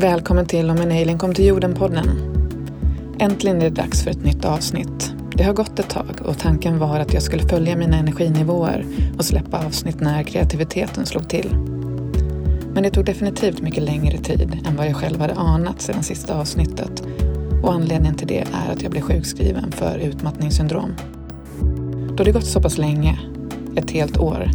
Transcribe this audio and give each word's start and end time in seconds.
Välkommen 0.00 0.46
till 0.46 0.70
Om 0.70 0.76
en 0.76 0.90
alien 0.90 1.18
kom 1.18 1.34
till 1.34 1.46
jorden-podden. 1.46 2.06
Äntligen 3.18 3.56
är 3.56 3.70
det 3.70 3.82
dags 3.82 4.02
för 4.02 4.10
ett 4.10 4.24
nytt 4.24 4.44
avsnitt. 4.44 5.12
Det 5.36 5.44
har 5.44 5.52
gått 5.52 5.78
ett 5.78 5.88
tag 5.88 6.20
och 6.24 6.38
tanken 6.38 6.78
var 6.78 7.00
att 7.00 7.14
jag 7.14 7.22
skulle 7.22 7.48
följa 7.48 7.76
mina 7.76 7.96
energinivåer 7.96 8.86
och 9.18 9.24
släppa 9.24 9.66
avsnitt 9.66 10.00
när 10.00 10.22
kreativiteten 10.22 11.06
slog 11.06 11.28
till. 11.28 11.56
Men 12.74 12.82
det 12.82 12.90
tog 12.90 13.04
definitivt 13.04 13.60
mycket 13.60 13.82
längre 13.82 14.18
tid 14.18 14.66
än 14.68 14.76
vad 14.76 14.86
jag 14.86 14.96
själv 14.96 15.20
hade 15.20 15.34
anat 15.34 15.80
sedan 15.80 16.02
sista 16.02 16.40
avsnittet 16.40 17.02
och 17.62 17.72
anledningen 17.72 18.16
till 18.16 18.28
det 18.28 18.38
är 18.38 18.72
att 18.72 18.82
jag 18.82 18.90
blev 18.90 19.02
sjukskriven 19.02 19.72
för 19.72 19.98
utmattningssyndrom. 19.98 20.94
Då 22.16 22.24
det 22.24 22.32
gått 22.32 22.46
så 22.46 22.62
pass 22.62 22.78
länge, 22.78 23.18
ett 23.76 23.90
helt 23.90 24.18
år, 24.18 24.50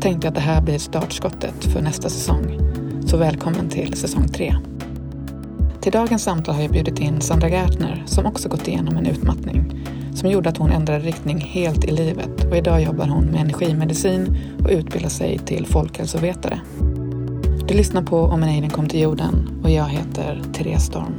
tänkte 0.00 0.26
jag 0.26 0.30
att 0.30 0.34
det 0.34 0.40
här 0.40 0.62
blir 0.62 0.78
startskottet 0.78 1.64
för 1.64 1.82
nästa 1.82 2.08
säsong. 2.08 2.58
Så 3.06 3.16
välkommen 3.16 3.68
till 3.68 3.94
säsong 3.94 4.28
3. 4.28 4.56
Till 5.86 5.92
dagens 5.92 6.22
samtal 6.22 6.54
har 6.54 6.62
jag 6.62 6.70
bjudit 6.70 6.98
in 6.98 7.20
Sandra 7.20 7.48
Gärtner 7.48 8.02
som 8.06 8.26
också 8.26 8.48
gått 8.48 8.68
igenom 8.68 8.96
en 8.96 9.06
utmattning 9.06 9.86
som 10.14 10.30
gjorde 10.30 10.48
att 10.48 10.56
hon 10.56 10.70
ändrade 10.70 11.04
riktning 11.04 11.38
helt 11.40 11.84
i 11.84 11.90
livet 11.90 12.44
och 12.44 12.56
idag 12.56 12.82
jobbar 12.82 13.06
hon 13.06 13.24
med 13.24 13.40
energimedicin 13.40 14.36
och 14.64 14.70
utbildar 14.70 15.08
sig 15.08 15.38
till 15.38 15.66
folkhälsovetare. 15.66 16.60
Du 17.68 17.74
lyssnar 17.74 18.02
på 18.02 18.20
Om 18.20 18.42
en 18.42 18.48
alien 18.48 18.70
kom 18.70 18.88
till 18.88 19.00
jorden 19.00 19.60
och 19.64 19.70
jag 19.70 19.88
heter 19.88 20.42
Therese 20.54 20.84
Storm. 20.84 21.14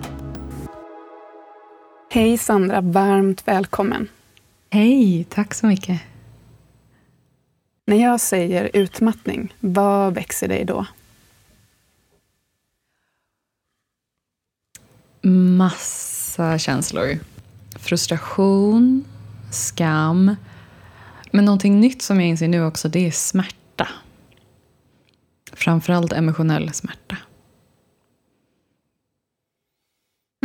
Hej 2.11 2.37
Sandra, 2.37 2.81
varmt 2.81 3.47
välkommen. 3.47 4.07
Hej, 4.69 5.25
tack 5.29 5.53
så 5.53 5.65
mycket. 5.65 6.01
När 7.85 7.97
jag 7.97 8.19
säger 8.19 8.69
utmattning, 8.73 9.53
vad 9.59 10.13
växer 10.13 10.47
dig 10.47 10.65
då? 10.65 10.85
Massa 15.21 16.57
känslor. 16.57 17.19
Frustration, 17.75 19.05
skam. 19.51 20.35
Men 21.31 21.45
någonting 21.45 21.79
nytt 21.79 22.01
som 22.01 22.19
jag 22.19 22.29
inser 22.29 22.47
nu 22.47 22.65
också, 22.65 22.89
det 22.89 23.07
är 23.07 23.11
smärta. 23.11 23.87
Framförallt 25.53 26.13
emotionell 26.13 26.73
smärta. 26.73 27.17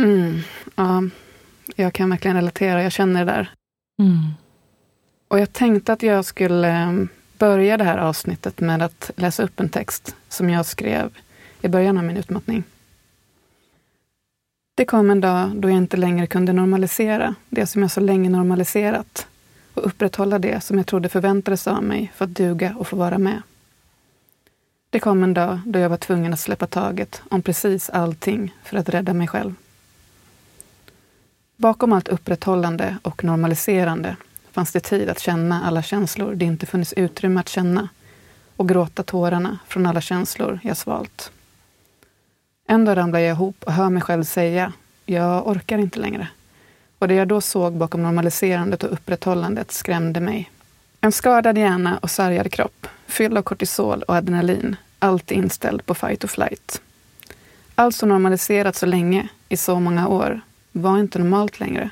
Mm, 0.01 0.39
ja, 0.75 1.03
jag 1.75 1.93
kan 1.93 2.09
verkligen 2.09 2.37
relatera. 2.37 2.83
Jag 2.83 2.91
känner 2.91 3.25
det 3.25 3.31
där. 3.31 3.51
Mm. 3.99 4.31
Och 5.27 5.39
jag 5.39 5.53
tänkte 5.53 5.93
att 5.93 6.03
jag 6.03 6.25
skulle 6.25 6.67
ehm, 6.67 7.07
börja 7.37 7.77
det 7.77 7.83
här 7.83 7.97
avsnittet 7.97 8.59
med 8.59 8.81
att 8.81 9.11
läsa 9.15 9.43
upp 9.43 9.59
en 9.59 9.69
text 9.69 10.15
som 10.29 10.49
jag 10.49 10.65
skrev 10.65 11.17
i 11.61 11.67
början 11.67 11.97
av 11.97 12.03
min 12.03 12.17
utmattning. 12.17 12.63
Det 14.75 14.85
kom 14.85 15.09
en 15.09 15.21
dag 15.21 15.51
då 15.55 15.69
jag 15.69 15.77
inte 15.77 15.97
längre 15.97 16.27
kunde 16.27 16.53
normalisera 16.53 17.35
det 17.49 17.67
som 17.67 17.81
jag 17.81 17.91
så 17.91 17.99
länge 17.99 18.29
normaliserat 18.29 19.27
och 19.73 19.87
upprätthålla 19.87 20.39
det 20.39 20.63
som 20.63 20.77
jag 20.77 20.87
trodde 20.87 21.09
förväntades 21.09 21.67
av 21.67 21.83
mig 21.83 22.11
för 22.15 22.25
att 22.25 22.35
duga 22.35 22.75
och 22.77 22.87
få 22.87 22.95
vara 22.95 23.17
med. 23.17 23.41
Det 24.89 24.99
kom 24.99 25.23
en 25.23 25.33
dag 25.33 25.59
då 25.65 25.79
jag 25.79 25.89
var 25.89 25.97
tvungen 25.97 26.33
att 26.33 26.39
släppa 26.39 26.67
taget 26.67 27.21
om 27.29 27.41
precis 27.41 27.89
allting 27.89 28.55
för 28.63 28.77
att 28.77 28.89
rädda 28.89 29.13
mig 29.13 29.27
själv. 29.27 29.55
Bakom 31.55 31.93
allt 31.93 32.07
upprätthållande 32.07 32.97
och 33.01 33.23
normaliserande 33.23 34.15
fanns 34.51 34.71
det 34.71 34.79
tid 34.79 35.09
att 35.09 35.19
känna 35.19 35.63
alla 35.63 35.83
känslor 35.83 36.35
det 36.35 36.45
inte 36.45 36.65
funnits 36.65 36.93
utrymme 36.93 37.39
att 37.39 37.49
känna 37.49 37.89
och 38.55 38.69
gråta 38.69 39.03
tårarna 39.03 39.59
från 39.67 39.85
alla 39.85 40.01
känslor 40.01 40.59
jag 40.63 40.77
svalt. 40.77 41.31
En 42.67 42.85
dag 42.85 42.97
ramlar 42.97 43.19
jag 43.19 43.29
ihop 43.29 43.63
och 43.63 43.73
hör 43.73 43.89
mig 43.89 44.01
själv 44.01 44.23
säga, 44.23 44.73
jag 45.05 45.47
orkar 45.47 45.77
inte 45.77 45.99
längre. 45.99 46.27
Och 46.99 47.07
det 47.07 47.13
jag 47.13 47.27
då 47.27 47.41
såg 47.41 47.73
bakom 47.73 48.03
normaliserandet 48.03 48.83
och 48.83 48.93
upprätthållandet 48.93 49.71
skrämde 49.71 50.19
mig. 50.19 50.51
En 51.01 51.11
skadad 51.11 51.57
hjärna 51.57 51.97
och 52.01 52.11
sargad 52.11 52.51
kropp, 52.51 52.87
fylld 53.07 53.37
av 53.37 53.41
kortisol 53.41 54.03
och 54.03 54.15
adrenalin, 54.15 54.75
alltid 54.99 55.37
inställd 55.37 55.85
på 55.85 55.95
fight 55.95 56.23
or 56.23 56.27
flight. 56.27 56.81
Allt 57.75 57.95
som 57.95 58.09
normaliserats 58.09 58.79
så 58.79 58.85
länge, 58.85 59.27
i 59.49 59.57
så 59.57 59.79
många 59.79 60.07
år, 60.07 60.41
var 60.71 60.99
inte 60.99 61.19
normalt 61.19 61.59
längre. 61.59 61.89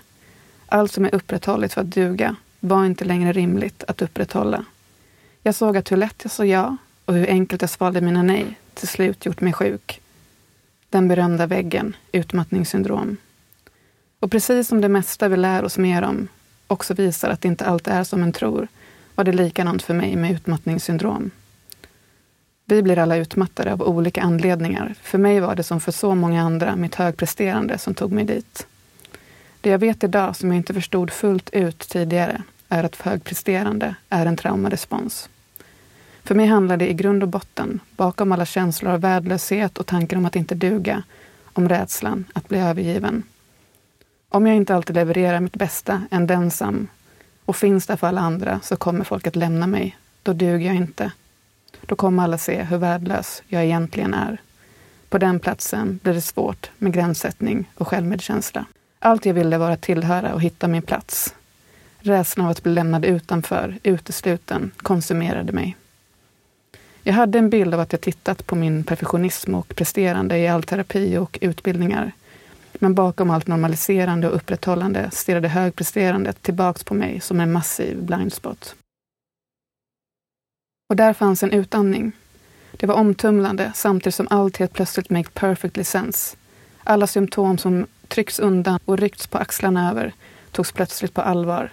Allt 0.68 0.92
som 0.92 1.06
är 1.06 1.16
upprätthållit 1.16 1.74
för 1.74 1.82
att 1.82 1.92
duga 1.92 2.36
var 2.60 2.86
inte 2.86 3.06
längre 3.06 3.32
rimligt 3.32 3.84
att 3.88 4.02
upprätthålla. 4.02 4.66
Jag 5.44 5.56
såg 5.56 5.78
att 5.78 5.92
hur 5.92 5.98
lätt 5.98 6.20
jag 6.24 6.32
sa 6.32 6.46
ja 6.46 6.78
och 7.06 7.14
hur 7.14 7.28
enkelt 7.30 7.62
jag 7.62 7.70
svalde 7.70 8.02
mina 8.02 8.24
nej 8.24 8.58
till 8.74 8.88
slut 8.88 9.26
gjort 9.26 9.42
mig 9.42 9.54
sjuk. 9.54 10.01
Den 10.92 11.08
berömda 11.08 11.48
väggen, 11.48 11.96
utmattningssyndrom. 12.12 13.18
Och 14.20 14.32
precis 14.32 14.68
som 14.68 14.82
det 14.82 14.90
mesta 14.90 15.28
vi 15.28 15.38
lär 15.38 15.64
oss 15.64 15.78
mer 15.78 16.02
om 16.02 16.28
också 16.68 16.94
visar 16.94 17.30
att 17.30 17.46
inte 17.46 17.66
allt 17.66 17.88
är 17.88 18.04
som 18.04 18.24
en 18.24 18.34
tror, 18.34 18.68
var 19.16 19.24
det 19.24 19.32
likadant 19.32 19.84
för 19.84 19.94
mig 19.94 20.16
med 20.16 20.32
utmattningssyndrom. 20.32 21.32
Vi 22.66 22.82
blir 22.82 22.98
alla 22.98 23.16
utmattade 23.16 23.74
av 23.74 23.82
olika 23.82 24.22
anledningar. 24.22 24.96
För 25.02 25.18
mig 25.18 25.40
var 25.40 25.56
det 25.56 25.64
som 25.64 25.82
för 25.82 25.92
så 25.92 26.16
många 26.16 26.42
andra 26.44 26.76
mitt 26.76 26.96
högpresterande 26.96 27.78
som 27.78 27.94
tog 27.94 28.12
mig 28.12 28.24
dit. 28.24 28.68
Det 29.62 29.70
jag 29.70 29.80
vet 29.80 30.04
idag 30.04 30.36
som 30.36 30.50
jag 30.50 30.58
inte 30.58 30.74
förstod 30.74 31.12
fullt 31.12 31.50
ut 31.50 31.80
tidigare 31.80 32.44
är 32.70 32.84
att 32.84 33.02
högpresterande 33.02 33.96
är 34.10 34.26
en 34.26 34.38
traumarespons. 34.38 35.30
För 36.24 36.36
mig 36.36 36.46
handlar 36.46 36.78
det 36.78 36.90
i 36.90 36.94
grund 36.94 37.24
och 37.24 37.30
botten, 37.30 37.80
bakom 37.96 38.32
alla 38.32 38.46
känslor 38.46 38.92
av 38.92 39.02
värdelöshet 39.02 39.78
och 39.78 39.86
tankar 39.86 40.18
om 40.18 40.26
att 40.26 40.36
inte 40.36 40.56
duga, 40.56 41.04
om 41.54 41.70
rädslan 41.70 42.26
att 42.34 42.50
bli 42.50 42.60
övergiven. 42.60 43.24
Om 44.30 44.48
jag 44.48 44.56
inte 44.56 44.76
alltid 44.76 44.96
levererar 44.96 45.40
mitt 45.40 45.56
bästa, 45.56 46.04
en 46.12 46.28
densam, 46.28 46.88
och 47.46 47.56
finns 47.56 47.88
där 47.88 47.96
för 47.96 48.08
alla 48.08 48.22
andra 48.22 48.60
så 48.64 48.76
kommer 48.76 49.04
folk 49.04 49.28
att 49.28 49.36
lämna 49.36 49.68
mig. 49.68 49.98
Då 50.24 50.34
duger 50.34 50.68
jag 50.68 50.76
inte. 50.76 51.12
Då 51.82 51.96
kommer 51.96 52.24
alla 52.24 52.38
se 52.38 52.64
hur 52.64 52.78
värdelös 52.78 53.44
jag 53.48 53.64
egentligen 53.64 54.14
är. 54.14 54.42
På 55.10 55.18
den 55.18 55.40
platsen 55.40 56.00
blir 56.04 56.14
det 56.14 56.22
svårt 56.22 56.72
med 56.78 56.94
gränssättning 56.94 57.70
och 57.76 57.88
självmedkänsla. 57.88 58.66
Allt 59.00 59.26
jag 59.26 59.34
ville 59.34 59.58
var 59.58 59.72
att 59.72 59.82
tillhöra 59.82 60.34
och 60.34 60.42
hitta 60.42 60.68
min 60.68 60.82
plats. 60.82 61.36
Rädslan 62.00 62.46
av 62.46 62.52
att 62.52 62.64
bli 62.64 62.74
lämnad 62.74 63.06
utanför, 63.06 63.80
utesluten, 63.84 64.72
konsumerade 64.78 65.52
mig. 65.52 65.78
Jag 67.04 67.14
hade 67.14 67.40
en 67.40 67.50
bild 67.50 67.74
av 67.74 67.80
att 67.80 67.92
jag 67.92 68.02
tittat 68.02 68.48
på 68.48 68.56
min 68.56 68.84
perfektionism 68.84 69.56
och 69.56 69.76
presterande 69.76 70.38
i 70.38 70.48
all 70.48 70.64
terapi 70.64 71.18
och 71.18 71.38
utbildningar. 71.42 72.12
Men 72.74 72.96
bakom 72.96 73.30
allt 73.30 73.48
normaliserande 73.48 74.30
och 74.30 74.36
upprätthållande 74.36 75.10
stirrade 75.12 75.48
högpresterandet 75.48 76.42
tillbaks 76.42 76.84
på 76.84 76.94
mig 76.94 77.20
som 77.20 77.40
en 77.40 77.52
massiv 77.52 78.04
blindspot. 78.04 78.76
Och 80.90 80.96
där 80.96 81.14
fanns 81.14 81.44
en 81.44 81.52
utandning. 81.52 82.12
Det 82.72 82.88
var 82.88 82.96
omtumlande 82.96 83.72
samtidigt 83.76 84.16
som 84.16 84.28
allt 84.30 84.58
helt 84.58 84.74
plötsligt 84.74 85.10
made 85.10 85.30
perfectly 85.34 85.84
sense. 85.84 86.38
Alla 86.84 87.08
symptom 87.08 87.58
som 87.58 87.88
tryckts 88.08 88.40
undan 88.40 88.80
och 88.86 88.98
ryckts 88.98 89.28
på 89.28 89.38
axlarna 89.38 89.90
över 89.92 90.14
togs 90.52 90.72
plötsligt 90.72 91.14
på 91.14 91.22
allvar. 91.22 91.72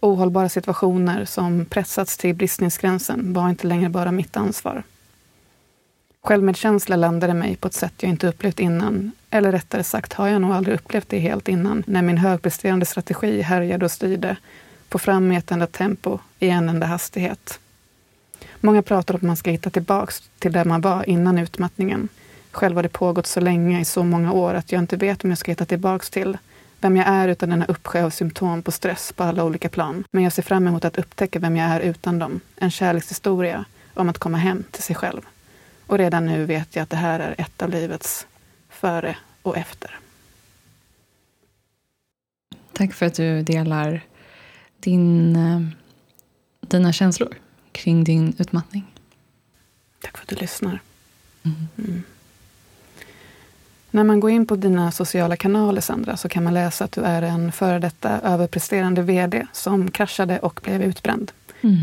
Ohållbara 0.00 0.48
situationer 0.48 1.24
som 1.24 1.64
pressats 1.64 2.16
till 2.16 2.34
bristningsgränsen 2.34 3.32
var 3.32 3.48
inte 3.48 3.66
längre 3.66 3.88
bara 3.88 4.12
mitt 4.12 4.36
ansvar. 4.36 4.82
Självmedkänsla 6.22 6.96
landade 6.96 7.34
mig 7.34 7.56
på 7.56 7.68
ett 7.68 7.74
sätt 7.74 7.92
jag 7.96 8.10
inte 8.10 8.28
upplevt 8.28 8.60
innan. 8.60 9.12
Eller 9.30 9.52
rättare 9.52 9.84
sagt 9.84 10.12
har 10.12 10.28
jag 10.28 10.40
nog 10.40 10.52
aldrig 10.52 10.74
upplevt 10.74 11.08
det 11.08 11.18
helt 11.18 11.48
innan, 11.48 11.82
när 11.86 12.02
min 12.02 12.18
högpresterande 12.18 12.86
strategi 12.86 13.42
härjade 13.42 13.84
och 13.84 13.90
styrde 13.90 14.36
på 14.88 14.98
fram 14.98 15.32
i 15.32 15.36
ett 15.36 15.50
enda 15.50 15.66
tempo, 15.66 16.18
i 16.38 16.48
en 16.48 16.68
enda 16.68 16.86
hastighet. 16.86 17.60
Många 18.60 18.82
pratar 18.82 19.14
om 19.14 19.16
att 19.16 19.22
man 19.22 19.36
ska 19.36 19.50
hitta 19.50 19.70
tillbaks 19.70 20.22
till 20.38 20.52
där 20.52 20.64
man 20.64 20.80
var 20.80 21.08
innan 21.08 21.38
utmattningen. 21.38 22.08
Själv 22.50 22.76
har 22.76 22.82
det 22.82 22.88
pågått 22.88 23.26
så 23.26 23.40
länge, 23.40 23.80
i 23.80 23.84
så 23.84 24.04
många 24.04 24.32
år, 24.32 24.54
att 24.54 24.72
jag 24.72 24.78
inte 24.78 24.96
vet 24.96 25.24
om 25.24 25.30
jag 25.30 25.38
ska 25.38 25.52
hitta 25.52 25.64
tillbaks 25.64 26.10
till 26.10 26.38
vem 26.80 26.96
jag 26.96 27.08
är 27.08 27.28
utan 27.28 27.50
denna 27.50 27.64
uppsjö 27.64 28.04
av 28.04 28.10
symptom 28.10 28.62
på 28.62 28.70
stress 28.72 29.12
på 29.12 29.22
alla 29.22 29.44
olika 29.44 29.68
plan. 29.68 30.04
Men 30.10 30.24
jag 30.24 30.32
ser 30.32 30.42
fram 30.42 30.66
emot 30.66 30.84
att 30.84 30.98
upptäcka 30.98 31.38
vem 31.38 31.56
jag 31.56 31.70
är 31.70 31.80
utan 31.80 32.18
dem. 32.18 32.40
En 32.56 32.70
kärlekshistoria 32.70 33.64
om 33.94 34.08
att 34.08 34.18
komma 34.18 34.38
hem 34.38 34.64
till 34.70 34.82
sig 34.82 34.96
själv. 34.96 35.20
Och 35.86 35.98
redan 35.98 36.26
nu 36.26 36.44
vet 36.44 36.76
jag 36.76 36.82
att 36.82 36.90
det 36.90 36.96
här 36.96 37.20
är 37.20 37.34
ett 37.38 37.62
av 37.62 37.70
livets 37.70 38.26
före 38.68 39.16
och 39.42 39.56
efter. 39.56 39.98
Tack 42.72 42.92
för 42.92 43.06
att 43.06 43.14
du 43.14 43.42
delar 43.42 44.00
din, 44.80 45.36
eh, 45.36 45.60
dina 46.60 46.92
känslor 46.92 47.34
kring 47.72 48.04
din 48.04 48.34
utmattning. 48.38 48.94
Tack 50.00 50.16
för 50.18 50.24
att 50.24 50.28
du 50.28 50.36
lyssnar. 50.36 50.80
Mm. 51.42 51.68
Mm. 51.78 52.02
När 53.90 54.04
man 54.04 54.20
går 54.20 54.30
in 54.30 54.46
på 54.46 54.56
dina 54.56 54.90
sociala 54.90 55.36
kanaler, 55.36 55.80
Sandra, 55.80 56.16
så 56.16 56.28
kan 56.28 56.44
man 56.44 56.54
läsa 56.54 56.84
att 56.84 56.92
du 56.92 57.00
är 57.00 57.22
en 57.22 57.52
före 57.52 57.78
detta 57.78 58.20
överpresterande 58.20 59.02
VD 59.02 59.46
som 59.52 59.90
kraschade 59.90 60.38
och 60.38 60.60
blev 60.64 60.82
utbränd. 60.82 61.32
Mm. 61.60 61.76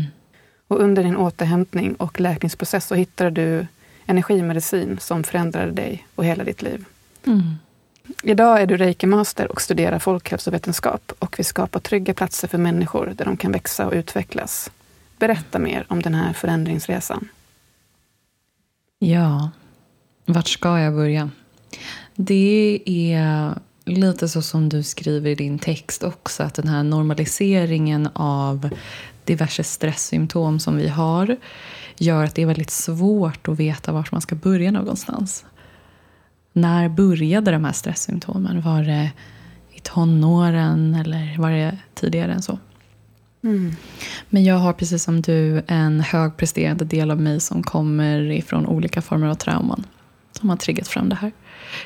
Och 0.68 0.80
under 0.80 1.02
din 1.02 1.16
återhämtning 1.16 1.94
och 1.94 2.20
läkningsprocess 2.20 2.86
så 2.86 2.94
hittade 2.94 3.30
du 3.30 3.66
energimedicin 4.06 4.98
som 5.00 5.24
förändrade 5.24 5.72
dig 5.72 6.06
och 6.14 6.24
hela 6.24 6.44
ditt 6.44 6.62
liv. 6.62 6.84
Mm. 7.26 7.42
Idag 8.22 8.62
är 8.62 8.66
du 8.66 8.76
reiki-master 8.76 9.52
och 9.52 9.60
studerar 9.60 9.98
folkhälsovetenskap 9.98 11.12
och 11.18 11.38
vill 11.38 11.46
skapa 11.46 11.80
trygga 11.80 12.14
platser 12.14 12.48
för 12.48 12.58
människor 12.58 13.12
där 13.16 13.24
de 13.24 13.36
kan 13.36 13.52
växa 13.52 13.86
och 13.86 13.92
utvecklas. 13.92 14.70
Berätta 15.18 15.58
mer 15.58 15.86
om 15.88 16.02
den 16.02 16.14
här 16.14 16.32
förändringsresan. 16.32 17.28
Ja, 18.98 19.50
vart 20.24 20.48
ska 20.48 20.80
jag 20.80 20.94
börja? 20.94 21.30
Det 22.16 22.80
är 22.86 23.54
lite 23.84 24.28
så 24.28 24.42
som 24.42 24.68
du 24.68 24.82
skriver 24.82 25.30
i 25.30 25.34
din 25.34 25.58
text 25.58 26.02
också, 26.02 26.42
att 26.42 26.54
den 26.54 26.68
här 26.68 26.82
normaliseringen 26.82 28.08
av 28.12 28.68
diverse 29.24 29.64
stresssymptom 29.64 30.60
som 30.60 30.76
vi 30.76 30.88
har 30.88 31.36
gör 31.98 32.24
att 32.24 32.34
det 32.34 32.42
är 32.42 32.46
väldigt 32.46 32.70
svårt 32.70 33.48
att 33.48 33.58
veta 33.58 33.92
vart 33.92 34.12
man 34.12 34.20
ska 34.20 34.34
börja 34.34 34.70
någonstans. 34.70 35.44
När 36.52 36.88
började 36.88 37.50
de 37.50 37.64
här 37.64 37.72
stresssymptomen? 37.72 38.62
Var 38.62 38.82
det 38.82 39.10
i 39.72 39.80
tonåren 39.80 40.94
eller 40.94 41.38
var 41.38 41.50
det 41.50 41.78
tidigare 41.94 42.32
än 42.32 42.42
så? 42.42 42.58
Mm. 43.42 43.76
Men 44.30 44.44
jag 44.44 44.54
har 44.54 44.72
precis 44.72 45.02
som 45.02 45.22
du 45.22 45.62
en 45.66 46.00
högpresterande 46.00 46.84
del 46.84 47.10
av 47.10 47.20
mig 47.20 47.40
som 47.40 47.62
kommer 47.62 48.30
ifrån 48.30 48.66
olika 48.66 49.02
former 49.02 49.26
av 49.26 49.34
trauman 49.34 49.84
som 50.38 50.48
har 50.48 50.56
triggat 50.56 50.88
fram 50.88 51.08
det 51.08 51.14
här. 51.14 51.32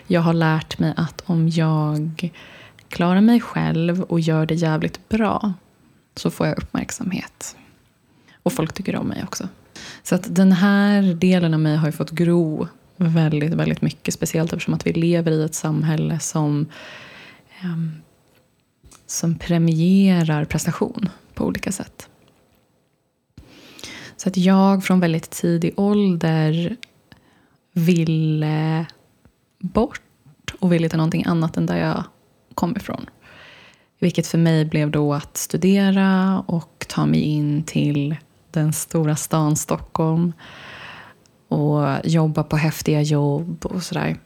Jag 0.06 0.20
har 0.20 0.34
lärt 0.34 0.78
mig 0.78 0.94
att 0.96 1.22
om 1.26 1.48
jag 1.48 2.30
klarar 2.88 3.20
mig 3.20 3.40
själv 3.40 4.02
och 4.02 4.20
gör 4.20 4.46
det 4.46 4.54
jävligt 4.54 5.08
bra 5.08 5.52
så 6.16 6.30
får 6.30 6.46
jag 6.46 6.58
uppmärksamhet. 6.58 7.56
Och 8.42 8.52
folk 8.52 8.72
tycker 8.72 8.96
om 8.96 9.06
mig 9.06 9.24
också. 9.24 9.48
Så 10.02 10.14
att 10.14 10.34
den 10.34 10.52
här 10.52 11.02
delen 11.02 11.54
av 11.54 11.60
mig 11.60 11.76
har 11.76 11.88
ju 11.88 11.92
fått 11.92 12.10
gro 12.10 12.68
väldigt, 12.96 13.54
väldigt 13.54 13.82
mycket. 13.82 14.14
Speciellt 14.14 14.52
eftersom 14.52 14.74
att 14.74 14.86
vi 14.86 14.92
lever 14.92 15.32
i 15.32 15.44
ett 15.44 15.54
samhälle 15.54 16.18
som, 16.18 16.66
eh, 17.60 17.76
som 19.06 19.34
premierar 19.34 20.44
prestation 20.44 21.08
på 21.34 21.46
olika 21.46 21.72
sätt. 21.72 22.08
Så 24.16 24.28
att 24.28 24.36
jag 24.36 24.84
från 24.84 25.00
väldigt 25.00 25.30
tidig 25.30 25.72
ålder 25.76 26.76
ville 27.72 28.86
bort 29.58 30.00
och 30.58 30.72
ville 30.72 30.88
till 30.88 30.96
någonting 30.96 31.24
annat 31.26 31.56
än 31.56 31.66
där 31.66 31.76
jag 31.76 32.04
kom 32.54 32.76
ifrån. 32.76 33.06
Vilket 33.98 34.26
för 34.26 34.38
mig 34.38 34.64
blev 34.64 34.90
då 34.90 35.14
att 35.14 35.36
studera 35.36 36.40
och 36.46 36.86
ta 36.88 37.06
mig 37.06 37.20
in 37.20 37.62
till 37.62 38.16
den 38.50 38.72
stora 38.72 39.16
stan 39.16 39.56
Stockholm 39.56 40.32
och 41.48 41.86
jobba 42.04 42.42
på 42.42 42.56
häftiga 42.56 43.02
jobb 43.02 43.66
och 43.66 43.82
sådär. 43.82 44.16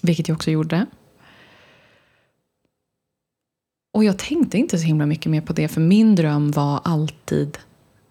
Vilket 0.00 0.28
jag 0.28 0.34
också 0.34 0.50
gjorde. 0.50 0.86
Och 3.92 4.04
jag 4.04 4.18
tänkte 4.18 4.58
inte 4.58 4.78
så 4.78 4.86
himla 4.86 5.06
mycket 5.06 5.30
mer 5.30 5.40
på 5.40 5.52
det 5.52 5.68
för 5.68 5.80
min 5.80 6.14
dröm 6.14 6.50
var 6.50 6.80
alltid 6.84 7.58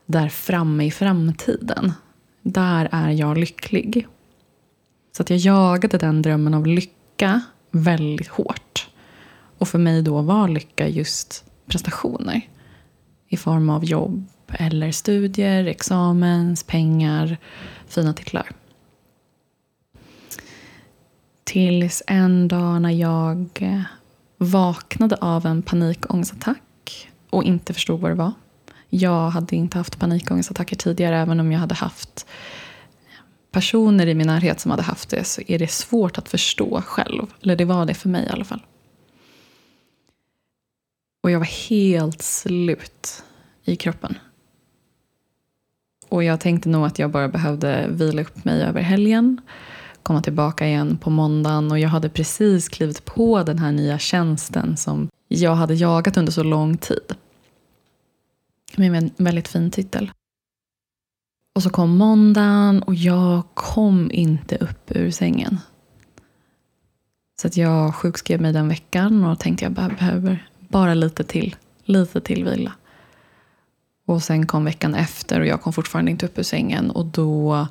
där 0.06 0.30
framme 0.30 0.86
i 0.86 0.92
framtiden. 0.92 1.94
Där 2.42 2.90
är 2.92 3.10
jag 3.10 3.38
lycklig. 3.38 4.08
Så 5.18 5.24
att 5.24 5.30
jag 5.30 5.40
jagade 5.40 5.98
den 5.98 6.22
drömmen 6.22 6.54
av 6.54 6.68
lycka 6.68 7.42
väldigt 7.72 8.28
hårt. 8.28 8.88
Och 9.58 9.68
för 9.68 9.80
mig 9.80 10.02
då 10.02 10.22
var 10.22 10.48
lycka 10.48 10.88
just 10.88 11.46
prestationer. 11.66 12.42
I 13.28 13.38
form 13.38 13.70
av 13.70 13.86
jobb 13.86 14.26
eller 14.48 14.92
studier, 14.92 15.66
examens, 15.66 16.64
pengar, 16.64 17.38
fina 17.88 18.14
titlar. 18.14 18.50
Tills 21.44 22.04
en 22.08 22.48
dag 22.48 22.82
när 22.82 22.92
jag 22.92 23.50
vaknade 24.38 25.16
av 25.16 25.46
en 25.46 25.62
panikångestattack 25.62 27.10
och 27.30 27.44
inte 27.44 27.74
förstod 27.74 28.00
vad 28.00 28.12
det 28.12 28.16
var. 28.16 28.34
Jag 28.90 29.30
hade 29.30 29.56
inte 29.56 29.78
haft 29.78 30.00
panikångestattacker 30.00 30.76
tidigare 30.76 31.18
även 31.18 31.40
om 31.40 31.52
jag 31.52 31.60
hade 31.60 31.76
haft 31.76 32.26
personer 33.52 34.08
i 34.08 34.14
min 34.14 34.28
närhet 34.28 34.60
som 34.60 34.72
hade 34.72 34.84
haft 34.84 35.10
det 35.10 35.24
så 35.24 35.42
är 35.48 35.60
det 35.60 35.72
svårt 35.72 36.18
att 36.18 36.30
förstå 36.30 36.82
själv. 36.82 37.26
Eller 37.42 37.56
det 37.56 37.66
var 37.66 37.86
det 37.86 37.94
för 37.94 38.10
mig 38.10 38.26
i 38.26 38.30
alla 38.30 38.46
fall. 38.46 38.62
Och 41.24 41.32
jag 41.32 41.40
var 41.40 41.70
helt 41.70 42.22
slut 42.22 43.24
i 43.64 43.76
kroppen. 43.76 44.18
Och 46.10 46.24
jag 46.24 46.40
tänkte 46.40 46.70
nog 46.70 46.86
att 46.86 47.00
jag 47.00 47.12
bara 47.12 47.28
behövde 47.28 47.88
vila 47.90 48.22
upp 48.22 48.46
mig 48.46 48.64
över 48.64 48.82
helgen. 48.82 49.42
Komma 50.04 50.22
tillbaka 50.22 50.68
igen 50.68 50.98
på 50.98 51.10
måndagen. 51.10 51.72
Och 51.72 51.80
jag 51.80 51.90
hade 51.90 52.10
precis 52.10 52.70
klivit 52.70 53.06
på 53.06 53.44
den 53.44 53.60
här 53.60 53.72
nya 53.72 54.00
tjänsten 54.00 54.78
som 54.78 55.10
jag 55.28 55.56
hade 55.56 55.74
jagat 55.74 56.18
under 56.18 56.32
så 56.32 56.44
lång 56.44 56.78
tid. 56.78 57.16
Med 58.76 58.96
en 58.96 59.12
väldigt 59.18 59.48
fin 59.48 59.72
titel. 59.72 60.12
Och 61.58 61.64
så 61.64 61.70
kom 61.70 61.98
måndagen 61.98 62.84
och 62.84 62.96
jag 62.96 63.44
kom 63.54 64.12
inte 64.12 64.56
upp 64.56 64.92
ur 64.92 65.12
sängen. 65.12 65.60
Så 67.42 67.48
att 67.48 67.58
jag 67.58 67.96
sjukskrev 67.96 68.42
mig 68.42 68.54
den 68.54 68.70
veckan 68.70 69.24
och 69.24 69.40
tänkte 69.40 69.66
jag 69.66 69.72
behöver 69.72 70.50
bara 70.60 70.94
lite 70.94 71.24
till. 71.24 71.56
Lite 71.86 72.22
till 72.22 72.46
vila. 72.46 72.74
Och 74.06 74.24
sen 74.24 74.48
kom 74.48 74.66
veckan 74.66 74.96
efter 74.96 75.40
och 75.40 75.46
jag 75.46 75.62
kom 75.62 75.74
fortfarande 75.74 76.12
inte 76.12 76.26
upp 76.26 76.40
ur 76.40 76.44
sängen. 76.44 76.92
Och 76.92 77.06
då 77.06 77.68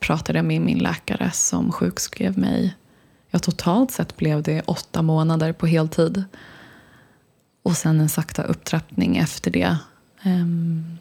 pratade 0.00 0.38
jag 0.38 0.46
med 0.46 0.60
min 0.60 0.78
läkare 0.78 1.30
som 1.30 1.72
sjukskrev 1.72 2.38
mig. 2.38 2.76
Ja, 3.30 3.38
totalt 3.38 3.90
sett 3.90 4.16
blev 4.16 4.42
det 4.42 4.60
åtta 4.60 5.02
månader 5.02 5.52
på 5.52 5.66
heltid. 5.66 6.24
Och 7.62 7.76
sen 7.76 8.00
en 8.00 8.08
sakta 8.08 8.42
upptrappning 8.42 9.16
efter 9.16 9.50
det. 9.50 9.76
Um, 10.24 10.98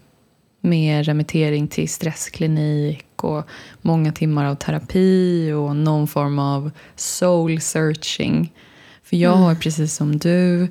med 0.61 1.05
remittering 1.05 1.67
till 1.67 1.89
stressklinik 1.89 3.23
och 3.23 3.47
många 3.81 4.11
timmar 4.11 4.45
av 4.45 4.55
terapi 4.55 5.51
och 5.51 5.75
någon 5.75 6.07
form 6.07 6.39
av 6.39 6.71
soul 6.95 7.61
searching. 7.61 8.53
För 9.03 9.17
jag 9.17 9.35
har 9.35 9.49
mm. 9.49 9.59
precis 9.59 9.95
som 9.95 10.17
du 10.17 10.67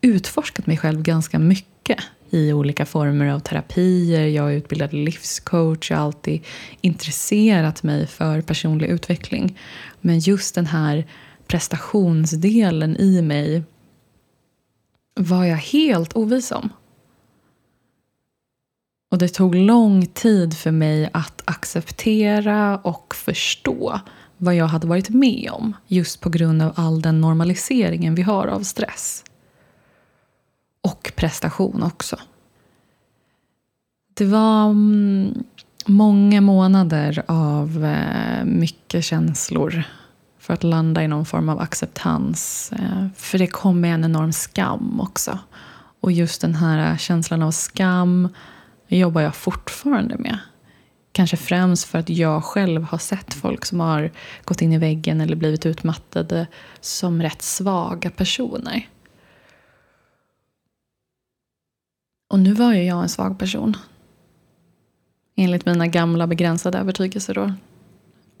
utforskat 0.00 0.66
mig 0.66 0.76
själv 0.76 1.02
ganska 1.02 1.38
mycket 1.38 1.98
i 2.30 2.52
olika 2.52 2.86
former 2.86 3.26
av 3.26 3.40
terapier. 3.40 4.26
Jag 4.26 4.52
är 4.52 4.56
utbildad 4.56 4.92
livscoach. 4.92 5.90
Jag 5.90 5.98
har 5.98 6.04
alltid 6.04 6.40
intresserat 6.80 7.82
mig 7.82 8.06
för 8.06 8.40
personlig 8.40 8.88
utveckling. 8.88 9.58
Men 10.00 10.18
just 10.18 10.54
den 10.54 10.66
här 10.66 11.06
prestationsdelen 11.46 12.96
i 12.96 13.22
mig 13.22 13.62
var 15.14 15.44
jag 15.44 15.56
helt 15.56 16.16
ovis 16.16 16.52
om. 16.52 16.68
Och 19.12 19.18
det 19.18 19.28
tog 19.28 19.54
lång 19.54 20.06
tid 20.06 20.56
för 20.56 20.70
mig 20.70 21.10
att 21.12 21.42
acceptera 21.44 22.76
och 22.76 23.14
förstå 23.14 24.00
vad 24.36 24.54
jag 24.54 24.66
hade 24.66 24.86
varit 24.86 25.08
med 25.08 25.50
om 25.52 25.76
just 25.86 26.20
på 26.20 26.30
grund 26.30 26.62
av 26.62 26.72
all 26.76 27.02
den 27.02 27.20
normaliseringen 27.20 28.14
vi 28.14 28.22
har 28.22 28.46
av 28.46 28.62
stress. 28.62 29.24
Och 30.80 31.12
prestation 31.16 31.82
också. 31.82 32.16
Det 34.14 34.24
var 34.24 34.70
mm, 34.70 35.44
många 35.86 36.40
månader 36.40 37.22
av 37.26 37.84
eh, 37.84 38.44
mycket 38.44 39.04
känslor 39.04 39.84
för 40.38 40.54
att 40.54 40.64
landa 40.64 41.02
i 41.02 41.08
någon 41.08 41.26
form 41.26 41.48
av 41.48 41.60
acceptans. 41.60 42.72
Eh, 42.72 43.06
för 43.16 43.38
det 43.38 43.46
kom 43.46 43.80
med 43.80 43.94
en 43.94 44.04
enorm 44.04 44.32
skam 44.32 45.00
också. 45.00 45.38
Och 46.00 46.12
just 46.12 46.40
den 46.40 46.54
här 46.54 46.96
känslan 46.96 47.42
av 47.42 47.50
skam 47.50 48.28
jobbar 48.96 49.20
jag 49.20 49.36
fortfarande 49.36 50.18
med. 50.18 50.38
Kanske 51.12 51.36
främst 51.36 51.84
för 51.84 51.98
att 51.98 52.08
jag 52.08 52.44
själv 52.44 52.82
har 52.82 52.98
sett 52.98 53.34
folk 53.34 53.64
som 53.64 53.80
har 53.80 54.10
gått 54.44 54.62
in 54.62 54.72
i 54.72 54.78
väggen 54.78 55.20
eller 55.20 55.36
blivit 55.36 55.66
utmattade 55.66 56.46
som 56.80 57.22
rätt 57.22 57.42
svaga 57.42 58.10
personer. 58.10 58.88
Och 62.28 62.38
nu 62.38 62.52
var 62.52 62.72
ju 62.72 62.82
jag 62.82 63.02
en 63.02 63.08
svag 63.08 63.38
person. 63.38 63.76
Enligt 65.36 65.66
mina 65.66 65.86
gamla 65.86 66.26
begränsade 66.26 66.78
övertygelser 66.78 67.34
då. 67.34 67.52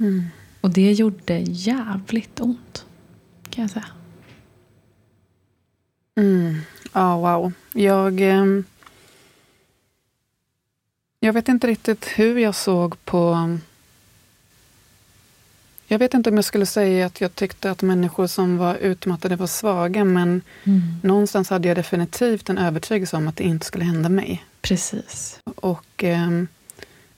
Mm. 0.00 0.24
Och 0.60 0.70
det 0.70 0.92
gjorde 0.92 1.38
jävligt 1.38 2.40
ont. 2.40 2.86
Kan 3.50 3.62
jag 3.62 3.70
säga. 3.70 3.86
Mm. 6.16 6.60
Ja, 6.92 7.16
wow. 7.16 7.52
Jag... 7.72 8.20
Eh 8.20 8.62
jag 11.24 11.32
vet 11.32 11.48
inte 11.48 11.66
riktigt 11.66 12.06
hur 12.06 12.38
jag 12.38 12.54
såg 12.54 13.04
på... 13.04 13.58
Jag 15.86 15.98
vet 15.98 16.14
inte 16.14 16.30
om 16.30 16.36
jag 16.36 16.44
skulle 16.44 16.66
säga 16.66 17.06
att 17.06 17.20
jag 17.20 17.34
tyckte 17.34 17.70
att 17.70 17.82
människor 17.82 18.26
som 18.26 18.56
var 18.56 18.74
utmattade 18.74 19.36
var 19.36 19.46
svaga, 19.46 20.04
men 20.04 20.42
mm. 20.64 20.82
någonstans 21.02 21.50
hade 21.50 21.68
jag 21.68 21.76
definitivt 21.76 22.50
en 22.50 22.58
övertygelse 22.58 23.16
om 23.16 23.28
att 23.28 23.36
det 23.36 23.44
inte 23.44 23.66
skulle 23.66 23.84
hända 23.84 24.08
mig. 24.08 24.44
Precis. 24.62 25.40
Och 25.54 26.04
eh, 26.04 26.30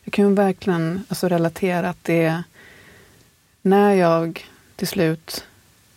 jag 0.04 0.12
kan 0.12 0.34
verkligen 0.34 1.04
alltså, 1.08 1.28
relatera 1.28 1.88
att 1.88 2.04
det... 2.04 2.42
När 3.62 3.94
jag 3.94 4.46
till 4.76 4.88
slut 4.88 5.44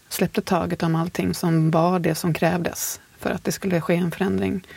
släppte 0.10 0.42
taget 0.42 0.84
om 0.84 0.96
allting 0.96 1.34
som 1.34 1.72
var 1.72 2.00
det 2.00 2.16
som 2.16 2.34
krävdes 2.34 3.00
för 3.18 3.30
att 3.30 3.44
det 3.44 3.52
skulle 3.52 3.82
ske 3.82 3.96
en 3.96 4.12
förändring. 4.12 4.68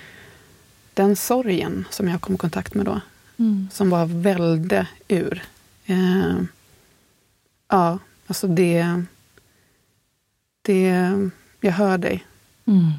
Den 0.95 1.17
sorgen 1.17 1.85
som 1.91 2.09
jag 2.09 2.21
kom 2.21 2.35
i 2.35 2.39
kontakt 2.39 2.75
med 2.75 2.87
då, 2.87 3.01
mm. 3.41 3.69
som 3.73 3.91
bara 3.91 4.05
välde 4.05 4.87
ur. 5.09 5.43
Eh, 5.87 6.37
ja, 7.69 7.99
alltså 8.27 8.47
det... 8.47 9.03
det 10.63 11.13
jag 11.61 11.73
hör 11.73 11.99
dig. 11.99 12.25
Mm. 12.67 12.91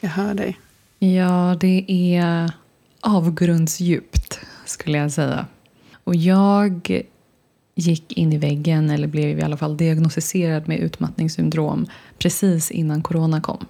Jag 0.00 0.10
hör 0.10 0.34
dig. 0.34 0.58
Ja, 0.98 1.56
det 1.60 1.84
är 1.88 2.52
avgrundsdjupt, 3.00 4.40
skulle 4.64 4.98
jag 4.98 5.12
säga. 5.12 5.46
Och 6.04 6.16
jag 6.16 7.02
gick 7.74 8.12
in 8.12 8.32
i 8.32 8.38
väggen, 8.38 8.90
eller 8.90 9.08
blev 9.08 9.38
i 9.38 9.42
alla 9.42 9.56
fall 9.56 9.76
diagnostiserad 9.76 10.68
med 10.68 10.78
utmattningssyndrom 10.78 11.86
precis 12.18 12.70
innan 12.70 13.02
corona 13.02 13.40
kom. 13.40 13.66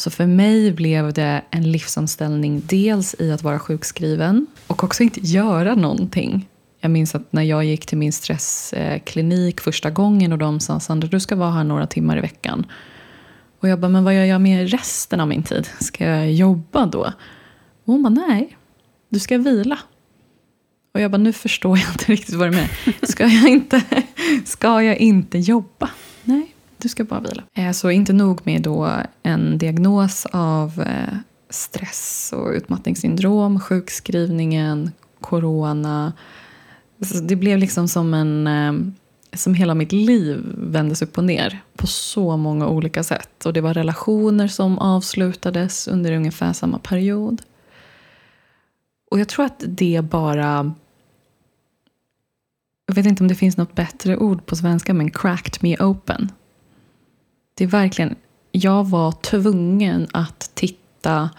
Så 0.00 0.10
för 0.10 0.26
mig 0.26 0.72
blev 0.72 1.12
det 1.12 1.42
en 1.50 1.72
livsomställning 1.72 2.62
dels 2.66 3.14
i 3.18 3.32
att 3.32 3.42
vara 3.42 3.58
sjukskriven 3.58 4.46
och 4.66 4.84
också 4.84 5.02
inte 5.02 5.20
göra 5.20 5.74
någonting. 5.74 6.48
Jag 6.80 6.90
minns 6.90 7.14
att 7.14 7.32
när 7.32 7.42
jag 7.42 7.64
gick 7.64 7.86
till 7.86 7.98
min 7.98 8.12
stressklinik 8.12 9.60
första 9.60 9.90
gången 9.90 10.32
och 10.32 10.38
de 10.38 10.60
sa 10.60 10.80
Sandra 10.80 11.08
du 11.08 11.20
ska 11.20 11.36
vara 11.36 11.50
här 11.50 11.64
några 11.64 11.86
timmar 11.86 12.16
i 12.18 12.20
veckan. 12.20 12.66
Och 13.60 13.68
jag 13.68 13.80
bara, 13.80 13.88
men 13.88 14.04
vad 14.04 14.14
gör 14.14 14.24
jag 14.24 14.40
med 14.40 14.70
resten 14.70 15.20
av 15.20 15.28
min 15.28 15.42
tid? 15.42 15.68
Ska 15.80 16.04
jag 16.04 16.32
jobba 16.32 16.86
då? 16.86 17.00
Och 17.84 17.92
hon 17.92 18.02
bara, 18.02 18.26
nej, 18.28 18.56
du 19.08 19.18
ska 19.18 19.38
vila. 19.38 19.78
Och 20.94 21.00
jag 21.00 21.10
bara, 21.10 21.18
nu 21.18 21.32
förstår 21.32 21.78
jag 21.78 21.88
inte 21.90 22.12
riktigt 22.12 22.34
vad 22.34 22.48
du 22.48 22.56
menar. 22.56 23.06
Ska 23.06 23.26
jag 23.26 23.48
inte, 23.48 23.82
ska 24.44 24.82
jag 24.82 24.96
inte 24.96 25.38
jobba? 25.38 25.90
Du 26.82 26.88
ska 26.88 27.04
bara 27.04 27.20
vila. 27.20 27.42
Eh, 27.54 27.72
så 27.72 27.90
inte 27.90 28.12
nog 28.12 28.40
med 28.44 28.62
då 28.62 28.90
en 29.22 29.58
diagnos 29.58 30.26
av 30.32 30.80
eh, 30.80 31.14
stress 31.50 32.32
och 32.36 32.50
utmattningssyndrom, 32.50 33.60
sjukskrivningen, 33.60 34.90
corona. 35.20 36.12
Det 37.22 37.36
blev 37.36 37.58
liksom 37.58 37.88
som 37.88 38.14
en 38.14 38.46
eh, 38.46 38.92
som 39.32 39.54
hela 39.54 39.74
mitt 39.74 39.92
liv 39.92 40.42
vändes 40.56 41.02
upp 41.02 41.18
och 41.18 41.24
ner 41.24 41.60
på 41.76 41.86
så 41.86 42.36
många 42.36 42.68
olika 42.68 43.02
sätt. 43.02 43.46
Och 43.46 43.52
det 43.52 43.60
var 43.60 43.74
relationer 43.74 44.48
som 44.48 44.78
avslutades 44.78 45.88
under 45.88 46.12
ungefär 46.12 46.52
samma 46.52 46.78
period. 46.78 47.42
Och 49.10 49.20
jag 49.20 49.28
tror 49.28 49.44
att 49.44 49.64
det 49.66 50.00
bara... 50.10 50.74
Jag 52.86 52.94
vet 52.94 53.06
inte 53.06 53.24
om 53.24 53.28
det 53.28 53.34
finns 53.34 53.56
något 53.56 53.74
bättre 53.74 54.16
ord 54.16 54.46
på 54.46 54.56
svenska, 54.56 54.94
men 54.94 55.10
cracked 55.10 55.62
me 55.62 55.76
open. 55.76 56.32
Det 57.60 57.64
är 57.64 57.68
verkligen... 57.68 58.16
Jag 58.52 58.84
var 58.88 59.12
tvungen 59.12 60.08
att 60.12 60.50
titta 60.54 61.30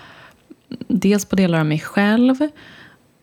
dels 0.88 1.25
på 1.25 1.36
delar 1.36 1.60
av 1.60 1.66
mig 1.66 1.80
själv 1.80 2.36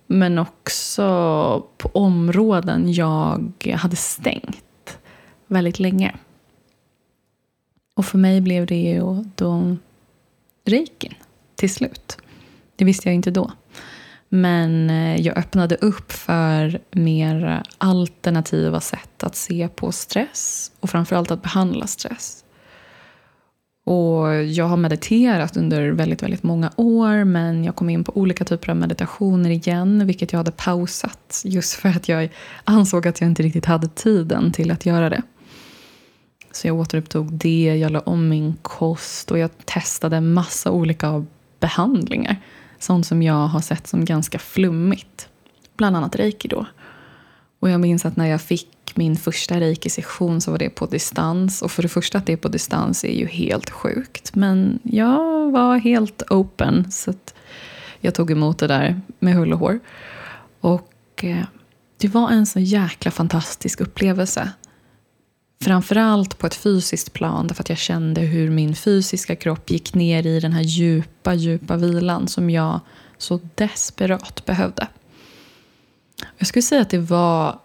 men 0.06 0.38
också 0.38 1.66
på 1.76 1.88
områden 1.88 2.92
jag 2.92 3.52
hade 3.74 3.96
stängt 3.96 4.98
väldigt 5.46 5.78
länge. 5.78 6.16
Och 7.94 8.04
för 8.04 8.18
mig 8.18 8.40
blev 8.40 8.66
det 8.66 8.82
ju 8.82 9.24
då 9.34 9.76
reikin 10.64 11.14
till 11.54 11.74
slut. 11.74 12.18
Det 12.76 12.84
visste 12.84 13.08
jag 13.08 13.14
inte 13.14 13.30
då. 13.30 13.52
Men 14.28 14.90
eh, 14.90 15.20
jag 15.20 15.38
öppnade 15.38 15.76
upp 15.76 16.12
för 16.12 16.80
mer 16.90 17.62
alternativa 17.78 18.80
sätt 18.80 19.24
att 19.24 19.36
se 19.36 19.68
på 19.68 19.92
stress 19.92 20.72
och 20.80 20.90
framförallt 20.90 21.30
att 21.30 21.42
behandla 21.42 21.86
stress. 21.86 22.44
Och 23.88 24.44
jag 24.44 24.64
har 24.64 24.76
mediterat 24.76 25.56
under 25.56 25.90
väldigt, 25.90 26.22
väldigt 26.22 26.42
många 26.42 26.72
år 26.76 27.24
men 27.24 27.64
jag 27.64 27.76
kom 27.76 27.90
in 27.90 28.04
på 28.04 28.16
olika 28.16 28.44
typer 28.44 28.70
av 28.70 28.76
meditationer 28.76 29.50
igen 29.50 30.06
vilket 30.06 30.32
jag 30.32 30.38
hade 30.38 30.50
pausat 30.50 31.42
just 31.44 31.74
för 31.74 31.88
att 31.88 32.08
jag 32.08 32.30
ansåg 32.64 33.06
att 33.06 33.20
jag 33.20 33.30
inte 33.30 33.42
riktigt 33.42 33.64
hade 33.64 33.88
tiden 33.88 34.52
till 34.52 34.70
att 34.70 34.86
göra 34.86 35.10
det. 35.10 35.22
Så 36.52 36.66
jag 36.66 36.76
återupptog 36.76 37.32
det, 37.32 37.76
jag 37.76 37.92
la 37.92 38.00
om 38.00 38.28
min 38.28 38.54
kost 38.62 39.30
och 39.30 39.38
jag 39.38 39.50
testade 39.64 40.20
massa 40.20 40.70
olika 40.70 41.24
behandlingar. 41.60 42.36
Sånt 42.78 43.06
som 43.06 43.22
jag 43.22 43.46
har 43.46 43.60
sett 43.60 43.86
som 43.86 44.04
ganska 44.04 44.38
flummigt. 44.38 45.28
Bland 45.76 45.96
annat 45.96 46.16
reiki 46.16 46.48
då. 46.48 46.66
Och 47.60 47.70
jag 47.70 47.80
minns 47.80 48.04
att 48.04 48.16
när 48.16 48.26
jag 48.26 48.40
fick 48.40 48.68
min 48.98 49.16
första 49.16 49.60
reiki-session 49.60 50.40
så 50.40 50.50
var 50.50 50.58
det 50.58 50.70
på 50.70 50.86
distans. 50.86 51.62
Och 51.62 51.72
för 51.72 51.82
det 51.82 51.88
första 51.88 52.18
att 52.18 52.26
det 52.26 52.32
är 52.32 52.36
på 52.36 52.48
distans 52.48 53.04
är 53.04 53.12
ju 53.12 53.26
helt 53.26 53.70
sjukt. 53.70 54.34
Men 54.34 54.78
jag 54.82 55.50
var 55.50 55.76
helt 55.76 56.22
open 56.30 56.90
så 56.90 57.14
jag 58.00 58.14
tog 58.14 58.30
emot 58.30 58.58
det 58.58 58.66
där 58.66 59.00
med 59.18 59.34
hull 59.34 59.52
och 59.52 59.58
hår. 59.58 59.80
Och 60.60 61.24
eh, 61.24 61.44
det 61.96 62.08
var 62.08 62.30
en 62.30 62.46
så 62.46 62.60
jäkla 62.60 63.10
fantastisk 63.10 63.80
upplevelse. 63.80 64.52
Framförallt 65.60 66.38
på 66.38 66.46
ett 66.46 66.54
fysiskt 66.54 67.12
plan 67.12 67.46
därför 67.46 67.62
att 67.62 67.68
jag 67.68 67.78
kände 67.78 68.20
hur 68.20 68.50
min 68.50 68.74
fysiska 68.74 69.36
kropp 69.36 69.70
gick 69.70 69.94
ner 69.94 70.26
i 70.26 70.40
den 70.40 70.52
här 70.52 70.62
djupa, 70.62 71.34
djupa 71.34 71.76
vilan 71.76 72.28
som 72.28 72.50
jag 72.50 72.80
så 73.18 73.40
desperat 73.54 74.44
behövde. 74.44 74.88
Jag 76.38 76.48
skulle 76.48 76.62
säga 76.62 76.82
att 76.82 76.90
det 76.90 76.98
var 76.98 77.58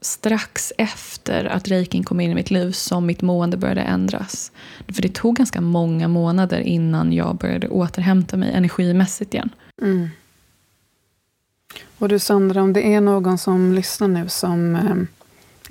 strax 0.00 0.72
efter 0.78 1.44
att 1.44 1.68
reikin 1.68 2.04
kom 2.04 2.20
in 2.20 2.30
i 2.30 2.34
mitt 2.34 2.50
liv 2.50 2.72
som 2.72 3.06
mitt 3.06 3.22
mående 3.22 3.56
började 3.56 3.80
ändras. 3.80 4.52
För 4.88 5.02
det 5.02 5.14
tog 5.14 5.36
ganska 5.36 5.60
många 5.60 6.08
månader 6.08 6.60
innan 6.60 7.12
jag 7.12 7.36
började 7.36 7.68
återhämta 7.68 8.36
mig 8.36 8.52
energimässigt 8.52 9.34
igen. 9.34 9.50
Mm. 9.82 10.08
Och 11.98 12.08
du 12.08 12.18
Sandra, 12.18 12.62
om 12.62 12.72
det 12.72 12.94
är 12.94 13.00
någon 13.00 13.38
som 13.38 13.72
lyssnar 13.72 14.08
nu 14.08 14.28
som 14.28 14.76
eh, 14.76 14.96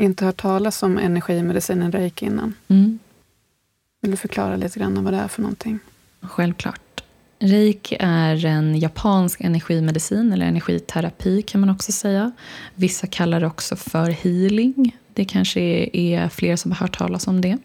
inte 0.06 0.26
hört 0.26 0.42
talas 0.42 0.84
om 0.84 0.98
energimedicinen 0.98 1.92
reiki 1.92 2.26
innan. 2.26 2.54
Mm. 2.68 3.00
Vill 4.02 4.12
du 4.12 4.18
förklara 4.18 4.56
lite 4.56 4.80
grann 4.80 5.04
vad 5.04 5.14
det 5.14 5.20
är 5.20 5.28
för 5.28 5.42
någonting? 5.42 5.80
Självklart. 6.22 6.82
Reiki 7.40 7.98
är 8.00 8.46
en 8.46 8.80
japansk 8.80 9.42
energimedicin, 9.42 10.34
eller 10.34 10.46
energiterapi 10.46 11.42
kan 11.42 11.62
man 11.62 11.70
också 11.70 11.92
säga. 11.92 12.32
Vissa 12.76 13.08
kallar 13.08 13.40
det 13.40 13.48
också 13.48 13.76
för 13.76 14.10
healing. 14.10 14.98
Det 15.14 15.26
kanske 15.26 15.62
är 15.94 16.30
fler 16.30 16.56
som 16.56 16.72
har 16.72 16.78
hört 16.78 16.98
talas 16.98 17.28
om 17.28 17.42
det. 17.42 17.58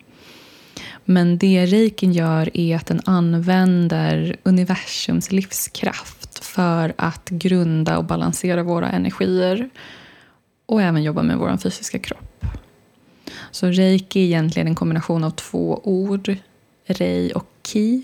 Men 1.05 1.39
det 1.39 1.67
reikin 1.67 2.13
gör 2.13 2.57
är 2.57 2.77
att 2.77 2.87
den 2.87 3.01
använder 3.05 4.37
universums 4.43 5.33
livskraft 5.33 6.45
för 6.45 6.93
att 6.97 7.29
grunda 7.29 7.99
och 7.99 8.05
balansera 8.05 8.63
våra 8.63 8.91
energier 8.91 9.71
och 10.67 10.83
även 10.83 11.03
jobba 11.03 11.23
med 11.23 11.39
vår 11.39 11.57
fysiska 11.57 11.99
kropp. 11.99 12.47
Så 13.51 13.67
reiki 13.67 14.21
är 14.21 14.25
egentligen 14.25 14.69
en 14.69 14.75
kombination 14.75 15.25
av 15.25 15.31
två 15.31 15.81
ord, 15.85 16.37
rei 16.87 17.33
och 17.35 17.47
ki 17.63 18.03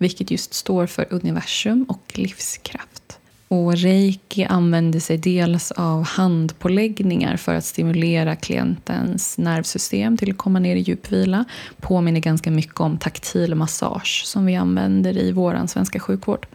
vilket 0.00 0.30
just 0.30 0.54
står 0.54 0.86
för 0.86 1.06
universum 1.10 1.84
och 1.88 2.02
livskraft. 2.14 3.18
Och 3.48 3.76
reiki 3.76 4.44
använder 4.44 5.00
sig 5.00 5.18
dels 5.18 5.70
av 5.70 6.02
handpåläggningar 6.02 7.36
för 7.36 7.54
att 7.54 7.64
stimulera 7.64 8.36
klientens 8.36 9.38
nervsystem 9.38 10.16
till 10.16 10.30
att 10.30 10.38
komma 10.38 10.58
ner 10.58 10.76
i 10.76 10.80
djupvila. 10.80 11.44
Påminner 11.80 12.20
ganska 12.20 12.50
mycket 12.50 12.80
om 12.80 12.98
taktil 12.98 13.54
massage 13.54 14.22
som 14.26 14.46
vi 14.46 14.56
använder 14.56 15.18
i 15.18 15.32
vår 15.32 15.66
svenska 15.66 16.00
sjukvård. 16.00 16.46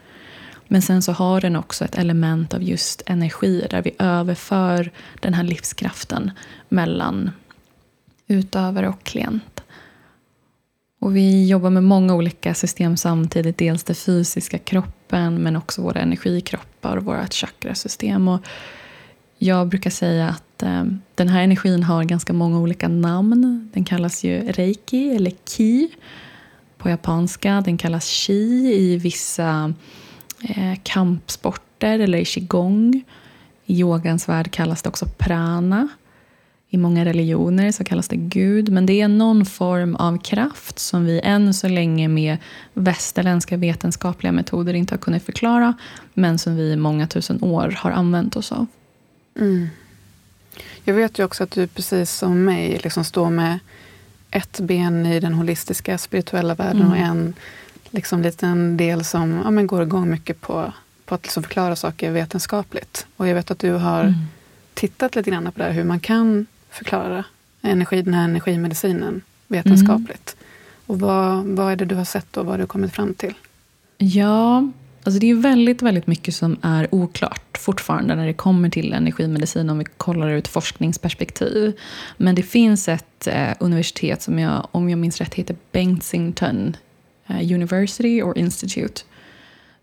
Men 0.68 0.82
sen 0.82 1.02
så 1.02 1.12
har 1.12 1.42
den 1.42 1.56
också 1.56 1.86
ett 1.86 1.96
element 1.96 2.54
av 2.54 2.64
just 2.64 3.02
energi 3.06 3.68
där 3.70 3.82
vi 3.82 3.96
överför 4.00 4.92
den 5.20 5.34
här 5.34 5.44
livskraften 5.44 6.32
mellan 6.70 7.32
utövare 8.28 8.90
och 8.90 9.04
klient. 9.04 9.55
Och 11.06 11.16
vi 11.16 11.48
jobbar 11.48 11.70
med 11.70 11.84
många 11.84 12.16
olika 12.16 12.54
system 12.54 12.98
samtidigt. 12.98 13.58
Dels 13.58 13.84
den 13.84 13.96
fysiska 13.96 14.58
kroppen 14.58 15.44
men 15.44 15.56
också 15.56 15.82
våra 15.82 16.00
energikroppar 16.02 16.98
och 16.98 17.04
vårt 17.04 17.34
chakrasystem. 17.34 18.28
Och 18.28 18.42
jag 19.38 19.68
brukar 19.68 19.90
säga 19.90 20.30
att 20.30 20.64
eh, 20.64 20.84
den 21.16 21.30
här 21.30 21.44
energin 21.44 21.84
har 21.84 22.04
ganska 22.04 22.34
många 22.34 22.60
olika 22.60 22.88
namn. 22.88 23.70
Den 23.74 23.84
kallas 23.84 24.24
ju 24.24 24.52
reiki 24.52 25.16
eller 25.16 25.32
ki 25.46 25.90
på 26.78 26.90
japanska. 26.90 27.62
Den 27.66 27.78
kallas 27.78 28.08
chi 28.08 28.74
i 28.74 28.98
vissa 28.98 29.74
eh, 30.50 30.80
kampsporter 30.84 32.00
eller 32.00 32.18
i 32.18 32.26
qigong. 32.26 33.04
I 33.66 33.80
yogans 33.80 34.30
värld 34.30 34.52
kallas 34.52 34.82
det 34.82 34.90
också 34.90 35.06
prana. 35.18 35.88
I 36.76 36.78
många 36.78 37.06
religioner 37.06 37.72
så 37.72 37.84
kallas 37.84 38.08
det 38.08 38.16
Gud, 38.16 38.70
men 38.70 38.86
det 38.86 39.02
är 39.02 39.08
någon 39.08 39.46
form 39.46 39.96
av 39.96 40.18
kraft 40.18 40.80
som 40.80 41.06
vi 41.06 41.20
än 41.24 41.54
så 41.54 41.68
länge 41.68 42.08
med 42.08 42.38
västerländska 42.74 43.58
vetenskapliga 43.58 44.32
metoder 44.32 44.74
inte 44.74 44.94
har 44.94 45.00
kunnat 45.00 45.24
förklara, 45.24 45.74
men 46.14 46.40
som 46.40 46.56
vi 46.56 46.72
i 46.72 46.76
många 46.76 47.08
tusen 47.08 47.44
år 47.44 47.74
har 47.78 47.92
använt 47.92 48.36
oss 48.36 48.52
av. 48.52 48.66
Mm. 49.40 49.68
Jag 50.84 50.94
vet 50.94 51.20
ju 51.20 51.24
också 51.24 51.44
att 51.44 51.52
du 51.52 51.68
precis 51.68 52.12
som 52.12 52.44
mig 52.44 52.80
liksom 52.84 53.04
står 53.04 53.30
med 53.30 53.60
ett 54.32 54.60
ben 54.60 55.06
i 55.06 55.20
den 55.20 55.34
holistiska 55.34 55.98
spirituella 55.98 56.56
världen 56.56 56.82
Mm. 56.82 56.92
och 56.92 56.98
en 56.98 57.34
liksom, 57.90 58.22
liten 58.22 58.78
del 58.78 59.04
som 59.04 59.42
ja, 59.44 59.52
men 59.52 59.68
går 59.68 59.84
igång 59.84 60.10
mycket 60.10 60.42
på, 60.42 60.74
på 61.06 61.16
att 61.16 61.24
liksom 61.24 61.44
förklara 61.44 61.76
saker 61.76 62.12
vetenskapligt. 62.12 63.08
Och 63.18 63.28
jag 63.28 63.36
vet 63.36 63.52
att 63.52 63.60
du 63.60 63.72
har 63.72 64.02
Mm. 64.04 64.14
tittat 64.74 65.16
lite 65.16 65.30
grann 65.32 65.44
på 65.52 65.60
det 65.60 65.64
här, 65.64 65.72
hur 65.72 65.84
man 65.84 66.00
kan 66.00 66.46
förklara 66.76 67.26
energi, 67.62 68.02
den 68.02 68.14
här 68.14 68.24
energimedicinen 68.24 69.22
vetenskapligt. 69.48 70.36
Och 70.86 71.00
vad, 71.00 71.46
vad 71.46 71.72
är 71.72 71.76
det 71.76 71.86
du 71.86 71.96
har 71.96 72.06
sett 72.06 72.38
och 72.38 72.46
vad 72.46 72.54
har 72.54 72.60
du 72.60 72.68
kommit 72.68 72.94
fram 72.94 73.14
till? 73.14 73.34
Ja, 73.98 74.72
alltså 75.04 75.20
det 75.20 75.30
är 75.30 75.36
väldigt, 75.36 75.82
väldigt 75.82 76.08
mycket 76.08 76.36
som 76.36 76.58
är 76.62 76.96
oklart 76.96 77.58
fortfarande 77.58 78.16
när 78.16 78.26
det 78.26 78.34
kommer 78.34 78.70
till 78.70 78.94
energimedicin 78.94 79.70
om 79.70 79.80
vi 79.80 79.86
kollar 79.98 80.30
ur 80.30 80.38
ett 80.38 80.48
forskningsperspektiv. 80.48 81.80
Men 82.18 82.36
det 82.36 82.44
finns 82.44 82.88
ett 82.88 83.28
eh, 83.28 83.50
universitet 83.60 84.22
som 84.22 84.40
jag, 84.40 84.68
om 84.72 84.90
jag 84.90 85.00
minns 85.00 85.18
rätt, 85.18 85.34
heter 85.34 85.56
Bengtsington 85.72 86.78
eh, 87.28 87.54
University 87.54 88.22
or 88.22 88.38
Institute 88.38 89.02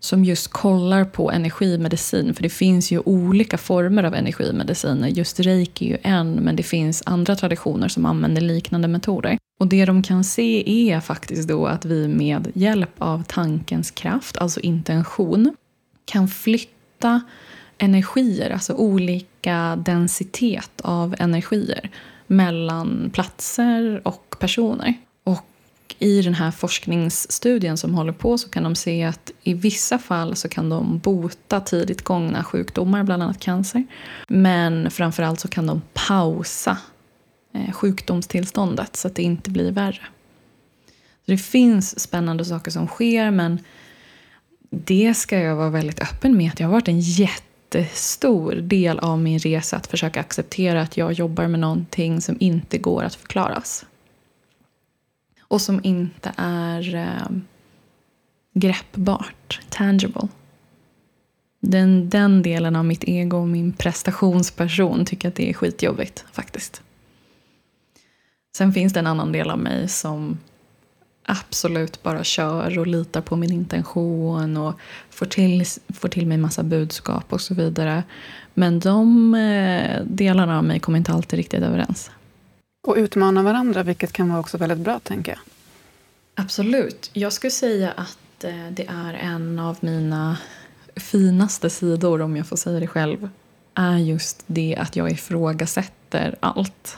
som 0.03 0.25
just 0.25 0.47
kollar 0.47 1.05
på 1.05 1.31
energimedicin. 1.31 2.33
För 2.33 2.43
det 2.43 2.49
finns 2.49 2.91
ju 2.91 2.99
olika 2.99 3.57
former 3.57 4.03
av 4.03 4.13
energimediciner. 4.15 5.07
Just 5.07 5.39
reiki 5.39 5.85
är 5.85 5.89
ju 5.89 5.97
en, 6.03 6.33
men 6.33 6.55
det 6.55 6.63
finns 6.63 7.03
andra 7.05 7.35
traditioner 7.35 7.87
som 7.87 8.05
använder 8.05 8.41
liknande 8.41 8.87
metoder. 8.87 9.37
Och 9.59 9.67
det 9.67 9.85
de 9.85 10.03
kan 10.03 10.23
se 10.23 10.63
är 10.91 10.99
faktiskt 10.99 11.47
då 11.47 11.65
att 11.65 11.85
vi 11.85 12.07
med 12.07 12.51
hjälp 12.53 12.89
av 12.97 13.23
tankens 13.27 13.91
kraft, 13.91 14.37
alltså 14.37 14.59
intention, 14.59 15.55
kan 16.05 16.27
flytta 16.27 17.21
energier, 17.77 18.49
alltså 18.49 18.73
olika 18.73 19.75
densitet 19.75 20.81
av 20.81 21.15
energier 21.19 21.89
mellan 22.27 23.09
platser 23.13 24.01
och 24.07 24.35
personer. 24.39 24.93
Och 25.95 26.01
i 26.01 26.21
den 26.21 26.33
här 26.33 26.51
forskningsstudien 26.51 27.77
som 27.77 27.93
håller 27.93 28.11
på 28.11 28.37
så 28.37 28.49
kan 28.49 28.63
de 28.63 28.75
se 28.75 29.03
att 29.03 29.31
i 29.43 29.53
vissa 29.53 29.99
fall 29.99 30.35
så 30.35 30.49
kan 30.49 30.69
de 30.69 30.99
bota 30.99 31.59
tidigt 31.59 32.01
gångna 32.01 32.43
sjukdomar, 32.43 33.03
bland 33.03 33.23
annat 33.23 33.39
cancer. 33.39 33.83
Men 34.27 34.91
framförallt 34.91 35.39
så 35.39 35.47
kan 35.47 35.67
de 35.67 35.81
pausa 35.93 36.77
eh, 37.53 37.71
sjukdomstillståndet 37.71 38.95
så 38.95 39.07
att 39.07 39.15
det 39.15 39.23
inte 39.23 39.49
blir 39.49 39.71
värre. 39.71 40.01
Så 41.25 41.31
det 41.31 41.37
finns 41.37 41.99
spännande 41.99 42.45
saker 42.45 42.71
som 42.71 42.87
sker 42.87 43.31
men 43.31 43.59
det 44.69 45.13
ska 45.13 45.39
jag 45.39 45.55
vara 45.55 45.69
väldigt 45.69 45.99
öppen 45.99 46.37
med 46.37 46.51
att 46.51 46.57
det 46.57 46.63
har 46.63 46.71
varit 46.71 46.87
en 46.87 46.99
jättestor 46.99 48.55
del 48.55 48.99
av 48.99 49.19
min 49.19 49.39
resa 49.39 49.77
att 49.77 49.87
försöka 49.87 50.19
acceptera 50.19 50.81
att 50.81 50.97
jag 50.97 51.13
jobbar 51.13 51.47
med 51.47 51.59
någonting 51.59 52.21
som 52.21 52.37
inte 52.39 52.77
går 52.77 53.03
att 53.03 53.15
förklaras. 53.15 53.85
Och 55.53 55.61
som 55.61 55.79
inte 55.83 56.33
är 56.37 56.95
eh, 56.95 57.37
greppbart, 58.53 59.59
tangible. 59.69 60.27
Den, 61.59 62.09
den 62.09 62.41
delen 62.41 62.75
av 62.75 62.85
mitt 62.85 63.03
ego 63.03 63.37
och 63.37 63.47
min 63.47 63.73
prestationsperson 63.73 65.05
tycker 65.05 65.27
att 65.27 65.35
det 65.35 65.49
är 65.49 65.53
skitjobbigt 65.53 66.25
faktiskt. 66.31 66.81
Sen 68.57 68.73
finns 68.73 68.93
det 68.93 68.99
en 68.99 69.07
annan 69.07 69.31
del 69.31 69.49
av 69.49 69.59
mig 69.59 69.89
som 69.89 70.37
absolut 71.25 72.03
bara 72.03 72.23
kör 72.23 72.79
och 72.79 72.87
litar 72.87 73.21
på 73.21 73.35
min 73.35 73.51
intention 73.51 74.57
och 74.57 74.73
får 75.09 75.25
till, 75.25 75.65
får 75.93 76.07
till 76.07 76.27
mig 76.27 76.37
massa 76.37 76.63
budskap 76.63 77.33
och 77.33 77.41
så 77.41 77.53
vidare. 77.53 78.03
Men 78.53 78.79
de 78.79 79.35
eh, 79.35 80.03
delarna 80.05 80.57
av 80.57 80.63
mig 80.63 80.79
kommer 80.79 80.97
inte 80.97 81.11
alltid 81.11 81.37
riktigt 81.37 81.63
överens. 81.63 82.11
Och 82.87 82.95
utmana 82.97 83.43
varandra, 83.43 83.83
vilket 83.83 84.13
kan 84.13 84.29
vara 84.29 84.39
också 84.39 84.57
väldigt 84.57 84.77
bra, 84.77 84.99
tänker 84.99 85.31
jag. 85.31 85.39
Absolut. 86.35 87.09
Jag 87.13 87.33
skulle 87.33 87.51
säga 87.51 87.91
att 87.91 88.43
eh, 88.43 88.67
det 88.71 88.85
är 88.85 89.13
en 89.13 89.59
av 89.59 89.77
mina 89.79 90.37
finaste 90.95 91.69
sidor, 91.69 92.21
om 92.21 92.37
jag 92.37 92.47
får 92.47 92.57
säga 92.57 92.79
det 92.79 92.87
själv, 92.87 93.29
är 93.73 93.97
just 93.97 94.43
det 94.47 94.75
att 94.75 94.95
jag 94.95 95.11
ifrågasätter 95.11 96.35
allt. 96.39 96.97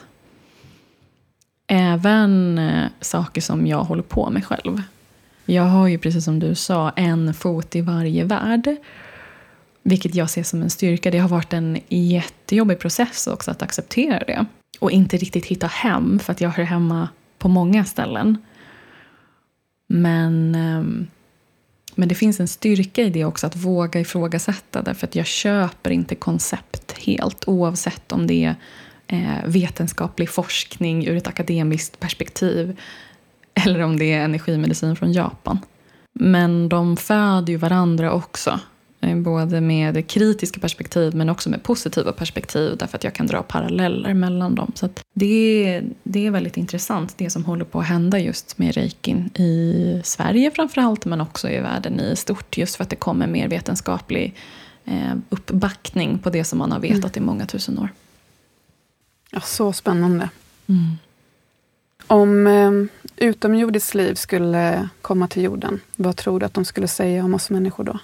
Även 1.66 2.58
eh, 2.58 2.88
saker 3.00 3.40
som 3.40 3.66
jag 3.66 3.84
håller 3.84 4.02
på 4.02 4.30
med 4.30 4.44
själv. 4.46 4.82
Jag 5.44 5.62
har 5.62 5.88
ju 5.88 5.98
precis 5.98 6.24
som 6.24 6.38
du 6.38 6.54
sa 6.54 6.90
en 6.90 7.34
fot 7.34 7.76
i 7.76 7.80
varje 7.80 8.24
värld. 8.24 8.76
Vilket 9.82 10.14
jag 10.14 10.30
ser 10.30 10.42
som 10.42 10.62
en 10.62 10.70
styrka. 10.70 11.10
Det 11.10 11.18
har 11.18 11.28
varit 11.28 11.52
en 11.52 11.80
jättejobbig 11.88 12.78
process 12.78 13.26
också 13.26 13.50
att 13.50 13.62
acceptera 13.62 14.18
det. 14.18 14.46
Och 14.78 14.90
inte 14.90 15.16
riktigt 15.16 15.46
hitta 15.46 15.66
hem 15.66 16.18
för 16.18 16.32
att 16.32 16.40
jag 16.40 16.50
hör 16.50 16.64
hemma 16.64 17.08
på 17.38 17.48
många 17.48 17.84
ställen. 17.84 18.38
Men, 19.86 20.54
ehm, 20.54 21.06
men 21.94 22.08
det 22.08 22.14
finns 22.14 22.40
en 22.40 22.48
styrka 22.48 23.02
i 23.02 23.10
det 23.10 23.24
också 23.24 23.46
att 23.46 23.56
våga 23.56 24.00
ifrågasätta. 24.00 24.82
Därför 24.82 25.06
att 25.06 25.14
jag 25.14 25.26
köper 25.26 25.90
inte 25.90 26.14
koncept 26.14 26.98
helt 26.98 27.48
oavsett 27.48 28.12
om 28.12 28.26
det 28.26 28.44
är 28.44 28.54
eh, 29.06 29.46
vetenskaplig 29.46 30.30
forskning 30.30 31.06
ur 31.06 31.16
ett 31.16 31.26
akademiskt 31.26 32.00
perspektiv 32.00 32.76
eller 33.54 33.82
om 33.82 33.98
det 33.98 34.12
är 34.12 34.24
energimedicin 34.24 34.96
från 34.96 35.12
Japan. 35.12 35.58
Men 36.12 36.68
de 36.68 36.96
föder 36.96 37.52
ju 37.52 37.56
varandra 37.56 38.12
också 38.12 38.60
eh, 39.00 39.16
Både 39.16 39.60
med 39.60 40.08
kritiska 40.08 40.60
perspektiv 40.60 41.14
men 41.14 41.28
också 41.28 41.50
med 41.50 41.62
positiva 41.62 42.12
perspektiv 42.12 42.76
därför 42.78 42.98
att 42.98 43.04
jag 43.04 43.14
kan 43.14 43.26
dra 43.26 43.42
paralleller 43.42 44.14
mellan 44.14 44.54
dem. 44.54 44.72
Så 44.74 44.88
det, 45.14 45.64
är, 45.66 45.84
det 46.02 46.26
är 46.26 46.30
väldigt 46.30 46.56
intressant 46.56 47.18
det 47.18 47.30
som 47.30 47.44
håller 47.44 47.64
på 47.64 47.80
att 47.80 47.86
hända 47.86 48.18
just 48.18 48.58
med 48.58 48.74
reikin 48.74 49.30
i 49.34 50.00
Sverige 50.04 50.50
framförallt 50.50 51.04
men 51.04 51.20
också 51.20 51.48
i 51.48 51.60
världen 51.60 52.00
i 52.00 52.16
stort 52.16 52.58
just 52.58 52.76
för 52.76 52.84
att 52.84 52.90
det 52.90 52.96
kommer 52.96 53.26
mer 53.26 53.48
vetenskaplig 53.48 54.34
eh, 54.84 55.14
uppbackning 55.28 56.18
på 56.18 56.30
det 56.30 56.44
som 56.44 56.58
man 56.58 56.72
har 56.72 56.80
vetat 56.80 57.16
i 57.16 57.20
många 57.20 57.46
tusen 57.46 57.78
år. 57.78 57.88
Ja, 59.30 59.40
så 59.40 59.72
spännande. 59.72 60.28
Om 62.06 62.46
eh, 62.46 62.70
utomjordiskt 63.16 63.94
liv 63.94 64.14
skulle 64.14 64.88
komma 65.02 65.28
till 65.28 65.42
jorden, 65.42 65.80
vad 65.96 66.16
tror 66.16 66.40
du 66.40 66.46
att 66.46 66.54
de 66.54 66.64
skulle 66.64 66.88
säga 66.88 67.24
om 67.24 67.34
oss 67.34 67.50
människor 67.50 67.84
då? 67.84 67.98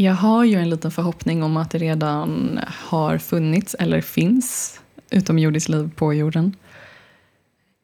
Jag 0.00 0.14
har 0.14 0.44
ju 0.44 0.54
en 0.54 0.70
liten 0.70 0.90
förhoppning 0.90 1.42
om 1.42 1.56
att 1.56 1.70
det 1.70 1.78
redan 1.78 2.60
har 2.66 3.18
funnits 3.18 3.76
eller 3.78 4.00
finns 4.00 4.80
utomjordiskt 5.10 5.68
liv 5.68 5.90
på 5.96 6.14
jorden. 6.14 6.56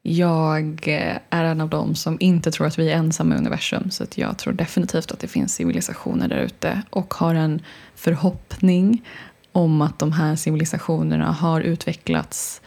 Jag 0.02 0.88
eh, 0.88 1.16
är 1.30 1.44
en 1.44 1.60
av 1.60 1.68
dem 1.68 1.94
som 1.94 2.16
inte 2.20 2.50
tror 2.50 2.66
att 2.66 2.78
vi 2.78 2.90
är 2.90 2.96
ensamma 2.96 3.34
i 3.34 3.38
universum 3.38 3.90
så 3.90 4.04
att 4.04 4.18
jag 4.18 4.38
tror 4.38 4.52
definitivt 4.52 5.12
att 5.12 5.18
det 5.18 5.28
finns 5.28 5.54
civilisationer 5.54 6.28
där 6.28 6.38
ute 6.38 6.82
och 6.90 7.14
har 7.14 7.34
en 7.34 7.62
förhoppning 7.94 9.04
om 9.52 9.82
att 9.82 9.98
de 9.98 10.12
här 10.12 10.36
civilisationerna 10.36 11.32
har 11.32 11.60
utvecklats 11.60 12.60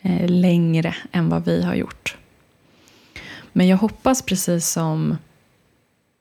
eh, 0.00 0.28
längre 0.28 0.94
än 1.12 1.28
vad 1.28 1.44
vi 1.44 1.62
har 1.62 1.74
gjort. 1.74 2.16
Men 3.52 3.68
jag 3.68 3.76
hoppas 3.76 4.22
precis 4.22 4.68
som, 4.68 5.16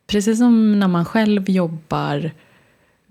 precis 0.07 0.37
som 0.37 0.79
när 0.79 0.87
man 0.87 1.05
själv 1.05 1.49
jobbar 1.49 2.31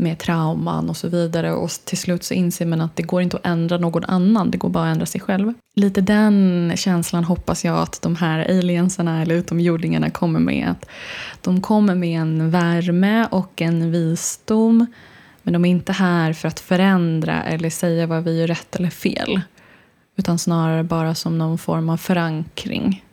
med 0.03 0.19
trauman 0.19 0.91
och 0.91 0.97
så 0.97 1.09
vidare 1.09 1.53
och 1.53 1.71
till 1.71 1.99
slut 1.99 2.25
så 2.25 2.35
inser 2.35 2.67
man 2.67 2.81
att 2.81 2.97
det 2.97 3.03
går 3.03 3.23
inte 3.23 3.37
att 3.37 3.47
ändra 3.47 3.79
någon 3.79 4.05
annan, 4.05 4.51
det 4.51 4.59
går 4.59 4.69
bara 4.69 4.85
att 4.85 4.93
ändra 4.93 5.07
sig 5.07 5.21
själv. 5.21 5.53
Lite 5.75 6.01
den 6.01 6.73
känslan 6.77 7.25
hoppas 7.25 7.65
jag 7.65 7.79
att 7.79 8.03
de 8.03 8.17
här 8.17 8.39
aliensarna 8.39 9.23
eller 9.23 9.35
utomjordingarna 9.35 10.11
kommer 10.11 10.41
med. 10.41 10.71
Att 10.71 11.43
de 11.43 11.61
kommer 11.61 11.95
med 11.95 12.21
en 12.21 12.51
värme 12.51 13.27
och 13.31 13.63
en 13.63 13.93
visdom 13.93 14.87
men 15.43 15.53
de 15.53 15.65
är 15.65 15.71
inte 15.71 15.93
här 15.93 16.33
för 16.33 16.49
att 16.49 16.61
förändra 16.61 17.43
eller 17.43 17.71
säga 17.71 18.07
vad 18.07 18.25
vi 18.25 18.41
gör 18.41 18.47
rätt 18.47 18.77
eller 18.77 18.91
fel. 18.91 19.41
Utan 20.17 20.39
snarare 20.39 20.85
bara 20.85 21.15
som 21.15 21.39
någon 21.39 21.59
form 21.59 21.89
av 21.89 21.97
förankring. 21.97 23.05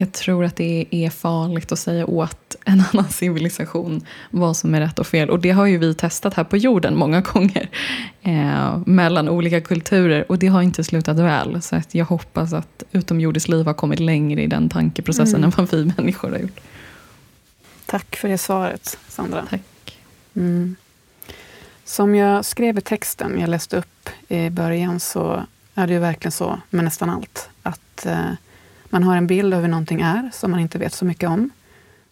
Jag 0.00 0.12
tror 0.12 0.44
att 0.44 0.56
det 0.56 0.86
är 0.90 1.10
farligt 1.10 1.72
att 1.72 1.78
säga 1.78 2.06
åt 2.06 2.56
en 2.64 2.82
annan 2.92 3.08
civilisation 3.08 4.06
vad 4.30 4.56
som 4.56 4.74
är 4.74 4.80
rätt 4.80 4.98
och 4.98 5.06
fel. 5.06 5.30
Och 5.30 5.40
det 5.40 5.50
har 5.50 5.66
ju 5.66 5.78
vi 5.78 5.94
testat 5.94 6.34
här 6.34 6.44
på 6.44 6.56
jorden 6.56 6.96
många 6.96 7.20
gånger. 7.20 7.68
Eh, 8.22 8.78
mellan 8.86 9.28
olika 9.28 9.60
kulturer. 9.60 10.24
Och 10.30 10.38
det 10.38 10.46
har 10.46 10.62
inte 10.62 10.84
slutat 10.84 11.16
väl. 11.18 11.62
Så 11.62 11.76
att 11.76 11.94
jag 11.94 12.04
hoppas 12.04 12.52
att 12.52 12.82
utomjordiskt 12.92 13.48
liv 13.48 13.66
har 13.66 13.74
kommit 13.74 14.00
längre 14.00 14.42
i 14.42 14.46
den 14.46 14.68
tankeprocessen 14.68 15.34
Mm. 15.44 15.44
än 15.44 15.52
vad 15.56 15.70
vi 15.70 15.92
människor 15.96 16.30
har 16.30 16.38
gjort. 16.38 16.60
Tack 17.86 18.16
för 18.16 18.28
det 18.28 18.38
svaret, 18.38 18.98
Sandra. 19.08 19.46
Tack. 19.50 19.98
Mm. 20.36 20.76
Som 21.84 22.14
jag 22.14 22.44
skrev 22.44 22.78
i 22.78 22.80
texten 22.80 23.40
jag 23.40 23.50
läste 23.50 23.76
upp 23.76 24.08
i 24.28 24.50
början 24.50 25.00
så 25.00 25.46
är 25.74 25.86
det 25.86 25.92
ju 25.92 25.98
verkligen 25.98 26.32
så 26.32 26.60
med 26.70 26.84
nästan 26.84 27.10
allt. 27.10 27.48
Att 27.62 28.06
eh, 28.06 28.30
man 28.90 29.02
har 29.02 29.16
en 29.16 29.26
bild 29.26 29.54
av 29.54 29.60
hur 29.60 29.68
någonting 29.68 30.00
är 30.00 30.30
som 30.32 30.50
man 30.50 30.60
inte 30.60 30.78
vet 30.78 30.92
så 30.92 31.04
mycket 31.04 31.28
om. 31.28 31.50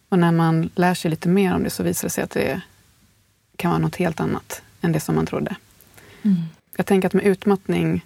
Och 0.09 0.19
när 0.19 0.31
man 0.31 0.69
lär 0.75 0.93
sig 0.93 1.11
lite 1.11 1.29
mer 1.29 1.55
om 1.55 1.63
det 1.63 1.69
så 1.69 1.83
visar 1.83 2.07
det 2.07 2.09
sig 2.09 2.23
att 2.23 2.29
det 2.31 2.61
kan 3.55 3.71
vara 3.71 3.79
något 3.79 3.95
helt 3.95 4.19
annat 4.19 4.61
än 4.81 4.91
det 4.91 4.99
som 4.99 5.15
man 5.15 5.25
trodde. 5.25 5.55
Mm. 6.21 6.37
Jag 6.77 6.85
tänker 6.85 7.07
att 7.07 7.13
med 7.13 7.25
utmattning 7.25 8.05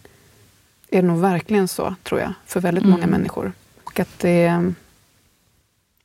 är 0.90 1.02
det 1.02 1.08
nog 1.08 1.20
verkligen 1.20 1.68
så, 1.68 1.96
tror 2.04 2.22
jag, 2.22 2.34
för 2.46 2.60
väldigt 2.60 2.84
många 2.84 2.98
Mm. 3.04 3.10
människor. 3.10 3.54
Och 3.84 4.00
att, 4.00 4.20
det, 4.20 4.74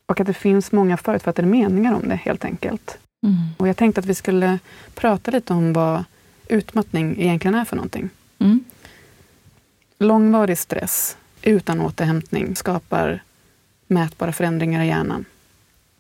och 0.07 0.21
att 0.21 0.27
det 0.27 0.35
finns 0.35 0.73
många 0.73 0.97
förutfattade 0.97 1.49
meningar 1.49 1.95
om 1.95 2.09
det, 2.09 2.17
helt 2.17 2.45
enkelt. 2.45 2.99
Mm. 3.27 3.37
Och 3.57 3.69
jag 3.69 3.77
tänkte 3.77 4.01
att 4.01 4.07
vi 4.07 4.15
skulle 4.15 4.59
prata 4.95 5.31
lite 5.31 5.53
om 5.53 5.73
vad 5.73 6.05
utmattning 6.49 7.21
egentligen 7.21 7.55
är 7.55 7.65
för 7.65 7.77
någonting. 7.77 8.11
Mm. 8.39 8.65
Långvarig 9.99 10.59
stress 10.59 11.17
utan 11.47 11.81
återhämtning 11.81 12.57
skapar 12.57 13.23
mätbara 13.87 14.33
förändringar 14.33 14.85
i 14.85 14.87
hjärnan. 14.87 15.25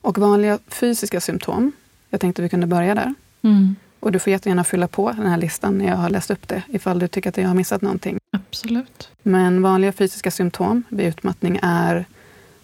Och 0.01 0.19
vanliga 0.19 0.59
fysiska 0.69 1.21
symptom, 1.21 1.73
jag 2.11 2.21
tänkte 2.21 2.43
vi 2.43 2.49
kunde 2.49 2.67
börja 2.67 2.95
där. 2.95 3.15
Mm. 3.43 3.77
Och 4.01 4.13
du 4.13 4.19
får 4.19 4.31
jättegärna 4.31 4.65
fylla 4.65 4.89
på 4.89 5.13
den 5.13 5.27
här 5.27 5.37
listan 5.37 5.79
när 5.79 5.87
jag 5.87 5.97
har 5.97 6.11
läst 6.11 6.31
upp 6.31 6.49
det, 6.49 6.63
ifall 6.69 6.99
du 6.99 7.09
tycker 7.09 7.29
att 7.29 7.37
jag 7.37 7.49
har 7.49 7.55
missat 7.55 7.83
någonting. 7.83 8.19
Absolut. 8.33 9.11
Men 9.23 9.63
vanliga 9.63 9.93
fysiska 9.93 10.31
symptom 10.31 10.83
vid 10.89 11.07
utmattning 11.07 11.59
är 11.63 12.05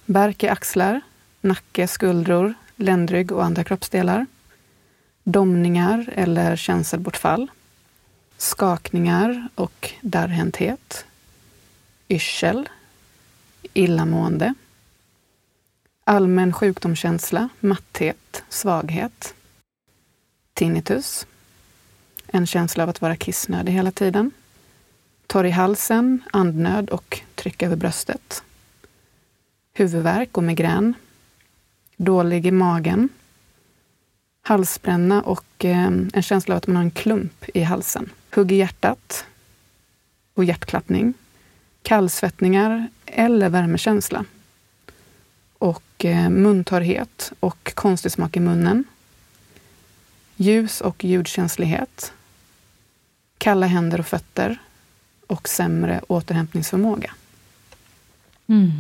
värk 0.07 0.45
i 0.45 0.49
axlar, 0.49 1.01
nacke, 1.41 1.89
skuldror, 1.89 2.55
ländrygg 2.77 3.33
och 3.33 3.45
andra 3.45 3.65
kroppsdelar. 3.65 4.27
Domningar 5.25 6.09
eller 6.15 6.57
känselbortfall. 6.57 7.51
Skakningar 8.37 9.49
och 9.55 9.91
darrhänthet. 10.01 11.05
Yrsel. 12.13 12.69
Illamående. 13.75 14.55
Allmän 16.05 16.53
sjukdomskänsla, 16.53 17.49
matthet, 17.61 18.45
svaghet. 18.49 19.35
Tinnitus. 20.55 21.27
En 22.27 22.47
känsla 22.47 22.83
av 22.83 22.89
att 22.89 23.01
vara 23.01 23.17
kissnödig 23.17 23.73
hela 23.73 23.91
tiden 23.91 24.31
torr 25.33 25.47
i 25.47 25.51
halsen, 25.51 26.23
andnöd 26.33 26.91
och 26.91 27.21
tryck 27.35 27.63
över 27.63 27.77
bröstet. 27.77 28.43
Huvudvärk 29.75 30.37
och 30.37 30.45
migrän. 30.45 30.95
Dålig 31.97 32.47
i 32.47 32.51
magen. 32.51 33.09
Halsbränna 34.43 35.23
och 35.23 35.65
eh, 35.65 35.87
en 36.13 36.23
känsla 36.23 36.55
av 36.55 36.57
att 36.57 36.67
man 36.67 36.77
har 36.77 36.83
en 36.83 36.91
klump 36.91 37.45
i 37.55 37.63
halsen. 37.63 38.11
Hugg 38.35 38.53
i 38.53 38.55
hjärtat 38.55 39.27
och 40.35 40.45
hjärtklappning. 40.45 41.15
Kallsvettningar 41.83 42.89
eller 43.07 43.49
värmekänsla. 43.49 44.25
Och 45.59 46.05
eh, 46.05 46.31
muntorrhet 46.31 47.33
och 47.41 47.75
konstig 47.75 48.13
smak 48.13 48.37
i 48.37 48.41
munnen. 48.41 48.85
Ljus 50.37 50.81
och 50.81 51.05
ljudkänslighet. 51.05 52.13
Kalla 53.39 53.67
händer 53.67 54.01
och 54.01 54.07
fötter 54.07 54.59
och 55.27 55.49
sämre 55.49 56.01
återhämtningsförmåga. 56.09 57.11
Mm. 58.47 58.71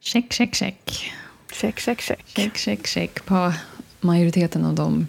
Check, 0.00 0.32
check, 0.32 0.54
check. 0.54 1.12
Check, 1.52 1.78
check, 1.80 2.00
check. 2.00 2.24
Check, 2.26 2.56
check, 2.56 2.86
check 2.86 3.24
på 3.24 3.52
majoriteten 4.00 4.64
av 4.64 4.74
dem. 4.74 5.08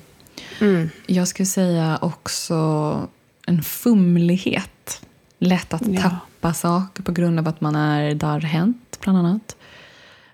Mm. 0.61 0.89
Jag 1.05 1.27
skulle 1.27 1.45
säga 1.45 1.99
också 2.01 3.07
en 3.45 3.63
fumlighet. 3.63 5.01
Lätt 5.39 5.73
att 5.73 5.87
Ja. 5.87 6.01
tappa 6.01 6.19
saker 6.53 7.03
på 7.03 7.11
grund 7.11 7.39
av 7.39 7.47
att 7.47 7.61
man 7.61 7.75
är 7.75 8.15
darrhänt, 8.15 8.99
bland 9.03 9.17
annat. 9.17 9.55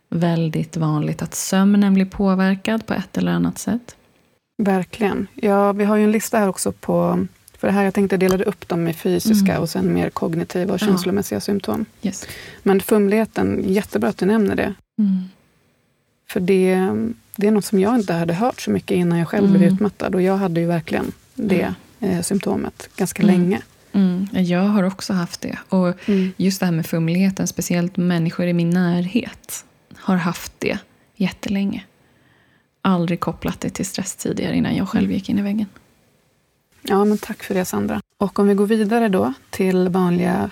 Väldigt 0.10 0.78
vanligt 0.78 1.22
att 1.22 1.36
sömnen 1.36 1.94
blir 1.94 2.06
påverkad 2.06 2.86
på 2.86 2.94
ett 2.94 3.18
eller 3.18 3.32
annat 3.32 3.58
sätt. 3.58 3.96
Verkligen. 4.58 5.28
Ja, 5.36 5.72
vi 5.74 5.84
har 5.86 5.96
ju 5.96 6.04
en 6.04 6.12
lista 6.12 6.38
här 6.38 6.48
också 6.50 6.72
på... 6.72 7.28
För 7.58 7.68
det 7.68 7.74
här 7.74 7.84
jag 7.84 7.94
tänkte 7.94 8.18
delade 8.18 8.44
upp 8.44 8.68
dem 8.68 8.88
i 8.88 8.94
fysiska 8.94 9.52
Mm. 9.52 9.62
och 9.62 9.70
sen 9.70 9.94
mer 9.94 10.10
kognitiva 10.10 10.74
och 10.74 10.82
Ja. 10.82 10.86
känslomässiga 10.86 11.40
symptom. 11.40 11.86
Yes. 12.02 12.26
Men 12.64 12.82
fumligheten, 12.82 13.64
jättebra 13.68 14.10
att 14.10 14.18
du 14.18 14.26
nämner 14.26 14.56
det. 14.56 14.74
Mm. 15.00 15.24
För 16.30 16.40
det, 16.40 16.90
det 17.36 17.48
är 17.48 17.52
något 17.52 17.66
som 17.66 17.80
jag 17.80 17.96
inte 17.96 18.14
hade 18.14 18.34
hört 18.34 18.62
så 18.62 18.72
mycket 18.72 18.96
innan 18.98 19.20
jag 19.20 19.28
själv 19.28 19.50
blev 19.50 19.62
Mm. 19.64 19.74
utmattad. 19.76 20.16
Och 20.16 20.22
jag 20.22 20.38
hade 20.38 20.60
ju 20.62 20.68
verkligen 20.68 21.12
det 21.36 21.74
eh, 22.00 22.22
symptomet 22.22 22.90
ganska 22.98 23.24
Mm. 23.24 23.36
länge. 23.36 23.62
Mm. 23.94 24.28
Jag 24.32 24.62
har 24.62 24.84
också 24.84 25.14
haft 25.14 25.42
det. 25.42 25.58
Och 25.70 25.96
just 26.38 26.60
det 26.60 26.66
här 26.66 26.74
med 26.74 26.86
fumligheten, 26.86 27.48
speciellt 27.48 27.98
människor 27.98 28.46
i 28.46 28.54
min 28.54 28.70
närhet 28.70 29.66
har 29.96 30.16
haft 30.16 30.54
det 30.60 30.78
jättelänge. 31.16 31.84
Aldrig 32.82 33.20
kopplat 33.20 33.62
det 33.62 33.70
till 33.70 33.86
stress 33.86 34.16
tidigare 34.16 34.56
innan 34.56 34.76
jag 34.76 34.90
själv 34.90 35.12
gick 35.12 35.30
in 35.30 35.40
i 35.40 35.42
väggen. 35.42 35.68
Ja, 36.82 37.06
men 37.06 37.18
tack 37.18 37.44
för 37.44 37.54
det 37.54 37.66
Sandra. 37.66 38.02
Och 38.18 38.40
om 38.40 38.48
vi 38.48 38.54
går 38.54 38.68
vidare 38.68 39.10
då 39.10 39.34
till 39.50 39.90
vanliga, 39.90 40.50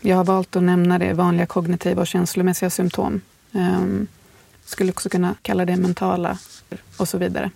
jag 0.00 0.16
har 0.16 0.24
valt 0.24 0.56
att 0.56 0.62
nämna 0.62 0.98
det, 0.98 1.12
vanliga 1.12 1.46
kognitiva 1.46 2.00
och 2.00 2.06
känslomässiga 2.06 2.70
symptom. 2.70 3.20
Um, 3.52 4.06
skulle 4.64 4.92
också 4.92 5.08
kunna 5.08 5.34
kalla 5.42 5.64
det 5.64 5.76
mentala 5.76 6.38
och 6.96 7.08
så 7.08 7.18
vidare. 7.18 7.50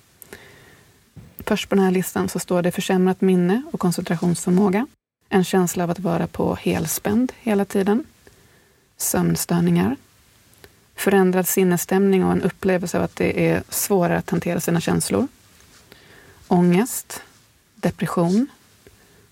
Först 1.47 1.68
på 1.68 1.75
den 1.75 1.85
här 1.85 1.90
listan 1.90 2.29
så 2.29 2.38
står 2.38 2.62
det 2.62 2.73
försämrat 2.73 3.20
minne 3.20 3.62
och 3.73 3.81
koncentrationsförmåga. 3.81 4.87
En 5.35 5.44
känsla 5.44 5.85
av 5.85 5.90
att 5.90 5.99
vara 5.99 6.27
på 6.27 6.55
helspänd 6.55 7.33
hela 7.40 7.64
tiden. 7.64 8.05
Sömnstörningar. 8.97 9.97
Förändrad 10.94 11.49
sinnesstämning 11.49 12.25
och 12.25 12.33
en 12.33 12.42
upplevelse 12.42 12.99
av 12.99 13.05
att 13.05 13.16
det 13.16 13.49
är 13.49 13.62
svårare 13.68 14.18
att 14.18 14.31
hantera 14.31 14.61
sina 14.61 14.81
känslor. 14.81 15.29
Ångest, 16.49 17.23
depression, 17.75 18.47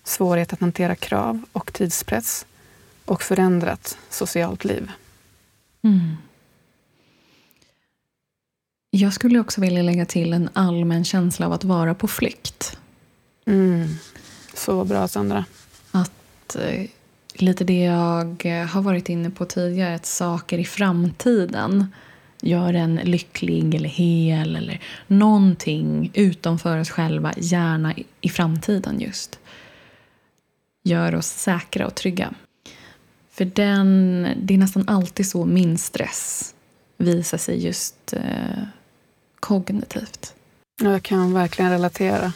svårighet 0.03 0.53
att 0.53 0.61
hantera 0.61 0.95
krav 0.95 1.43
och 1.51 1.73
tidspress 1.73 2.45
och 3.05 3.21
förändrat 3.21 3.97
socialt 4.09 4.65
liv. 4.65 4.91
Mm. 5.81 6.15
Jag 8.89 9.13
skulle 9.13 9.39
också 9.39 9.61
vilja 9.61 9.81
lägga 9.81 10.05
till 10.05 10.33
en 10.33 10.49
allmän 10.53 11.05
känsla 11.05 11.45
av 11.45 11.53
att 11.53 11.63
vara 11.63 11.95
på 11.95 12.07
flykt. 12.07 12.77
Mm. 13.45 13.87
Så 14.53 14.83
bra, 14.83 15.07
Sandra. 15.07 15.45
Att, 16.55 16.61
eh, 16.61 16.85
lite 17.33 17.63
det 17.63 17.83
jag 17.83 18.41
eh, 18.45 18.65
har 18.67 18.81
varit 18.81 19.09
inne 19.09 19.29
på 19.29 19.45
tidigare, 19.45 19.95
att 19.95 20.05
saker 20.05 20.57
i 20.57 20.65
framtiden 20.65 21.87
gör 22.41 22.73
en 22.73 22.95
lycklig 22.95 23.75
eller 23.75 23.89
hel 23.89 24.55
eller 24.55 24.81
någonting 25.07 26.11
utanför 26.13 26.79
oss 26.79 26.89
själva, 26.89 27.33
gärna 27.37 27.93
i- 28.21 28.29
framtiden 28.29 28.99
just. 28.99 29.39
Gör 30.83 31.15
oss 31.15 31.27
säkra 31.27 31.87
och 31.87 31.95
trygga. 31.95 32.33
För 33.31 33.45
den, 33.45 34.27
det 34.41 34.53
är 34.53 34.57
nästan 34.57 34.83
alltid 34.89 35.27
så 35.27 35.45
min 35.45 35.77
stress 35.77 36.53
visar 36.97 37.37
sig 37.37 37.65
just 37.65 38.13
eh, 38.13 38.63
kognitivt. 39.39 40.33
Ja, 40.81 40.91
Jag 40.91 41.03
kan 41.03 41.33
verkligen 41.33 41.71
relatera. 41.71 42.33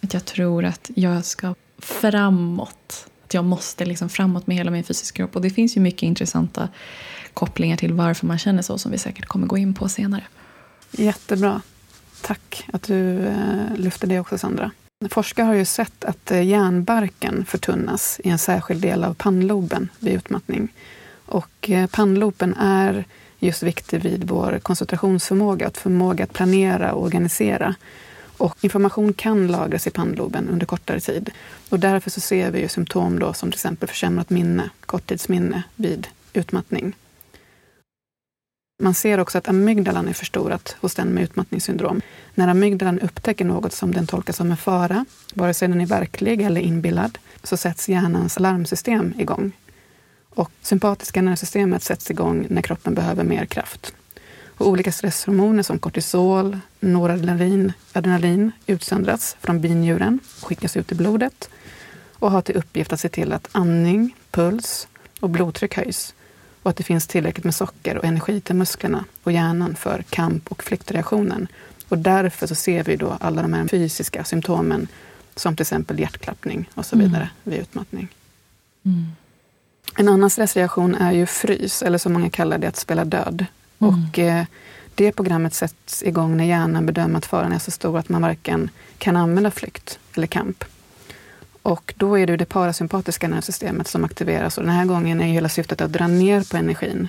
Att 0.00 0.14
jag 0.14 0.24
tror 0.24 0.64
att 0.64 0.90
jag 0.94 1.24
ska 1.24 1.54
framåt. 1.78 3.06
Att 3.30 3.34
jag 3.34 3.44
måste 3.44 3.84
liksom 3.84 4.08
framåt 4.08 4.46
med 4.46 4.56
hela 4.56 4.70
min 4.70 4.84
fysiska 4.84 5.16
kropp. 5.16 5.36
Och 5.36 5.42
det 5.42 5.50
finns 5.50 5.76
ju 5.76 5.80
mycket 5.80 6.02
intressanta 6.02 6.68
kopplingar 7.34 7.76
till 7.76 7.92
varför 7.92 8.26
man 8.26 8.38
känner 8.38 8.62
så 8.62 8.78
som 8.78 8.92
vi 8.92 8.98
säkert 8.98 9.26
kommer 9.26 9.46
gå 9.46 9.58
in 9.58 9.74
på 9.74 9.88
senare. 9.88 10.24
Jättebra. 10.90 11.62
Tack 12.22 12.64
att 12.72 12.82
du 12.82 13.18
eh, 13.18 13.34
lyfter 13.34 13.76
lyfte 13.76 14.06
det 14.06 14.20
också, 14.20 14.38
Sandra. 14.38 14.70
Forskare 15.10 15.46
har 15.46 15.54
ju 15.54 15.64
sett 15.64 16.04
att 16.04 16.30
eh, 16.30 16.42
hjärnbarken 16.42 17.44
förtunnas 17.44 18.20
i 18.24 18.28
en 18.28 18.38
särskild 18.38 18.82
del 18.82 19.04
av 19.04 19.14
pannloben 19.14 19.88
vid 19.98 20.14
utmattning. 20.14 20.68
Och 21.26 21.70
eh, 21.70 21.86
pannloben 21.86 22.54
är 22.54 23.04
just 23.38 23.62
viktig 23.62 24.02
vid 24.02 24.28
vår 24.28 24.58
koncentrationsförmåga, 24.62 25.66
att 25.66 25.78
förmåga 25.78 26.24
att 26.24 26.32
planera 26.32 26.92
och 26.92 27.02
organisera. 27.02 27.74
Och 28.40 28.64
information 28.64 29.12
kan 29.12 29.46
lagras 29.46 29.86
i 29.86 29.90
pannloben 29.90 30.48
under 30.48 30.66
kortare 30.66 31.00
tid. 31.00 31.30
Och 31.68 31.80
därför 31.80 32.10
så 32.10 32.20
ser 32.20 32.50
vi 32.50 32.60
ju 32.60 32.68
symptom 32.68 33.18
då 33.18 33.32
som 33.32 33.50
till 33.50 33.56
exempel 33.56 33.88
försämrat 33.88 34.30
minne, 34.30 34.70
korttidsminne 34.86 35.62
vid 35.76 36.06
utmattning. 36.32 36.96
Man 38.82 38.94
ser 38.94 39.20
också 39.20 39.38
att 39.38 39.48
amygdalan 39.48 40.08
är 40.08 40.12
förstorat 40.12 40.76
hos 40.80 40.94
den 40.94 41.08
med 41.08 41.24
utmattningssyndrom. 41.24 42.00
När 42.34 42.48
amygdalan 42.48 42.98
upptäcker 42.98 43.44
något 43.44 43.72
som 43.72 43.92
den 43.92 44.06
tolkar 44.06 44.32
som 44.32 44.50
en 44.50 44.56
fara, 44.56 45.04
vare 45.34 45.54
sig 45.54 45.68
den 45.68 45.80
är 45.80 45.86
verklig 45.86 46.40
eller 46.40 46.60
inbillad, 46.60 47.18
så 47.42 47.56
sätts 47.56 47.88
hjärnans 47.88 48.38
larmsystem 48.38 49.14
igång. 49.18 49.52
Och 50.28 50.52
sympatiska 50.62 51.22
nervsystemet 51.22 51.82
sätts 51.82 52.10
igång 52.10 52.46
när 52.50 52.62
kroppen 52.62 52.94
behöver 52.94 53.24
mer 53.24 53.46
kraft. 53.46 53.94
Och 54.46 54.68
olika 54.68 54.92
stresshormoner 54.92 55.62
som 55.62 55.78
kortisol, 55.78 56.58
noradrenalin, 56.80 57.72
adrenalin 57.92 58.52
utsöndras 58.66 59.36
från 59.40 59.60
binjuren 59.60 60.18
och 60.40 60.46
skickas 60.48 60.76
ut 60.76 60.92
i 60.92 60.94
blodet 60.94 61.50
och 62.12 62.30
har 62.30 62.42
till 62.42 62.56
uppgift 62.56 62.92
att 62.92 63.00
se 63.00 63.08
till 63.08 63.32
att 63.32 63.48
andning, 63.52 64.16
puls 64.30 64.88
och 65.20 65.30
blodtryck 65.30 65.76
höjs 65.76 66.14
och 66.62 66.70
att 66.70 66.76
det 66.76 66.82
finns 66.82 67.06
tillräckligt 67.06 67.44
med 67.44 67.54
socker 67.54 67.98
och 67.98 68.04
energi 68.04 68.40
till 68.40 68.54
musklerna 68.54 69.04
och 69.22 69.32
hjärnan 69.32 69.76
för 69.76 70.02
kamp 70.10 70.52
och 70.52 70.62
flyktreaktionen. 70.62 71.48
Och 71.88 71.98
därför 71.98 72.46
så 72.46 72.54
ser 72.54 72.84
vi 72.84 72.96
då 72.96 73.16
alla 73.20 73.42
de 73.42 73.52
här 73.52 73.68
fysiska 73.68 74.24
symptomen 74.24 74.88
som 75.36 75.56
till 75.56 75.62
exempel 75.62 75.98
hjärtklappning 76.00 76.70
och 76.74 76.86
så 76.86 76.96
Mm. 76.96 77.06
vidare 77.06 77.30
vid 77.42 77.58
utmattning. 77.58 78.08
Mm. 78.84 79.06
En 79.96 80.08
annan 80.08 80.30
stressreaktion 80.30 80.94
är 80.94 81.12
ju 81.12 81.26
frys, 81.26 81.82
eller 81.82 81.98
som 81.98 82.12
många 82.12 82.30
kallar 82.30 82.58
det, 82.58 82.66
att 82.68 82.76
spela 82.76 83.04
död. 83.04 83.46
Mm. 83.78 83.94
Och 83.94 84.18
eh, 84.18 84.44
det 84.94 85.12
programmet 85.12 85.54
sätts 85.54 86.02
igång 86.02 86.36
när 86.36 86.44
hjärnan 86.44 86.86
bedömer 86.86 87.18
att 87.18 87.26
faran 87.26 87.52
är 87.52 87.58
så 87.58 87.70
stor 87.70 87.98
att 87.98 88.08
man 88.08 88.22
varken 88.22 88.70
kan 88.98 89.16
använda 89.16 89.50
flykt 89.50 89.98
eller 90.14 90.26
kamp. 90.26 90.64
Och 91.62 91.94
då 91.96 92.18
är 92.18 92.26
det 92.26 92.36
det 92.36 92.44
parasympatiska 92.44 93.28
nervsystemet 93.28 93.88
som 93.88 94.04
aktiveras 94.04 94.58
och 94.58 94.64
den 94.64 94.72
här 94.72 94.84
gången 94.84 95.20
är 95.20 95.26
hela 95.26 95.48
syftet 95.48 95.80
att 95.80 95.92
dra 95.92 96.06
ner 96.06 96.50
på 96.50 96.56
energin. 96.56 97.08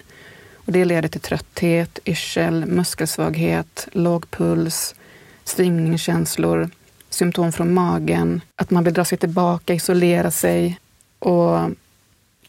Och 0.66 0.72
det 0.72 0.86
leder 0.86 1.10
till 1.10 1.22
trötthet, 1.22 2.00
yrsel, 2.06 2.66
muskelsvaghet, 2.66 3.88
låg 3.92 4.32
puls, 4.32 4.96
svimningskänslor, 5.44 6.70
symptom 7.10 7.52
från 7.52 7.74
magen, 7.74 8.42
att 8.56 8.72
man 8.72 8.84
vill 8.84 8.94
dra 8.94 9.06
sig 9.06 9.18
tillbaka, 9.18 9.74
isolera 9.74 10.32
sig 10.32 10.80
och 11.20 11.60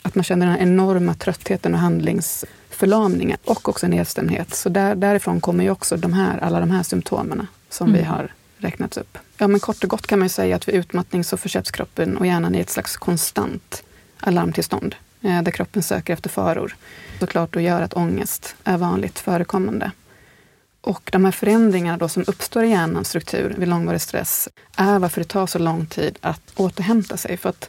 att 0.02 0.14
man 0.14 0.24
känner 0.24 0.46
den 0.46 0.54
här 0.54 0.62
enorma 0.62 1.14
tröttheten 1.14 1.74
och 1.74 1.80
handlingsförlamningen 1.80 3.38
och 3.44 3.68
också 3.68 3.86
nedstämdhet. 3.86 4.54
Så 4.54 4.68
där, 4.68 4.94
därifrån 4.94 5.40
kommer 5.40 5.64
ju 5.64 5.70
också 5.70 5.96
de 5.96 6.12
här, 6.12 6.38
alla 6.38 6.60
de 6.60 6.70
här 6.70 6.82
symptomen 6.82 7.46
som 7.70 7.88
Mm. 7.88 8.00
vi 8.00 8.04
har 8.06 8.32
räknats 8.58 8.96
upp. 8.96 9.18
Ja, 9.38 9.48
men 9.48 9.60
kort 9.60 9.84
och 9.84 9.90
gott 9.90 10.06
kan 10.06 10.18
man 10.18 10.26
ju 10.26 10.30
säga 10.30 10.56
att 10.56 10.68
vid 10.68 10.74
utmattning 10.74 11.24
så 11.24 11.36
försätts 11.36 11.70
kroppen 11.70 12.16
och 12.16 12.26
hjärnan 12.26 12.54
i 12.54 12.60
ett 12.60 12.70
slags 12.70 12.96
konstant 12.96 13.82
alarmtillstånd 14.20 14.94
eh, 15.20 15.42
där 15.42 15.50
kroppen 15.52 15.82
söker 15.82 16.12
efter 16.12 16.30
faror. 16.30 16.76
Såklart 17.20 17.56
och 17.56 17.62
gör 17.62 17.82
att 17.82 17.94
ångest 17.94 18.56
är 18.64 18.76
vanligt 18.78 19.18
förekommande. 19.18 19.90
Och 20.80 21.10
de 21.12 21.24
här 21.24 21.32
förändringarna 21.32 21.98
då 21.98 22.08
som 22.08 22.24
uppstår 22.26 22.64
i 22.64 22.68
hjärnans 22.70 23.08
struktur 23.08 23.54
vid 23.58 23.68
långvarig 23.68 24.00
stress 24.00 24.48
är 24.76 24.98
varför 24.98 25.20
det 25.20 25.28
tar 25.28 25.46
så 25.46 25.58
lång 25.58 25.86
tid 25.86 26.18
att 26.20 26.52
återhämta 26.56 27.16
sig. 27.16 27.36
För 27.36 27.48
att 27.48 27.68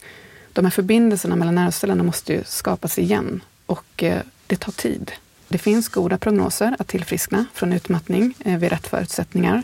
de 0.54 0.66
här 0.66 0.72
förbindelserna 0.72 1.36
mellan 1.36 1.56
nervcellerna 1.56 2.04
måste 2.04 2.34
ju 2.34 2.44
skapas 2.46 3.00
igen 3.00 3.42
och 3.66 4.04
eh, 4.04 4.22
det 4.48 4.56
tar 4.56 4.72
tid. 4.72 5.12
Det 5.48 5.58
finns 5.58 5.90
goda 5.90 6.18
prognoser 6.18 6.76
att 6.80 6.88
tillfriskna 6.88 7.46
från 7.54 7.74
utmattning 7.74 8.34
eh, 8.40 8.58
vid 8.58 8.70
rätt 8.70 8.88
förutsättningar. 8.88 9.64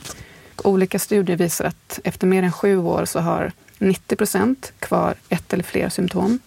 Olika 0.64 1.00
studier 1.00 1.38
visar 1.38 1.66
att 1.66 2.00
efter 2.04 2.28
mer 2.28 2.44
än 2.44 2.52
sju 2.52 2.78
år 2.78 3.06
så 3.06 3.20
har 3.20 3.52
90 3.78 4.16
procent 4.16 4.74
kvar 4.80 5.16
ett 5.30 5.54
eller 5.54 5.64
fler 5.64 5.90
symptom. 5.90 6.40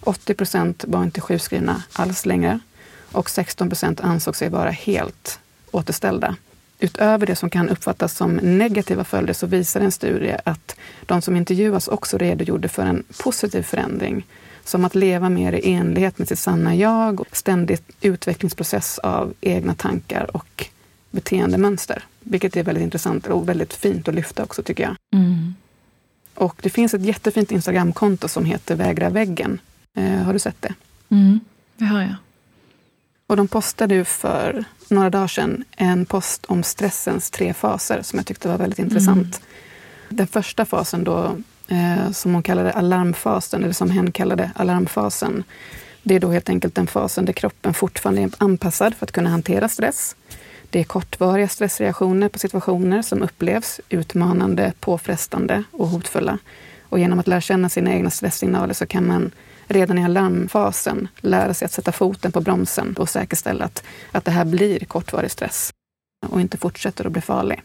80 0.00 0.34
procent 0.34 0.84
var 0.88 1.02
inte 1.02 1.20
sjukskrivna 1.20 1.82
alls 1.92 2.26
längre 2.26 2.60
och 3.12 3.30
16 3.30 3.68
procent 3.68 4.00
ansåg 4.00 4.36
sig 4.36 4.48
vara 4.48 4.70
helt 4.70 5.38
återställda. 5.70 6.36
Utöver 6.82 7.26
det 7.26 7.36
som 7.36 7.50
kan 7.50 7.68
uppfattas 7.68 8.16
som 8.16 8.36
negativa 8.36 9.04
följder 9.04 9.34
så 9.34 9.46
visar 9.46 9.80
en 9.80 9.92
studie 9.92 10.36
att 10.44 10.76
de 11.06 11.22
som 11.22 11.36
intervjuas 11.36 11.88
också 11.88 12.18
redogjorde 12.18 12.68
för 12.68 12.82
en 12.82 13.04
positiv 13.22 13.62
förändring. 13.62 14.26
Som 14.64 14.84
att 14.84 14.94
leva 14.94 15.28
mer 15.28 15.52
i 15.52 15.72
enlighet 15.72 16.18
med 16.18 16.28
sitt 16.28 16.38
sanna 16.38 16.74
jag 16.74 17.20
och 17.20 17.36
ständigt 17.36 17.82
utvecklingsprocess 18.00 18.98
av 18.98 19.34
egna 19.40 19.74
tankar 19.74 20.36
och 20.36 20.66
beteendemönster. 21.10 22.04
Vilket 22.20 22.56
är 22.56 22.62
väldigt 22.62 22.84
intressant 22.84 23.26
och 23.26 23.48
väldigt 23.48 23.74
fint 23.74 24.08
att 24.08 24.14
lyfta 24.14 24.42
också 24.42 24.62
tycker 24.62 24.82
jag. 24.82 24.96
Mm. 25.14 25.54
Och 26.34 26.60
det 26.62 26.70
finns 26.70 26.94
ett 26.94 27.04
jättefint 27.04 27.52
Instagramkonto 27.52 28.28
som 28.28 28.44
heter 28.44 28.76
Vägra 28.76 29.10
väggen. 29.10 29.60
Eh, 29.96 30.04
har 30.04 30.32
du 30.32 30.38
sett 30.38 30.62
det? 30.62 30.74
Mm. 31.08 31.40
Det 31.76 31.84
har 31.84 32.00
jag. 32.00 32.14
Och 33.30 33.36
de 33.36 33.48
postade 33.48 33.94
ju 33.94 34.04
för 34.04 34.64
några 34.88 35.10
dagar 35.10 35.26
sedan 35.26 35.64
en 35.76 36.06
post 36.06 36.44
om 36.46 36.62
stressens 36.62 37.30
tre 37.30 37.54
faser 37.54 38.02
som 38.02 38.18
jag 38.18 38.26
tyckte 38.26 38.48
var 38.48 38.58
väldigt 38.58 38.78
intressant. 38.78 39.40
Den 40.08 40.26
första 40.26 40.64
fasen 40.64 41.04
då, 41.04 41.36
eh, 41.68 42.10
som 42.10 42.34
hon 42.34 42.42
kallade 42.42 42.72
alarmfasen, 42.72 43.62
eller 43.64 43.72
som 43.72 43.90
hen 43.90 44.12
kallade 44.12 44.50
alarmfasen, 44.54 45.44
det 46.02 46.14
är 46.14 46.20
då 46.20 46.30
helt 46.30 46.48
enkelt 46.48 46.74
den 46.74 46.86
fasen 46.86 47.24
där 47.24 47.32
kroppen 47.32 47.74
fortfarande 47.74 48.22
är 48.22 48.30
anpassad 48.38 48.94
för 48.94 49.06
att 49.06 49.12
kunna 49.12 49.30
hantera 49.30 49.68
stress. 49.68 50.16
Det 50.70 50.80
är 50.80 50.84
kortvariga 50.84 51.48
stressreaktioner 51.48 52.28
på 52.28 52.38
situationer 52.38 53.02
som 53.02 53.22
upplevs 53.22 53.80
utmanande, 53.88 54.72
påfrestande 54.80 55.64
och 55.72 55.88
hotfulla. 55.88 56.38
Och 56.82 56.98
genom 56.98 57.18
att 57.18 57.28
lära 57.28 57.40
känna 57.40 57.68
sina 57.68 57.92
egna 57.92 58.10
stresssignaler 58.10 58.74
så 58.74 58.86
kan 58.86 59.06
man 59.06 59.30
redan 59.70 59.98
i 59.98 60.04
alarmfasen 60.04 61.08
lära 61.20 61.54
sig 61.54 61.66
att 61.66 61.72
sätta 61.72 61.92
foten 61.92 62.32
på 62.32 62.40
bromsen 62.40 62.96
och 62.98 63.08
säkerställa 63.08 63.64
att, 63.64 63.82
att 64.12 64.24
det 64.24 64.30
här 64.30 64.44
blir 64.44 64.84
kortvarig 64.84 65.30
stress 65.30 65.72
och 66.26 66.40
inte 66.40 66.58
fortsätter 66.58 67.06
att 67.06 67.12
bli 67.12 67.20
farlig. 67.22 67.62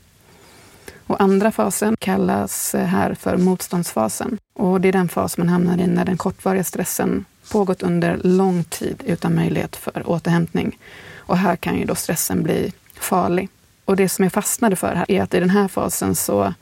Och 1.07 1.21
andra 1.21 1.51
fasen 1.51 1.95
kallas 1.99 2.73
här 2.73 3.13
för 3.13 3.37
motståndsfasen. 3.37 4.37
Och 4.53 4.81
det 4.81 4.87
är 4.87 4.91
den 4.91 5.09
fas 5.09 5.37
man 5.37 5.49
hamnar 5.49 5.77
i 5.77 5.87
när 5.87 6.05
den 6.05 6.17
kortvariga 6.17 6.63
stressen 6.63 7.25
pågått 7.51 7.83
under 7.83 8.17
lång 8.23 8.63
tid 8.63 9.03
utan 9.05 9.35
möjlighet 9.35 9.75
för 9.75 10.09
återhämtning. 10.09 10.79
Och 11.17 11.37
här 11.37 11.55
kan 11.55 11.77
ju 11.77 11.85
då 11.85 11.95
stressen 11.95 12.43
bli 12.43 12.73
farlig. 12.93 13.49
Och 13.85 13.95
det 13.95 14.09
som 14.09 14.23
jag 14.23 14.33
fastnade 14.33 14.75
för 14.75 14.95
här 14.95 15.11
är 15.11 15.21
att 15.21 15.33
i 15.33 15.39
den 15.39 15.49
här 15.49 15.67
fasen 15.67 16.15
så 16.15 16.53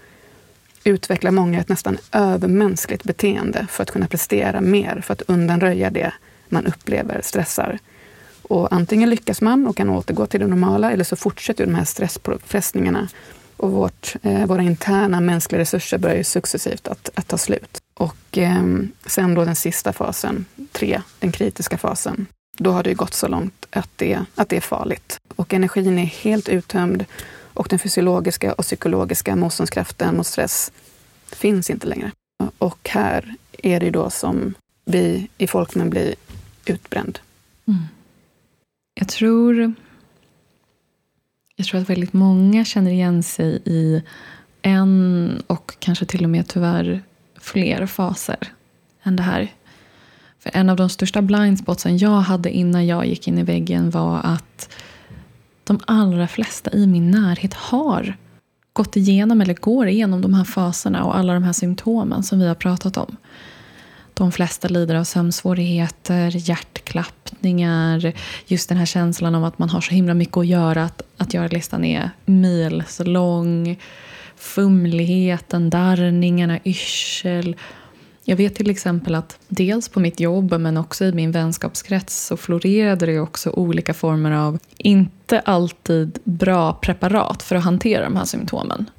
utvecklar 0.83 1.31
många 1.31 1.59
ett 1.59 1.69
nästan 1.69 1.97
övermänskligt 2.11 3.03
beteende 3.03 3.67
för 3.69 3.83
att 3.83 3.91
kunna 3.91 4.07
prestera 4.07 4.61
mer, 4.61 5.01
för 5.05 5.13
att 5.13 5.21
undanröja 5.21 5.89
det 5.89 6.13
man 6.49 6.65
upplever 6.65 7.21
stressar. 7.23 7.79
Och 8.41 8.73
antingen 8.73 9.09
lyckas 9.09 9.41
man 9.41 9.67
och 9.67 9.77
kan 9.77 9.89
återgå 9.89 10.25
till 10.25 10.39
det 10.39 10.47
normala 10.47 10.91
eller 10.91 11.03
så 11.03 11.15
fortsätter 11.15 11.65
de 11.65 11.75
här 11.75 11.85
stresspåfrestningarna 11.85 13.09
och 13.57 13.71
vårt, 13.71 14.15
eh, 14.21 14.45
våra 14.45 14.61
interna 14.61 15.21
mänskliga 15.21 15.61
resurser 15.61 15.97
börjar 15.97 16.17
ju 16.17 16.23
successivt 16.23 16.87
att, 16.87 17.09
att 17.15 17.27
ta 17.27 17.37
slut. 17.37 17.77
Och 17.93 18.37
eh, 18.37 18.63
sen 19.05 19.33
då 19.33 19.45
den 19.45 19.55
sista 19.55 19.93
fasen, 19.93 20.45
tre, 20.71 21.01
den 21.19 21.31
kritiska 21.31 21.77
fasen. 21.77 22.25
Då 22.57 22.71
har 22.71 22.83
det 22.83 22.89
ju 22.89 22.95
gått 22.95 23.13
så 23.13 23.27
långt 23.27 23.65
att 23.69 23.89
det, 23.95 24.19
att 24.35 24.49
det 24.49 24.57
är 24.57 24.61
farligt. 24.61 25.17
Och 25.35 25.53
energin 25.53 25.99
är 25.99 26.05
helt 26.05 26.49
uttömd 26.49 27.05
och 27.53 27.67
den 27.69 27.79
fysiologiska 27.79 28.53
och 28.53 28.63
psykologiska 28.63 29.35
motståndskraften 29.35 30.17
mot 30.17 30.27
stress 30.27 30.71
finns 31.25 31.69
inte 31.69 31.87
längre. 31.87 32.11
Och 32.57 32.89
här 32.89 33.35
är 33.51 33.79
det 33.79 33.91
då 33.91 34.09
som 34.09 34.53
vi 34.85 35.27
i 35.37 35.47
folkmun 35.47 35.89
blir 35.89 36.15
utbränd. 36.65 37.19
Mm. 37.67 37.83
Jag 38.93 39.07
tror 39.07 39.73
jag 41.55 41.67
tror 41.67 41.81
att 41.81 41.89
väldigt 41.89 42.13
många 42.13 42.65
känner 42.65 42.91
igen 42.91 43.23
sig 43.23 43.61
i 43.65 44.03
en 44.61 45.43
och 45.47 45.73
kanske 45.79 46.05
till 46.05 46.23
och 46.23 46.29
med 46.29 46.47
tyvärr 46.47 47.03
fler 47.39 47.85
faser 47.85 48.53
än 49.03 49.15
det 49.15 49.23
här. 49.23 49.53
För 50.39 50.51
en 50.53 50.69
av 50.69 50.77
de 50.77 50.89
största 50.89 51.21
blindspotsen 51.21 51.97
jag 51.97 52.21
hade 52.21 52.51
innan 52.51 52.87
jag 52.87 53.05
gick 53.05 53.27
in 53.27 53.37
i 53.37 53.43
väggen 53.43 53.89
var 53.89 54.19
att 54.23 54.69
de 55.63 55.79
allra 55.87 56.27
flesta 56.27 56.71
i 56.71 56.87
min 56.87 57.11
närhet 57.11 57.53
har 57.53 58.17
gått 58.73 58.95
igenom 58.95 59.41
eller 59.41 59.53
går 59.53 59.87
igenom 59.87 60.21
de 60.21 60.33
här 60.33 60.43
faserna 60.43 61.03
och 61.03 61.17
alla 61.17 61.33
de 61.33 61.43
här 61.43 61.53
symptomen 61.53 62.23
som 62.23 62.39
vi 62.39 62.47
har 62.47 62.55
pratat 62.55 62.97
om. 62.97 63.17
De 64.13 64.31
flesta 64.31 64.67
lider 64.67 64.95
av 64.95 65.03
sömnsvårigheter, 65.03 66.49
hjärtklappningar, 66.49 68.13
just 68.47 68.69
den 68.69 68.77
här 68.77 68.85
känslan 68.85 69.35
av 69.35 69.45
att 69.45 69.59
man 69.59 69.69
har 69.69 69.81
så 69.81 69.93
himla 69.93 70.13
mycket 70.13 70.37
att 70.37 70.47
göra, 70.47 70.83
att, 70.83 71.01
att 71.17 71.33
göra-listan 71.33 71.85
är 71.85 72.09
mils 72.25 73.01
lång, 73.05 73.79
fumligheten, 74.35 75.69
darrningarna, 75.69 76.59
yrsel. 76.63 77.55
Jag 78.25 78.35
vet 78.35 78.55
till 78.55 78.69
exempel 78.69 79.15
att 79.15 79.37
dels 79.47 79.89
på 79.89 79.99
mitt 79.99 80.19
jobb 80.19 80.53
men 80.59 80.77
också 80.77 81.05
i 81.05 81.11
min 81.11 81.31
vänskapskrets 81.31 82.25
så 82.25 82.37
florerade 82.37 83.05
det 83.05 83.19
också 83.19 83.49
olika 83.49 83.93
former 83.93 84.31
av, 84.31 84.59
inte 84.77 85.39
alltid 85.39 86.19
bra 86.23 86.73
preparat 86.73 87.43
för 87.43 87.55
att 87.55 87.63
hantera 87.63 88.03
de 88.03 88.15
här 88.15 88.25
symptomen. 88.25 88.89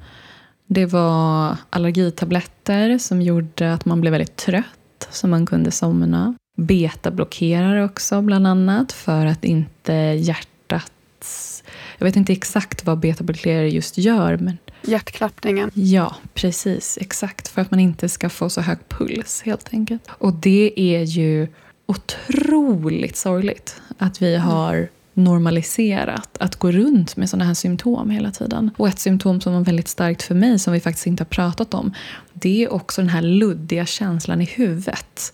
Det 0.67 0.85
var 0.85 1.57
allergitabletter 1.69 2.97
som 2.97 3.21
gjorde 3.21 3.73
att 3.73 3.85
man 3.85 4.01
blev 4.01 4.11
väldigt 4.11 4.35
trött, 4.35 5.07
så 5.11 5.27
man 5.27 5.45
kunde 5.45 5.71
somna. 5.71 6.35
Betablockerare 6.57 7.85
också 7.85 8.21
bland 8.21 8.47
annat 8.47 8.91
för 8.91 9.25
att 9.25 9.45
inte 9.45 9.93
hjärtats... 9.93 11.54
Jag 11.97 12.05
vet 12.05 12.15
inte 12.15 12.33
exakt 12.33 12.85
vad 12.85 12.99
betablockerare 12.99 13.69
just 13.69 13.97
gör 13.97 14.37
men 14.37 14.57
Hjärtklappningen. 14.81 15.71
Ja, 15.73 16.15
precis. 16.33 16.97
Exakt. 17.01 17.47
För 17.47 17.61
att 17.61 17.71
man 17.71 17.79
inte 17.79 18.09
ska 18.09 18.29
få 18.29 18.49
så 18.49 18.61
hög 18.61 18.77
puls 18.89 19.41
helt 19.45 19.69
enkelt. 19.71 20.03
Och 20.07 20.33
det 20.33 20.73
är 20.75 21.03
ju 21.03 21.47
otroligt 21.85 23.17
sorgligt 23.17 23.81
att 23.97 24.21
vi 24.21 24.35
har 24.35 24.89
normaliserat 25.15 26.37
att 26.39 26.55
gå 26.55 26.71
runt 26.71 27.17
med 27.17 27.29
sådana 27.29 27.45
här 27.45 27.53
symptom 27.53 28.09
hela 28.09 28.31
tiden. 28.31 28.71
Och 28.77 28.87
ett 28.87 28.99
symptom 28.99 29.41
som 29.41 29.53
var 29.53 29.61
väldigt 29.61 29.87
starkt 29.87 30.23
för 30.23 30.35
mig, 30.35 30.59
som 30.59 30.73
vi 30.73 30.79
faktiskt 30.79 31.07
inte 31.07 31.23
har 31.23 31.29
pratat 31.29 31.73
om, 31.73 31.93
det 32.33 32.63
är 32.63 32.73
också 32.73 33.01
den 33.01 33.09
här 33.09 33.21
luddiga 33.21 33.85
känslan 33.85 34.41
i 34.41 34.45
huvudet. 34.45 35.33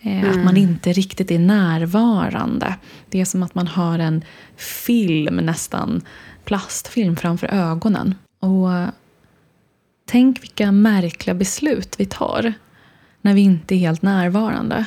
Eh, 0.00 0.12
Mm. 0.22 0.30
Att 0.30 0.44
man 0.44 0.56
inte 0.56 0.92
riktigt 0.92 1.30
är 1.30 1.38
närvarande. 1.38 2.74
Det 3.08 3.20
är 3.20 3.24
som 3.24 3.42
att 3.42 3.54
man 3.54 3.66
har 3.66 3.98
en 3.98 4.24
film 4.56 5.36
nästan, 5.36 6.02
plastfilm 6.44 7.16
framför 7.16 7.46
ögonen. 7.46 8.14
Och 8.40 8.68
tänk 10.06 10.42
vilka 10.42 10.72
märkliga 10.72 11.34
beslut 11.34 11.94
vi 11.98 12.06
tar 12.06 12.52
när 13.20 13.34
vi 13.34 13.40
inte 13.40 13.74
är 13.74 13.78
helt 13.78 14.02
närvarande. 14.02 14.86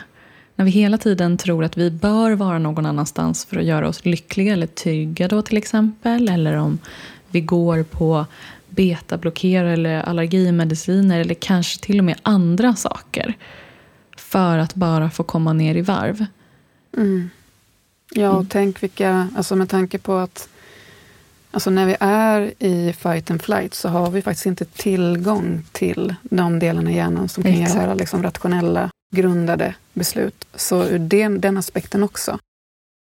När 0.56 0.66
vi 0.66 0.72
hela 0.72 0.98
tiden 0.98 1.38
tror 1.38 1.64
att 1.64 1.78
vi 1.78 1.92
bör 1.92 2.32
vara 2.32 2.60
någon 2.60 2.86
annanstans 2.86 3.46
för 3.46 3.58
att 3.58 3.66
göra 3.66 3.88
oss 3.88 4.06
lyckliga 4.06 4.54
eller 4.54 4.68
trygga 4.68 5.28
då 5.28 5.42
till 5.42 5.58
exempel. 5.58 6.30
Eller 6.30 6.56
om 6.56 6.80
vi 7.28 7.42
går 7.42 7.84
på 7.84 8.26
betablockerare 8.70 9.74
eller 9.74 10.02
allergimediciner 10.02 11.20
eller 11.20 11.34
kanske 11.34 11.82
till 11.82 12.00
och 12.00 12.06
med 12.06 12.20
andra 12.24 12.76
saker. 12.76 13.34
För 14.18 14.58
att 14.58 14.76
bara 14.76 15.10
få 15.10 15.24
komma 15.24 15.54
ner 15.54 15.76
i 15.76 15.82
varv. 15.82 16.26
Mm. 16.98 17.30
Ja, 18.12 18.30
och 18.30 18.36
mm. 18.36 18.48
tänk 18.50 18.84
vilka, 18.84 19.28
alltså 19.36 19.56
med 19.56 19.70
tanke 19.70 19.98
på 19.98 20.14
att 20.16 20.50
Alltså 21.52 21.70
när 21.70 21.86
vi 21.86 21.96
är 22.00 22.54
i 22.60 22.94
fight 22.94 23.32
and 23.32 23.42
flight 23.42 23.74
så 23.74 23.90
har 23.90 24.12
vi 24.12 24.22
faktiskt 24.22 24.46
inte 24.46 24.66
tillgång 24.66 25.66
till 25.72 26.16
de 26.22 26.60
delarna 26.60 26.92
i 26.92 26.96
hjärnan 26.96 27.30
som 27.30 27.44
kan 27.44 27.54
Exakt. 27.54 27.76
göra 27.76 27.94
liksom 27.94 28.24
rationella, 28.24 28.90
grundade 29.16 29.76
beslut. 29.94 30.46
Så 30.56 30.84
ur 30.84 31.00
den, 31.00 31.42
den 31.42 31.58
aspekten 31.58 32.04
också. 32.04 32.40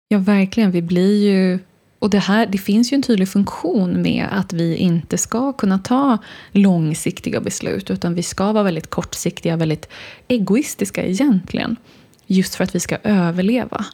Ja, 0.07 0.17
verkligen. 0.17 0.71
Vi 0.71 0.81
blir 0.81 1.29
ju... 1.29 1.59
Och 1.99 2.09
det, 2.09 2.19
här, 2.19 2.45
det 2.45 2.57
finns 2.57 2.93
ju 2.93 2.95
en 2.95 3.01
tydlig 3.01 3.29
funktion 3.29 4.01
med 4.01 4.27
att 4.31 4.53
vi 4.53 4.75
inte 4.75 5.17
ska 5.17 5.53
kunna 5.53 5.79
ta 5.79 6.17
långsiktiga 6.51 7.41
beslut 7.41 7.91
utan 7.91 8.15
vi 8.15 8.23
ska 8.23 8.51
vara 8.51 8.63
väldigt 8.63 8.89
kortsiktiga, 8.89 9.55
väldigt 9.55 9.89
egoistiska 10.27 11.03
egentligen. 11.05 11.75
Just 12.27 12.55
för 12.55 12.63
att 12.63 12.75
vi 12.75 12.79
ska 12.79 12.97
överleva. 13.03 13.85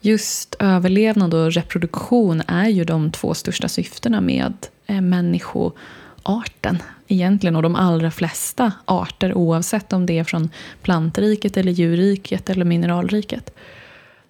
Just 0.00 0.56
överlevnad 0.58 1.34
och 1.34 1.52
reproduktion 1.52 2.42
är 2.46 2.68
ju 2.68 2.84
de 2.84 3.10
två 3.10 3.34
största 3.34 3.68
syftena 3.68 4.20
med 4.20 4.54
eh, 4.86 5.00
människoarten 5.00 6.78
egentligen. 7.08 7.56
Och 7.56 7.62
de 7.62 7.76
allra 7.76 8.10
flesta 8.10 8.72
arter 8.84 9.34
oavsett 9.34 9.92
om 9.92 10.06
det 10.06 10.18
är 10.18 10.24
från 10.24 10.50
plantriket, 10.82 11.56
eller 11.56 11.72
djurriket 11.72 12.50
eller 12.50 12.64
mineralriket. 12.64 13.54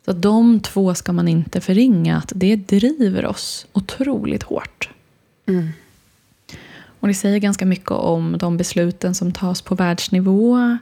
Så 0.04 0.12
de 0.12 0.60
två 0.60 0.94
ska 0.94 1.12
man 1.12 1.28
inte 1.28 1.60
förringa, 1.60 2.16
att 2.16 2.32
det 2.34 2.56
driver 2.56 3.26
oss 3.26 3.66
otroligt 3.72 4.42
hårt. 4.42 4.90
Mm. 5.46 5.68
Och 7.00 7.08
det 7.08 7.14
säger 7.14 7.38
ganska 7.38 7.66
mycket 7.66 7.90
om 7.90 8.38
de 8.38 8.56
besluten 8.56 9.14
som 9.14 9.32
tas 9.32 9.62
på 9.62 9.74
världsnivå 9.74 10.78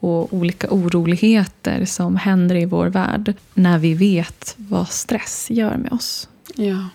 och 0.00 0.32
olika 0.32 0.66
oroligheter 0.70 1.84
som 1.84 2.16
händer 2.16 2.56
i 2.56 2.64
vår 2.64 2.86
värld 2.86 3.34
när 3.54 3.78
vi 3.78 3.94
vet 3.94 4.54
vad 4.56 4.88
stress 4.88 5.50
gör 5.50 5.76
med 5.76 5.92
oss. 5.92 6.28
Ja. 6.54 6.88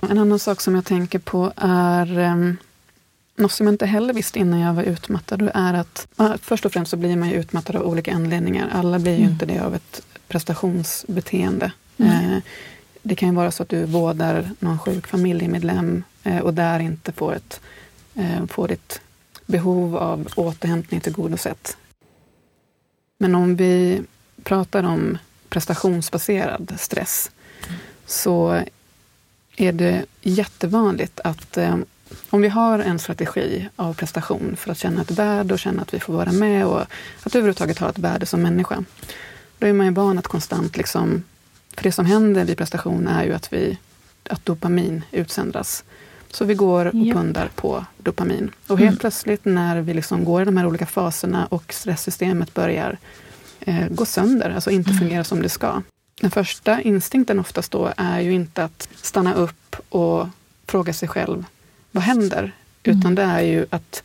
En 0.00 0.18
annan 0.18 0.38
sak 0.38 0.60
som 0.60 0.74
jag 0.74 0.84
tänker 0.84 1.18
på 1.18 1.52
är 1.56 2.18
um, 2.18 2.56
något 3.36 3.52
som 3.52 3.66
jag 3.66 3.74
inte 3.74 3.86
heller 3.86 4.14
visste 4.14 4.38
innan 4.38 4.60
jag 4.60 4.74
var 4.74 4.82
utmattad. 4.82 5.50
Är 5.54 5.74
att, 5.74 6.08
först 6.40 6.66
och 6.66 6.72
främst 6.72 6.90
så 6.90 6.96
blir 6.96 7.16
man 7.16 7.28
ju 7.28 7.34
utmattad 7.34 7.76
av 7.76 7.82
olika 7.82 8.14
anledningar. 8.14 8.70
Alla 8.72 8.98
blir 8.98 9.12
ju 9.12 9.18
mm. 9.18 9.32
inte 9.32 9.46
det 9.46 9.58
av 9.58 9.74
ett 9.74 10.02
prestationsbeteende. 10.28 11.72
Mm. 11.96 12.40
Det 13.02 13.14
kan 13.14 13.28
ju 13.28 13.34
vara 13.34 13.50
så 13.50 13.62
att 13.62 13.68
du 13.68 13.84
vårdar 13.84 14.50
någon 14.58 14.78
sjuk 14.78 15.06
familjemedlem 15.06 16.04
uh, 16.26 16.38
och 16.38 16.54
där 16.54 16.80
inte 16.80 17.12
får, 17.12 17.34
ett, 17.34 17.60
uh, 18.18 18.46
får 18.46 18.68
ditt 18.68 19.00
behov 19.46 19.96
av 19.96 20.28
återhämtning 20.36 21.00
tillgodosett. 21.00 21.76
Men 23.18 23.34
om 23.34 23.56
vi 23.56 24.02
pratar 24.42 24.82
om 24.82 25.18
prestationsbaserad 25.48 26.74
stress 26.78 27.30
så 28.06 28.62
är 29.56 29.72
det 29.72 30.04
jättevanligt 30.22 31.20
att 31.24 31.56
eh, 31.56 31.76
om 32.30 32.42
vi 32.42 32.48
har 32.48 32.78
en 32.78 32.98
strategi 32.98 33.68
av 33.76 33.94
prestation 33.94 34.56
för 34.56 34.70
att 34.70 34.78
känna 34.78 35.02
ett 35.02 35.10
värde 35.10 35.54
och 35.54 35.60
känna 35.60 35.82
att 35.82 35.94
vi 35.94 36.00
får 36.00 36.12
vara 36.12 36.32
med 36.32 36.66
och 36.66 36.80
att 37.22 37.34
överhuvudtaget 37.34 37.78
ha 37.78 37.88
ett 37.88 37.98
värde 37.98 38.26
som 38.26 38.42
människa. 38.42 38.84
Då 39.58 39.66
är 39.66 39.72
man 39.72 39.86
ju 39.86 39.92
van 39.92 40.18
att 40.18 40.28
konstant 40.28 40.76
liksom... 40.76 41.22
För 41.76 41.82
det 41.82 41.92
som 41.92 42.06
händer 42.06 42.44
vid 42.44 42.58
prestation 42.58 43.08
är 43.08 43.24
ju 43.24 43.32
att, 43.32 43.52
vi, 43.52 43.78
att 44.30 44.46
dopamin 44.46 45.02
utsöndras. 45.10 45.84
Så 46.30 46.44
vi 46.44 46.54
går 46.54 46.86
och 46.86 46.92
pundar 46.92 47.50
på 47.54 47.84
dopamin. 47.98 48.50
Och 48.66 48.78
helt 48.78 48.90
mm. 48.90 48.98
plötsligt 48.98 49.44
när 49.44 49.80
vi 49.80 49.94
liksom 49.94 50.24
går 50.24 50.42
i 50.42 50.44
de 50.44 50.56
här 50.56 50.66
olika 50.66 50.86
faserna 50.86 51.46
och 51.46 51.72
stresssystemet 51.72 52.54
börjar 52.54 52.98
eh, 53.60 53.88
gå 53.90 54.04
sönder, 54.04 54.50
alltså 54.50 54.70
inte 54.70 54.90
mm. 54.90 55.00
fungera 55.00 55.24
som 55.24 55.42
det 55.42 55.48
ska. 55.48 55.82
Den 56.20 56.30
första 56.30 56.80
instinkten 56.80 57.40
oftast 57.40 57.72
då 57.72 57.92
är 57.96 58.20
ju 58.20 58.32
inte 58.32 58.64
att 58.64 58.88
stanna 58.96 59.34
upp 59.34 59.76
och 59.88 60.28
fråga 60.66 60.92
sig 60.92 61.08
själv, 61.08 61.44
vad 61.94 62.04
händer? 62.04 62.52
Mm. 62.82 62.98
Utan 62.98 63.14
det 63.14 63.22
är 63.22 63.42
ju 63.42 63.66
att 63.70 64.02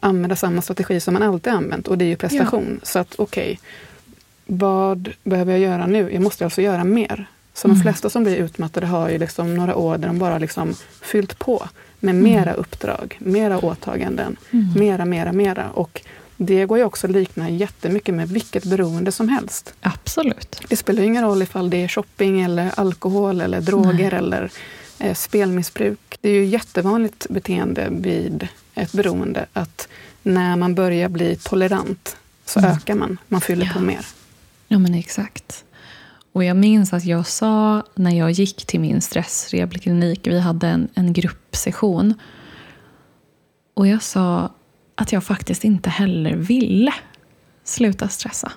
använda 0.00 0.36
samma 0.36 0.62
strategi 0.62 1.00
som 1.00 1.14
man 1.14 1.22
alltid 1.22 1.52
använt 1.52 1.88
och 1.88 1.98
det 1.98 2.04
är 2.04 2.08
ju 2.08 2.16
prestation. 2.16 2.78
Ja. 2.80 2.86
Så 2.86 2.98
att 2.98 3.14
okej, 3.18 3.52
okay, 3.52 3.56
vad 4.58 5.12
behöver 5.24 5.52
jag 5.52 5.60
göra 5.60 5.86
nu? 5.86 6.12
Jag 6.12 6.22
måste 6.22 6.44
alltså 6.44 6.62
göra 6.62 6.84
mer. 6.84 7.26
Så 7.54 7.68
mm. 7.68 7.76
de 7.76 7.82
flesta 7.82 8.10
som 8.10 8.24
blir 8.24 8.36
utmattade 8.36 8.86
har 8.86 9.08
ju 9.08 9.18
liksom 9.18 9.54
några 9.54 9.76
år 9.76 9.98
där 9.98 10.06
de 10.06 10.18
bara 10.18 10.38
liksom 10.38 10.74
fyllt 11.02 11.38
på 11.38 11.68
med 12.00 12.14
mera 12.14 12.50
mm. 12.50 12.56
uppdrag, 12.56 13.16
mera 13.20 13.58
åtaganden, 13.58 14.36
mm. 14.50 14.72
mera, 14.76 15.04
mera, 15.04 15.32
mera. 15.32 15.70
Och 15.70 16.02
det 16.36 16.64
går 16.64 16.78
ju 16.78 16.84
också 16.84 17.06
att 17.06 17.12
likna 17.12 17.50
jättemycket 17.50 18.14
med 18.14 18.28
vilket 18.28 18.64
beroende 18.64 19.12
som 19.12 19.28
helst. 19.28 19.74
Absolut. 19.80 20.60
Det 20.68 20.76
spelar 20.76 21.02
ingen 21.02 21.24
roll 21.24 21.42
ifall 21.42 21.70
det 21.70 21.84
är 21.84 21.88
shopping, 21.88 22.40
eller 22.40 22.70
alkohol, 22.80 23.40
eller 23.40 23.60
droger 23.60 24.10
Nej. 24.10 24.18
eller 24.18 24.50
spelmissbruk. 25.12 26.18
Det 26.20 26.28
är 26.28 26.34
ju 26.34 26.44
jättevanligt 26.44 27.26
beteende 27.30 27.88
vid 27.90 28.48
ett 28.74 28.92
beroende 28.92 29.46
att 29.52 29.88
när 30.22 30.56
man 30.56 30.74
börjar 30.74 31.08
bli 31.08 31.36
tolerant 31.36 32.16
så 32.44 32.58
mm. 32.58 32.70
ökar 32.70 32.94
man. 32.94 33.18
Man 33.28 33.40
fyller 33.40 33.66
ja. 33.66 33.72
på 33.72 33.80
mer. 33.80 34.06
Ja, 34.68 34.78
men 34.78 34.94
exakt. 34.94 35.64
Och 36.32 36.44
jag 36.44 36.56
minns 36.56 36.92
att 36.92 37.04
jag 37.04 37.26
sa 37.26 37.82
när 37.94 38.10
jag 38.10 38.30
gick 38.30 38.66
till 38.66 38.80
min 38.80 39.00
stressrehabiliklinik, 39.00 40.26
vi 40.26 40.40
hade 40.40 40.68
en, 40.68 40.88
en 40.94 41.12
gruppsession. 41.12 42.14
Och 43.74 43.86
jag 43.86 44.02
sa 44.02 44.52
att 44.94 45.12
jag 45.12 45.24
faktiskt 45.24 45.64
inte 45.64 45.90
heller 45.90 46.34
ville 46.36 46.94
sluta 47.64 48.08
stressa. 48.08 48.52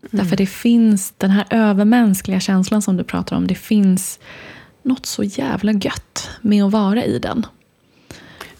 Mm. 0.00 0.08
Därför 0.10 0.36
det 0.36 0.46
finns 0.46 1.14
den 1.16 1.30
här 1.30 1.46
övermänskliga 1.50 2.40
känslan 2.40 2.82
som 2.82 2.96
du 2.96 3.04
pratar 3.04 3.36
om. 3.36 3.46
Det 3.46 3.54
finns 3.54 4.18
något 4.88 5.06
så 5.06 5.24
jävla 5.24 5.72
gött 5.72 6.30
med 6.40 6.64
att 6.64 6.72
vara 6.72 7.04
i 7.04 7.18
den. 7.18 7.46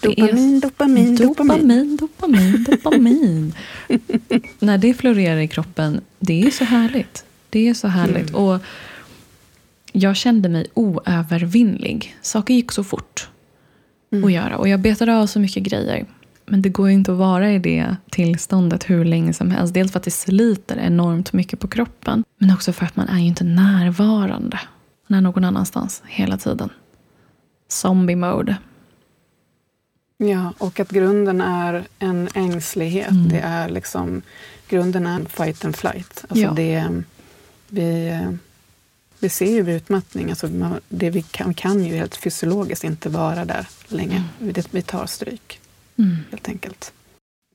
Dopamin, 0.01 0.61
dopamin, 0.61 1.17
dopamin. 1.17 1.97
Dopamin, 1.97 1.97
dopamin, 1.97 2.65
dopamin. 2.65 3.55
När 4.59 4.79
det 4.79 4.95
florerar 4.95 5.41
i 5.41 5.49
kroppen, 5.49 6.01
det 6.19 6.43
är 6.43 6.51
så 6.51 6.65
härligt. 6.65 7.25
Det 7.51 7.69
är 7.69 7.75
så 7.75 7.89
härligt. 7.89 8.31
Mm. 8.31 8.35
Och 8.35 8.61
jag 9.93 10.17
kände 10.17 10.49
mig 10.49 10.67
oövervinnlig. 10.75 12.17
Saker 12.23 12.55
gick 12.55 12.73
så 12.73 12.85
fort 12.85 13.29
mm. 14.13 14.25
att 14.25 14.33
göra. 14.33 14.57
Och 14.57 14.69
jag 14.69 14.81
betade 14.81 15.17
av 15.17 15.27
så 15.27 15.41
mycket 15.41 15.63
grejer. 15.63 16.07
Men 16.47 16.63
det 16.63 16.69
går 16.69 16.89
ju 16.89 16.95
inte 16.95 17.13
att 17.13 17.19
vara 17.19 17.53
i 17.53 17.59
det 17.59 17.97
tillståndet 18.11 18.91
hur 18.91 19.05
länge 19.05 19.33
som 19.33 19.51
helst. 19.51 19.75
Dels 19.75 19.93
för 19.93 19.99
att 19.99 20.05
det 20.05 20.11
sliter 20.11 20.77
enormt 20.77 21.33
mycket 21.33 21.61
på 21.61 21.69
kroppen. 21.69 22.25
Men 22.39 22.51
också 22.51 22.73
för 22.73 22.87
att 22.87 22.97
man 22.97 23.09
är 23.09 23.19
ju 23.19 23.27
inte 23.27 23.45
närvarande. 23.45 24.59
Man 25.09 25.19
är 25.19 25.21
någon 25.21 25.45
annanstans 25.45 26.03
hela 26.07 26.39
tiden. 26.39 26.71
Zombie 27.69 28.17
mode. 28.17 28.57
Ja, 30.19 30.53
och 30.59 30.81
att 30.81 30.91
grunden 30.91 31.41
är 31.41 31.87
en 31.99 32.29
ängslighet. 32.35 33.11
Mm. 33.11 33.29
Det 33.29 33.39
är 33.39 33.69
liksom, 33.69 34.23
grunden 34.69 35.07
är 35.07 35.15
en 35.15 35.27
fight 35.27 35.65
and 35.65 35.77
flight. 35.77 36.25
Alltså 36.29 36.45
ja. 36.45 36.53
det 36.53 37.03
vi, 37.69 38.19
vi 39.19 39.29
ser 39.29 39.53
ju 39.53 39.63
vid 39.63 39.77
utmattning, 39.77 40.31
alltså 40.31 40.49
det 40.89 41.11
vi 41.11 41.23
kan, 41.23 41.55
kan 41.55 41.85
ju 41.85 41.97
helt 41.97 42.17
fysiologiskt 42.17 42.85
inte 42.85 43.09
vara 43.09 43.45
där 43.45 43.67
länge. 43.89 44.25
Mm. 44.41 44.55
Vi 44.71 44.83
tar 44.83 45.07
stryk, 45.07 45.61
mm. 45.97 46.17
helt 46.31 46.49
enkelt. 46.49 46.93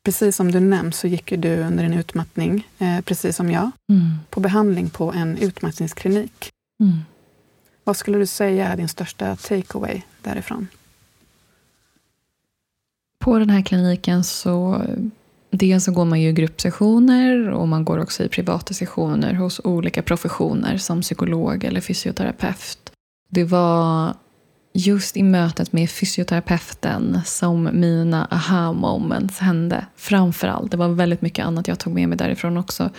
Precis 0.04 0.36
som 0.36 0.52
du 0.52 0.60
nämnt 0.60 0.96
så 0.96 1.08
gick 1.08 1.32
ju 1.32 1.38
du 1.38 1.58
under 1.58 1.84
en 1.84 1.94
utmattning, 1.94 2.68
eh, 2.80 3.02
precis 3.02 3.36
som 3.36 3.52
jag, 3.52 3.72
mm. 3.90 4.12
på 4.30 4.40
behandling 4.40 4.90
på 4.90 5.12
en 5.12 5.38
utmattningsklinik. 5.38 6.50
Vad 7.84 7.98
skulle 7.98 8.18
du 8.18 8.26
säga 8.26 8.68
är 8.68 8.78
din 8.78 8.90
största 8.90 9.36
takeaway 9.36 10.02
därifrån? 10.22 10.68
På 13.20 13.40
den 13.40 13.50
här 13.50 13.62
kliniken 13.62 14.24
så 14.24 14.82
Dels 15.58 15.84
så 15.84 15.92
går 15.92 16.06
man 16.06 16.22
ju 16.22 16.30
i 16.30 16.34
gruppsessioner 16.34 17.50
och 17.50 17.68
man 17.68 17.86
går 17.86 18.00
också 18.00 18.24
i 18.24 18.30
privata 18.30 18.74
sessioner 18.74 19.34
hos 19.34 19.62
olika 19.64 20.02
professioner 20.02 20.78
som 20.78 21.02
psykolog 21.02 21.64
eller 21.64 21.82
fysioterapeut. 21.82 22.92
Det 23.30 23.44
var 23.44 24.14
just 24.74 25.18
i 25.18 25.24
mötet 25.24 25.74
med 25.74 25.90
fysioterapeuten 25.90 27.22
som 27.26 27.70
mina 27.74 28.28
aha 28.32 28.74
moments 28.74 29.40
hände. 29.40 29.86
Framför 29.96 30.48
allt. 30.48 30.72
Det 30.72 30.78
var 30.78 30.88
väldigt 30.88 31.22
mycket 31.22 31.46
annat 31.46 31.68
jag 31.68 31.80
tog 31.80 31.94
med 31.94 32.10
mig 32.10 32.18
därifrån 32.18 32.58
också. 32.58 32.90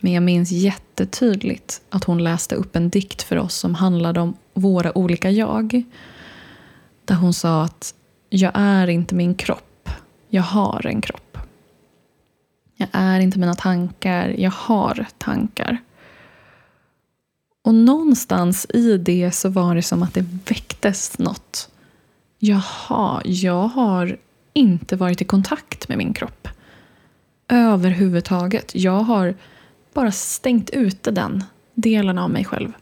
Men 0.00 0.12
jag 0.12 0.22
minns 0.22 0.50
jättetydligt 0.50 1.82
att 1.90 2.04
hon 2.04 2.24
läste 2.24 2.54
upp 2.54 2.76
en 2.76 2.90
dikt 2.90 3.22
för 3.22 3.38
oss 3.38 3.54
som 3.54 3.74
handlade 3.74 4.20
om 4.20 4.36
våra 4.54 4.98
olika 4.98 5.30
jag. 5.30 5.82
Där 7.04 7.14
hon 7.14 7.34
sa 7.34 7.62
att 7.62 7.94
jag 8.30 8.52
är 8.54 8.86
inte 8.86 9.14
min 9.14 9.34
kropp, 9.34 9.90
jag 10.28 10.42
har 10.42 10.86
en 10.86 11.00
kropp. 11.00 11.38
Jag 12.76 12.88
är 12.92 13.20
inte 13.20 13.38
mina 13.38 13.54
tankar, 13.54 14.28
jag 14.38 14.50
har 14.50 15.06
tankar. 15.18 15.78
Och 17.62 17.74
någonstans 17.74 18.66
i 18.74 18.98
det 18.98 19.30
så 19.30 19.48
var 19.48 19.74
det 19.74 19.82
som 19.82 20.02
att 20.02 20.14
det 20.14 20.24
väcktes 20.48 21.18
något. 21.18 21.70
Jaha, 22.38 23.22
jag 23.24 23.68
har 23.68 24.18
inte 24.52 24.96
varit 24.96 25.20
i 25.20 25.24
kontakt 25.24 25.88
med 25.88 25.98
min 25.98 26.14
kropp. 26.14 26.48
Överhuvudtaget. 27.48 28.74
Jag 28.74 29.00
har 29.00 29.34
bara 29.96 30.12
stängt 30.12 30.70
ute 30.70 31.10
den 31.10 31.44
delen 31.74 32.18
av 32.18 32.30
mig 32.30 32.44
själv. 32.44 32.72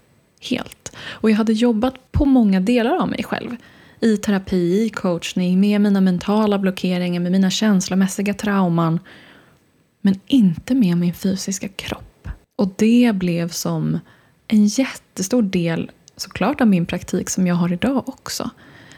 Helt. 0.41 0.97
Och 0.97 1.31
jag 1.31 1.37
hade 1.37 1.53
jobbat 1.53 2.13
på 2.13 2.25
många 2.25 2.61
delar 2.61 2.97
av 2.97 3.09
mig 3.09 3.25
själv. 3.25 3.57
I 4.01 4.17
terapi, 4.17 4.85
i 4.85 4.89
coachning, 4.89 5.61
med 5.61 5.81
mina 5.81 6.01
mentala 6.01 6.59
blockeringar, 6.59 7.21
med 7.21 7.33
mina 7.33 7.51
känslomässiga 7.51 8.35
trauman. 8.35 9.01
Men 10.01 10.21
inte 10.27 10.75
med 10.75 10.97
min 10.97 11.15
fysiska 11.15 11.69
kropp. 11.69 12.29
Och 12.57 12.75
det 12.77 13.13
blev 13.15 13.49
som 13.49 13.99
en 14.49 14.67
jättestor 14.67 15.43
del 15.43 15.91
såklart 16.17 16.61
av 16.61 16.67
min 16.69 16.87
praktik 16.87 17.31
som 17.31 17.47
jag 17.47 17.55
har 17.55 17.73
idag 17.73 18.09
också. 18.09 18.51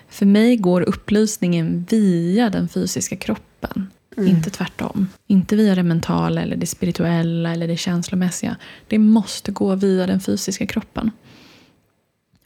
För 0.09 0.27
mig 0.27 0.57
går 0.57 0.81
upplysningen 0.83 1.87
via 1.91 2.51
den 2.51 2.69
fysiska 2.69 3.17
kroppen. 3.17 3.91
Mm. 4.17 4.29
Inte 4.29 4.51
tvärtom. 4.51 5.09
Inte 5.27 5.57
via 5.57 5.75
det 5.75 5.83
mentala, 5.83 6.43
eller 6.43 6.57
det 6.57 6.67
spirituella 6.67 7.53
eller 7.53 7.69
det 7.69 7.77
känslomässiga. 7.77 8.57
Det 8.89 8.99
måste 8.99 9.53
gå 9.53 9.75
via 9.75 10.07
den 10.07 10.21
fysiska 10.21 10.67
kroppen. 10.67 11.11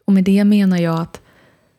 Och 0.05 0.13
med 0.13 0.25
det 0.25 0.45
menar 0.45 0.79
jag 0.79 1.01
att 1.01 1.21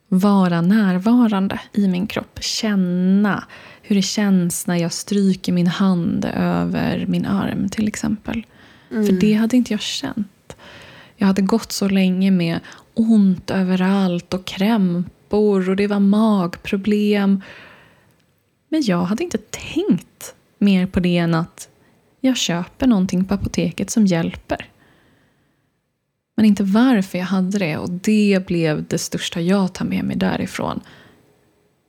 vara 0.07 0.61
närvarande 0.61 1.59
i 1.73 1.87
min 1.87 2.07
kropp. 2.07 2.39
Känna 2.41 3.43
hur 3.81 3.95
det 3.95 4.01
känns 4.01 4.67
när 4.67 4.75
jag 4.75 4.93
stryker 4.93 5.51
min 5.53 5.67
hand 5.67 6.25
över 6.35 7.05
min 7.07 7.25
arm 7.25 7.69
till 7.69 7.87
exempel. 7.87 8.45
Mm. 8.91 9.05
För 9.05 9.13
det 9.13 9.33
hade 9.33 9.57
inte 9.57 9.73
jag 9.73 9.81
känt. 9.81 10.55
Jag 11.17 11.27
hade 11.27 11.41
gått 11.41 11.71
så 11.71 11.89
länge 11.89 12.31
med 12.31 12.59
ont 12.93 13.51
överallt 13.51 14.33
och 14.33 14.45
krämpor 14.45 15.69
och 15.69 15.75
det 15.75 15.87
var 15.87 15.99
magproblem. 15.99 17.41
Men 18.71 18.81
jag 18.81 19.03
hade 19.03 19.23
inte 19.23 19.37
tänkt 19.37 20.35
mer 20.57 20.85
på 20.85 20.99
det 20.99 21.17
än 21.17 21.33
att 21.33 21.69
jag 22.21 22.37
köper 22.37 22.87
någonting 22.87 23.25
på 23.25 23.33
apoteket 23.33 23.89
som 23.89 24.05
hjälper. 24.05 24.69
Men 26.35 26.45
inte 26.45 26.63
varför 26.63 27.17
jag 27.17 27.25
hade 27.25 27.57
det 27.57 27.77
och 27.77 27.89
det 27.89 28.45
blev 28.47 28.85
det 28.87 28.97
största 28.97 29.41
jag 29.41 29.73
tar 29.73 29.85
med 29.85 30.03
mig 30.03 30.15
därifrån. 30.15 30.81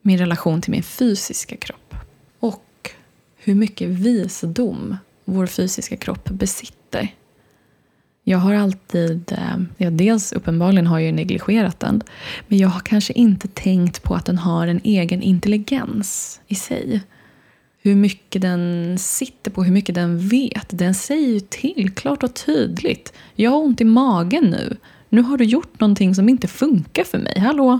Min 0.02 0.18
relation 0.18 0.62
till 0.62 0.70
min 0.70 0.82
fysiska 0.82 1.56
kropp. 1.56 1.94
Och 2.38 2.90
hur 3.36 3.54
mycket 3.54 3.88
visdom 3.88 4.96
vår 5.24 5.46
fysiska 5.46 5.96
kropp 5.96 6.28
besitter. 6.30 7.14
Jag 8.24 8.38
har 8.38 8.54
alltid, 8.54 9.32
eh, 9.32 9.56
ja, 9.76 9.90
dels 9.90 10.32
uppenbarligen 10.32 10.86
har 10.86 10.98
jag 10.98 11.14
negligerat 11.14 11.80
den, 11.80 12.02
men 12.48 12.58
jag 12.58 12.68
har 12.68 12.80
kanske 12.80 13.12
inte 13.12 13.48
tänkt 13.48 14.02
på 14.02 14.14
att 14.14 14.26
den 14.26 14.38
har 14.38 14.66
en 14.66 14.80
egen 14.84 15.22
intelligens 15.22 16.40
i 16.48 16.54
sig. 16.54 17.00
Hur 17.78 17.94
mycket 17.94 18.42
den 18.42 18.98
sitter 18.98 19.50
på, 19.50 19.64
hur 19.64 19.72
mycket 19.72 19.94
den 19.94 20.28
vet. 20.28 20.66
Den 20.78 20.94
säger 20.94 21.28
ju 21.28 21.40
till 21.40 21.94
klart 21.94 22.22
och 22.22 22.34
tydligt. 22.34 23.12
Jag 23.34 23.50
har 23.50 23.58
ont 23.58 23.80
i 23.80 23.84
magen 23.84 24.44
nu. 24.44 24.76
Nu 25.08 25.22
har 25.22 25.36
du 25.36 25.44
gjort 25.44 25.80
någonting 25.80 26.14
som 26.14 26.28
inte 26.28 26.48
funkar 26.48 27.04
för 27.04 27.18
mig. 27.18 27.38
Hallå? 27.38 27.78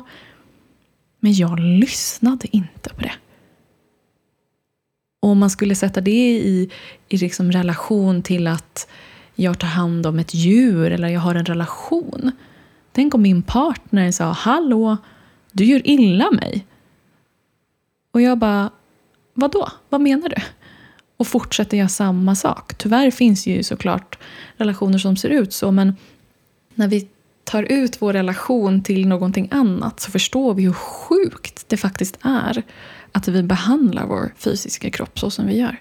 Men 1.21 1.33
jag 1.33 1.61
lyssnade 1.61 2.57
inte 2.57 2.91
på 2.91 3.01
det. 3.01 3.13
Och 5.21 5.29
om 5.29 5.39
man 5.39 5.51
skulle 5.51 5.75
sätta 5.75 6.01
det 6.01 6.31
i, 6.31 6.71
i 7.09 7.17
liksom 7.17 7.53
relation 7.53 8.23
till 8.23 8.47
att 8.47 8.89
jag 9.35 9.59
tar 9.59 9.69
hand 9.69 10.07
om 10.07 10.19
ett 10.19 10.35
djur 10.35 10.91
eller 10.91 11.09
jag 11.09 11.21
har 11.21 11.35
en 11.35 11.45
relation. 11.45 12.33
Tänk 12.93 13.15
om 13.15 13.23
min 13.23 13.43
partner 13.43 14.11
sa 14.11 14.33
Hallå, 14.33 14.97
du 15.53 15.65
gör 15.65 15.87
illa 15.87 16.31
mig. 16.31 16.67
Och 18.11 18.23
jag 18.23 18.39
bara, 18.39 18.71
vadå? 19.35 19.69
Vad 19.89 20.01
menar 20.01 20.29
du? 20.29 20.37
Och 21.17 21.27
fortsätter 21.27 21.77
jag 21.77 21.91
samma 21.91 22.35
sak. 22.35 22.75
Tyvärr 22.75 23.11
finns 23.11 23.47
ju 23.47 23.63
såklart 23.63 24.19
relationer 24.57 24.99
som 24.99 25.17
ser 25.17 25.29
ut 25.29 25.53
så 25.53 25.71
men 25.71 25.97
när 26.75 26.89
vi 26.89 27.09
tar 27.45 27.63
ut 27.63 28.03
vår 28.03 28.13
relation 28.13 28.83
till 28.83 29.09
någonting 29.09 29.49
annat 29.51 30.01
så 30.01 30.11
förstår 30.11 30.55
vi 30.55 30.63
hur 30.63 30.73
sjukt 30.73 31.69
det 31.69 31.77
faktiskt 31.77 32.19
är 32.23 32.63
att 33.13 33.29
vi 33.29 33.43
behandlar 33.43 34.07
vår 34.07 34.35
fysiska 34.37 34.91
kropp 34.91 35.19
så 35.19 35.31
som 35.31 35.47
vi 35.47 35.57
gör. 35.57 35.81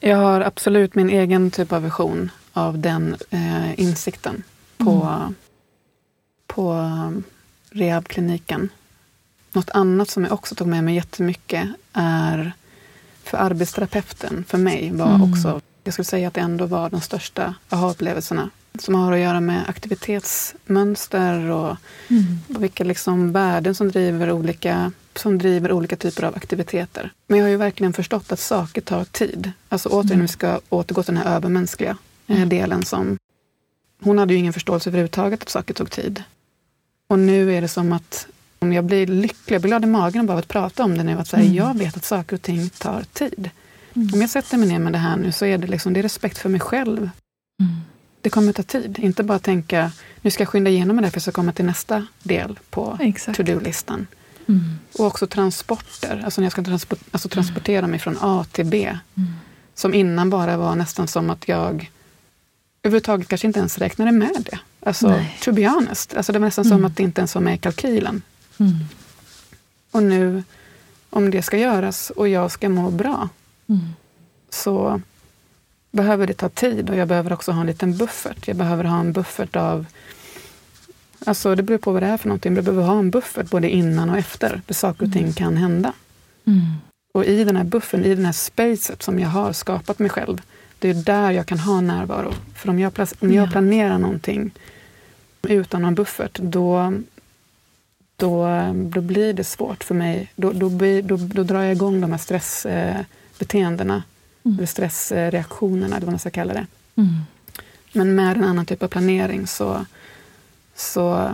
Jag 0.00 0.16
har 0.16 0.40
absolut 0.40 0.94
min 0.94 1.10
egen 1.10 1.50
typ 1.50 1.72
av 1.72 1.82
vision 1.82 2.30
av 2.52 2.78
den 2.78 3.16
eh, 3.30 3.80
insikten 3.80 4.42
på, 4.76 4.90
mm. 4.90 5.34
på 6.46 6.72
um, 6.72 7.24
rehabkliniken. 7.70 8.68
Något 9.52 9.70
annat 9.70 10.10
som 10.10 10.24
jag 10.24 10.32
också 10.32 10.54
tog 10.54 10.66
med 10.68 10.84
mig 10.84 10.94
jättemycket 10.94 11.68
är 11.92 12.52
för 13.24 13.38
arbetsterapeuten, 13.38 14.44
för 14.48 14.58
mig, 14.58 14.90
var 14.90 15.14
mm. 15.14 15.32
också, 15.32 15.60
jag 15.84 15.94
skulle 15.94 16.04
säga 16.04 16.28
att 16.28 16.34
det 16.34 16.40
ändå 16.40 16.66
var 16.66 16.90
de 16.90 17.00
största 17.00 17.54
aha-upplevelserna 17.68 18.50
som 18.78 18.94
har 18.94 19.12
att 19.12 19.18
göra 19.18 19.40
med 19.40 19.68
aktivitetsmönster 19.68 21.50
och, 21.50 21.76
mm. 22.08 22.38
vilka 22.48 22.84
liksom 22.84 23.32
värden 23.32 23.74
som 23.74 23.90
driver 23.90 24.32
olika 24.32 24.92
som 25.20 25.38
driver 25.38 25.72
olika 25.72 25.96
typer 25.96 26.22
av 26.22 26.36
aktiviteter. 26.36 27.12
Men 27.26 27.38
jag 27.38 27.44
har 27.44 27.50
ju 27.50 27.56
verkligen 27.56 27.92
förstått 27.92 28.32
att 28.32 28.40
saker 28.40 28.80
tar 28.80 29.04
tid. 29.04 29.52
Alltså 29.68 29.88
återigen, 29.88 30.12
mm. 30.12 30.22
vi 30.22 30.28
ska 30.28 30.60
återgå 30.68 31.02
till 31.02 31.14
den 31.14 31.22
här 31.22 31.36
övermänskliga 31.36 31.96
eh, 32.26 32.36
mm. 32.36 32.48
delen 32.48 32.84
som... 32.84 33.18
Hon 34.02 34.18
hade 34.18 34.32
ju 34.32 34.38
ingen 34.38 34.52
förståelse 34.52 34.90
överhuvudtaget 34.90 35.42
att 35.42 35.48
saker 35.48 35.74
tog 35.74 35.90
tid. 35.90 36.22
Och 37.06 37.18
nu 37.18 37.54
är 37.54 37.60
det 37.60 37.68
som 37.68 37.92
att 37.92 38.26
om 38.58 38.72
jag 38.72 38.84
blir 38.84 39.06
lycklig, 39.06 39.54
jag 39.54 39.62
blir 39.62 39.68
glad 39.68 39.84
i 39.84 39.86
magen 39.86 40.26
bara 40.26 40.32
av 40.32 40.38
att 40.38 40.48
prata 40.48 40.84
om 40.84 40.98
det 40.98 41.04
nu. 41.04 41.18
Att 41.18 41.28
säga, 41.28 41.42
mm. 41.42 41.54
Jag 41.54 41.78
vet 41.78 41.96
att 41.96 42.04
saker 42.04 42.36
och 42.36 42.42
ting 42.42 42.68
tar 42.68 43.04
tid. 43.12 43.50
Mm. 43.94 44.10
Om 44.14 44.20
jag 44.20 44.30
sätter 44.30 44.58
mig 44.58 44.68
ner 44.68 44.78
med 44.78 44.92
det 44.92 44.98
här 44.98 45.16
nu 45.16 45.32
så 45.32 45.46
är 45.46 45.58
det, 45.58 45.66
liksom, 45.66 45.92
det 45.92 46.00
är 46.00 46.02
respekt 46.02 46.38
för 46.38 46.48
mig 46.48 46.60
själv. 46.60 46.98
Mm. 47.60 47.72
Det 48.20 48.30
kommer 48.30 48.52
ta 48.52 48.62
tid. 48.62 48.98
Inte 48.98 49.22
bara 49.22 49.38
tänka, 49.38 49.92
nu 50.22 50.30
ska 50.30 50.42
jag 50.42 50.48
skynda 50.48 50.70
igenom 50.70 50.96
det 50.96 51.10
för 51.10 51.16
jag 51.16 51.22
ska 51.22 51.32
komma 51.32 51.52
till 51.52 51.64
nästa 51.64 52.06
del 52.22 52.58
på 52.70 52.98
to-do-listan. 53.36 54.06
Mm. 54.50 54.78
Och 54.92 55.06
också 55.06 55.26
transporter, 55.26 56.22
alltså 56.24 56.40
när 56.40 56.46
jag 56.46 56.52
ska 56.52 56.62
transport, 56.62 56.98
alltså 57.10 57.28
transportera 57.28 57.86
mig 57.86 57.98
från 57.98 58.16
A 58.20 58.46
till 58.52 58.66
B. 58.66 58.96
Mm. 59.16 59.30
Som 59.74 59.94
innan 59.94 60.30
bara 60.30 60.56
var 60.56 60.74
nästan 60.74 61.08
som 61.08 61.30
att 61.30 61.48
jag 61.48 61.90
överhuvudtaget 62.82 63.28
kanske 63.28 63.46
inte 63.46 63.58
ens 63.58 63.78
räknade 63.78 64.12
med 64.12 64.46
det. 64.50 64.58
Alltså, 64.80 65.08
Nej. 65.08 65.38
to 65.42 65.52
be 65.52 65.68
honest. 65.68 66.14
Alltså, 66.14 66.32
det 66.32 66.38
var 66.38 66.46
nästan 66.46 66.66
mm. 66.66 66.78
som 66.78 66.84
att 66.84 66.96
det 66.96 67.02
inte 67.02 67.20
ens 67.20 67.34
var 67.34 67.42
med 67.42 67.54
i 67.54 67.58
kalkylen. 67.58 68.22
Mm. 68.58 68.72
Och 69.90 70.02
nu, 70.02 70.42
om 71.10 71.30
det 71.30 71.42
ska 71.42 71.56
göras 71.56 72.10
och 72.10 72.28
jag 72.28 72.50
ska 72.50 72.68
må 72.68 72.90
bra, 72.90 73.28
mm. 73.68 73.88
så 74.50 75.00
behöver 75.90 76.26
det 76.26 76.34
ta 76.34 76.48
tid 76.48 76.90
och 76.90 76.96
jag 76.96 77.08
behöver 77.08 77.32
också 77.32 77.52
ha 77.52 77.60
en 77.60 77.66
liten 77.66 77.96
buffert. 77.96 78.48
Jag 78.48 78.56
behöver 78.56 78.84
ha 78.84 79.00
en 79.00 79.12
buffert 79.12 79.56
av 79.56 79.86
Alltså 81.26 81.54
det 81.54 81.62
beror 81.62 81.78
på 81.78 81.92
vad 81.92 82.02
det 82.02 82.06
är 82.06 82.16
för 82.16 82.28
någonting. 82.28 82.54
Du 82.54 82.62
behöver 82.62 82.82
ha 82.82 82.98
en 82.98 83.10
buffert 83.10 83.50
både 83.50 83.70
innan 83.70 84.10
och 84.10 84.18
efter, 84.18 84.60
där 84.66 84.74
saker 84.74 85.06
och 85.06 85.12
ting 85.12 85.22
mm. 85.22 85.34
kan 85.34 85.56
hända. 85.56 85.92
Mm. 86.44 86.60
Och 87.12 87.24
i 87.24 87.44
den 87.44 87.56
här 87.56 87.64
buffern, 87.64 88.04
i 88.04 88.14
den 88.14 88.24
här 88.24 88.32
spacet 88.32 89.02
som 89.02 89.18
jag 89.18 89.28
har 89.28 89.52
skapat 89.52 89.98
mig 89.98 90.10
själv, 90.10 90.42
det 90.78 90.90
är 90.90 90.94
där 90.94 91.30
jag 91.30 91.46
kan 91.46 91.58
ha 91.58 91.80
närvaro. 91.80 92.32
För 92.54 92.68
om 92.68 92.78
jag, 92.78 92.92
om 93.20 93.32
jag 93.32 93.46
ja. 93.46 93.50
planerar 93.50 93.98
någonting 93.98 94.50
utan 95.42 95.82
någon 95.82 95.94
buffert, 95.94 96.38
då, 96.38 96.92
då, 98.16 98.48
då 98.74 99.00
blir 99.00 99.32
det 99.32 99.44
svårt 99.44 99.84
för 99.84 99.94
mig. 99.94 100.32
Då, 100.36 100.52
då, 100.52 100.68
då, 101.02 101.16
då 101.16 101.42
drar 101.42 101.62
jag 101.62 101.72
igång 101.72 102.00
de 102.00 102.10
här 102.10 102.18
stressbeteendena, 102.18 104.02
mm. 104.44 104.58
eller 104.58 104.66
stressreaktionerna, 104.66 105.96
eller 105.96 106.06
vad 106.06 106.12
man 106.12 106.18
ska 106.18 106.30
kalla 106.30 106.54
det. 106.54 106.66
Mm. 106.96 107.14
Men 107.92 108.14
med 108.14 108.36
en 108.36 108.44
annan 108.44 108.66
typ 108.66 108.82
av 108.82 108.88
planering 108.88 109.46
så 109.46 109.86
så, 110.80 111.32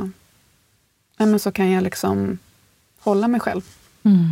ja, 1.16 1.26
men 1.26 1.38
så 1.38 1.52
kan 1.52 1.70
jag 1.70 1.84
liksom 1.84 2.38
hålla 2.98 3.28
mig 3.28 3.40
själv. 3.40 3.62
Mm. 4.02 4.30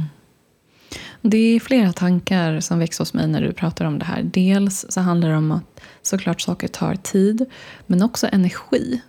Det 1.23 1.39
är 1.39 1.61
flera 1.61 1.93
tankar 1.93 2.61
som 2.61 2.79
väcks 2.79 2.99
hos 2.99 3.15
mig 3.15 3.27
när 3.29 3.43
du 3.43 3.53
pratar 3.53 3.85
om 3.85 3.99
det 3.99 4.05
här. 4.05 4.23
Dels 4.23 4.87
så 4.89 5.01
handlar 5.01 5.29
det 5.29 5.37
om 5.37 5.53
att 5.53 5.81
såklart 6.03 6.41
saker 6.41 6.69
tar 6.69 6.95
tid, 6.95 7.47
men 7.87 8.03
också 8.03 8.29
energi. 8.33 9.01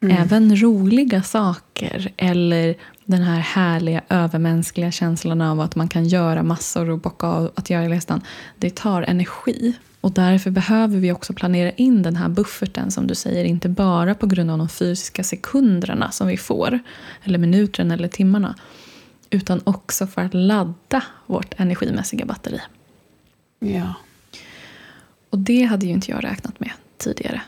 Mm. 0.00 0.16
Även 0.16 0.60
roliga 0.62 1.22
saker 1.22 2.12
eller 2.16 2.74
den 3.04 3.22
här 3.22 3.38
härliga 3.38 4.02
övermänskliga 4.08 4.90
känslan 4.90 5.40
av 5.40 5.60
att 5.60 5.76
man 5.76 5.88
kan 5.88 6.04
göra 6.04 6.42
massor 6.42 6.90
och 6.90 6.98
bocka 6.98 7.26
av 7.26 7.52
att 7.54 7.70
göra 7.70 7.88
listan. 7.88 8.20
Det 8.58 8.76
tar 8.76 9.02
energi. 9.02 9.74
Och 10.06 10.12
därför 10.12 10.50
behöver 10.50 10.98
vi 10.98 11.12
också 11.12 11.32
planera 11.32 11.70
in 11.70 12.02
den 12.02 12.16
här 12.16 12.28
bufferten 12.28 12.90
som 12.90 13.06
du 13.06 13.14
säger, 13.14 13.44
inte 13.44 13.68
bara 13.68 14.14
på 14.14 14.26
grund 14.26 14.50
av 14.50 14.58
de 14.58 14.68
fysiska 14.68 15.24
sekunderna 15.24 16.10
som 16.10 16.26
vi 16.26 16.36
får, 16.36 16.78
eller 17.22 17.38
minuterna 17.38 17.94
eller 17.94 18.08
timmarna, 18.08 18.54
utan 19.30 19.60
också 19.64 20.06
för 20.06 20.22
att 20.22 20.34
ladda 20.34 21.02
vårt 21.26 21.60
energimässiga 21.60 22.26
batteri. 22.26 22.60
Ja, 23.58 23.94
Och 25.30 25.38
det 25.38 25.62
hade 25.62 25.86
ju 25.86 25.92
inte 25.92 26.10
jag 26.10 26.24
räknat 26.24 26.60
med 26.60 26.70
tidigare. 26.96 27.42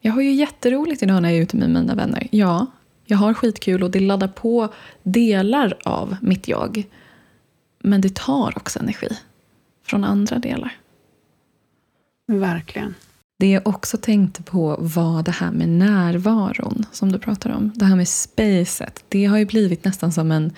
Jag 0.00 0.12
har 0.12 0.22
ju 0.22 0.32
jätteroligt 0.32 1.02
idag 1.02 1.22
när 1.22 1.28
jag 1.28 1.38
är 1.38 1.42
ute 1.42 1.56
med 1.56 1.70
mina 1.70 1.94
vänner. 1.94 2.28
Ja, 2.30 2.66
jag 3.04 3.18
har 3.18 3.34
skitkul 3.34 3.82
och 3.82 3.90
det 3.90 4.00
laddar 4.00 4.28
på 4.28 4.74
delar 5.02 5.76
av 5.84 6.16
mitt 6.20 6.48
jag. 6.48 6.84
Men 7.78 8.00
det 8.00 8.14
tar 8.14 8.52
också 8.56 8.78
energi 8.78 9.08
från 9.86 10.04
andra 10.04 10.38
delar. 10.38 10.78
Verkligen. 12.38 12.94
Det 13.38 13.50
jag 13.50 13.66
också 13.66 13.96
tänkte 13.96 14.42
på 14.42 14.76
var 14.80 15.22
det 15.22 15.30
här 15.30 15.50
med 15.50 15.68
närvaron 15.68 16.84
som 16.92 17.12
du 17.12 17.18
pratar 17.18 17.50
om. 17.50 17.72
Det 17.74 17.84
här 17.84 17.96
med 17.96 18.08
spacet. 18.08 19.04
Det 19.08 19.24
har 19.24 19.38
ju 19.38 19.44
blivit 19.44 19.84
nästan 19.84 20.12
som 20.12 20.32
en... 20.32 20.52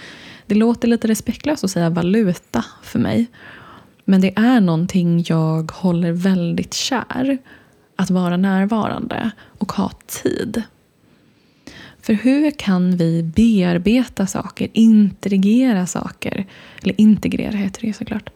Det 0.47 0.55
låter 0.55 0.89
lite 0.89 1.09
respektlöst 1.09 1.65
att 1.65 1.71
säga 1.71 1.91
valuta 1.91 2.65
för 2.83 2.99
mig. 2.99 3.27
Men 4.05 4.21
det 4.21 4.39
är 4.39 4.61
någonting 4.61 5.25
jag 5.29 5.73
håller 5.73 6.13
väldigt 6.13 6.75
kär. 6.75 7.39
Att 7.97 8.11
vara 8.11 8.37
närvarande 8.37 9.31
och 9.59 9.73
ha 9.73 9.91
tid. 10.07 10.63
För 12.01 12.13
hur 12.13 12.51
kan 12.51 12.97
vi 12.97 13.23
bearbeta 13.23 14.27
saker, 14.27 14.69
integrera 14.73 15.87
saker, 15.87 16.47
eller 16.83 17.01
integrera 17.01 17.57
heter 17.57 17.87
det 17.87 17.93
såklart, 17.93 18.31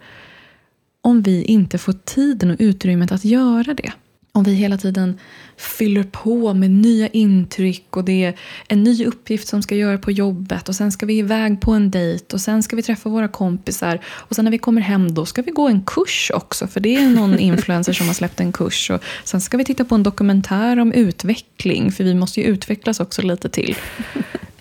om 1.02 1.22
vi 1.22 1.42
inte 1.42 1.78
får 1.78 1.92
tiden 1.92 2.50
och 2.50 2.56
utrymmet 2.58 3.12
att 3.12 3.24
göra 3.24 3.74
det? 3.74 3.92
Om 4.32 4.44
vi 4.44 4.54
hela 4.54 4.78
tiden 4.78 5.18
fyller 5.56 6.02
på 6.02 6.54
med 6.54 6.70
nya 6.70 7.08
intryck 7.08 7.96
och 7.96 8.04
det 8.04 8.24
är 8.24 8.38
en 8.68 8.82
ny 8.82 9.04
uppgift 9.04 9.48
som 9.48 9.62
ska 9.62 9.74
göra 9.74 9.98
på 9.98 10.10
jobbet 10.10 10.68
och 10.68 10.74
sen 10.74 10.92
ska 10.92 11.06
vi 11.06 11.18
iväg 11.18 11.60
på 11.60 11.72
en 11.72 11.90
dejt 11.90 12.34
och 12.34 12.40
sen 12.40 12.62
ska 12.62 12.76
vi 12.76 12.82
träffa 12.82 13.08
våra 13.08 13.28
kompisar 13.28 14.00
och 14.06 14.36
sen 14.36 14.44
när 14.44 14.52
vi 14.52 14.58
kommer 14.58 14.80
hem 14.80 15.14
då 15.14 15.26
ska 15.26 15.42
vi 15.42 15.50
gå 15.50 15.68
en 15.68 15.82
kurs 15.82 16.30
också 16.34 16.66
för 16.66 16.80
det 16.80 16.96
är 16.96 17.08
någon 17.08 17.38
influencer 17.38 17.92
som 17.92 18.06
har 18.06 18.14
släppt 18.14 18.40
en 18.40 18.52
kurs 18.52 18.90
och 18.90 19.02
sen 19.24 19.40
ska 19.40 19.56
vi 19.56 19.64
titta 19.64 19.84
på 19.84 19.94
en 19.94 20.02
dokumentär 20.02 20.78
om 20.78 20.92
utveckling 20.92 21.92
för 21.92 22.04
vi 22.04 22.14
måste 22.14 22.40
ju 22.40 22.46
utvecklas 22.46 23.00
också 23.00 23.22
lite 23.22 23.48
till. 23.48 23.76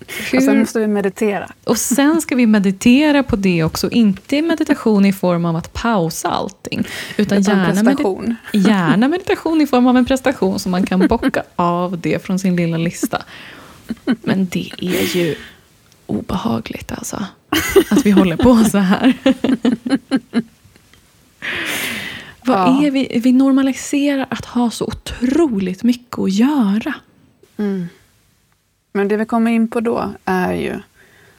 Hur... 0.08 0.38
Och 0.38 0.44
sen 0.44 0.60
måste 0.60 0.80
vi 0.80 0.88
meditera. 0.88 1.52
Och 1.64 1.78
sen 1.78 2.22
ska 2.22 2.36
vi 2.36 2.48
meditera 2.48 3.24
på 3.24 3.36
det 3.36 3.64
också. 3.64 3.90
Inte 3.90 4.42
meditation 4.42 5.06
i 5.06 5.14
form 5.14 5.46
av 5.46 5.56
att 5.56 5.74
pausa 5.74 6.30
allting. 6.30 6.88
Utan, 7.18 7.38
utan 7.38 7.58
gärna, 7.58 7.84
prestation. 7.84 8.36
Med, 8.54 8.66
gärna 8.66 9.08
meditation 9.08 9.62
i 9.62 9.68
form 9.68 9.88
av 9.88 9.98
en 9.98 10.06
prestation 10.06 10.60
så 10.60 10.70
man 10.70 10.86
kan 10.86 11.08
bocka 11.08 11.44
av 11.56 12.00
det 12.00 12.26
från 12.26 12.40
sin 12.40 12.56
lilla 12.56 12.78
lista. 12.78 13.24
Men 14.06 14.48
det 14.48 14.72
är 14.80 15.16
ju 15.16 15.36
obehagligt 16.06 16.92
alltså. 16.92 17.26
Att 17.90 18.06
vi 18.06 18.12
håller 18.12 18.38
på 18.38 18.64
så 18.64 18.78
här. 18.78 19.14
Vad 22.42 22.86
är 22.86 22.92
vi? 22.92 23.20
Vi 23.24 23.32
normaliserar 23.32 24.28
att 24.30 24.46
ha 24.46 24.72
så 24.72 24.86
otroligt 24.86 25.84
mycket 25.84 26.20
att 26.20 26.34
göra. 26.34 26.94
Mm. 27.58 27.88
Men 28.98 29.08
det 29.08 29.18
vi 29.18 29.26
kommer 29.26 29.52
in 29.52 29.68
på 29.68 29.80
då 29.80 30.14
är 30.26 30.54
ju 30.54 30.80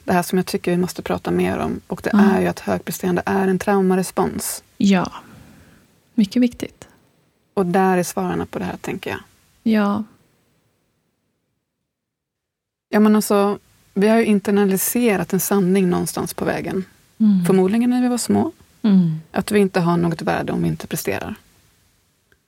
det 0.03 0.13
här 0.13 0.23
som 0.23 0.37
jag 0.37 0.45
tycker 0.45 0.71
vi 0.71 0.77
måste 0.77 1.01
prata 1.01 1.31
mer 1.31 1.57
om. 1.57 1.81
Och 1.87 2.01
det 2.03 2.09
mm. 2.09 2.25
är 2.25 2.41
ju 2.41 2.47
att 2.47 2.59
högpresterande 2.59 3.21
är 3.25 3.47
en 3.47 3.59
traumarespons. 3.59 4.63
Ja, 4.77 5.11
mycket 6.13 6.41
viktigt. 6.41 6.87
Och 7.53 7.65
där 7.65 7.97
är 7.97 8.03
svaren 8.03 8.47
på 8.47 8.59
det 8.59 8.65
här, 8.65 8.77
tänker 8.77 9.09
jag. 9.09 9.19
Ja. 9.63 10.03
Ja, 12.89 12.99
men 12.99 13.15
alltså, 13.15 13.59
vi 13.93 14.07
har 14.07 14.17
ju 14.17 14.25
internaliserat 14.25 15.33
en 15.33 15.39
sanning 15.39 15.89
någonstans 15.89 16.33
på 16.33 16.45
vägen. 16.45 16.85
Mm. 17.17 17.45
Förmodligen 17.45 17.89
när 17.89 18.01
vi 18.01 18.07
var 18.07 18.17
små. 18.17 18.51
Mm. 18.81 19.19
Att 19.31 19.51
vi 19.51 19.59
inte 19.59 19.79
har 19.79 19.97
något 19.97 20.21
värde 20.21 20.51
om 20.51 20.61
vi 20.61 20.67
inte 20.67 20.87
presterar. 20.87 21.35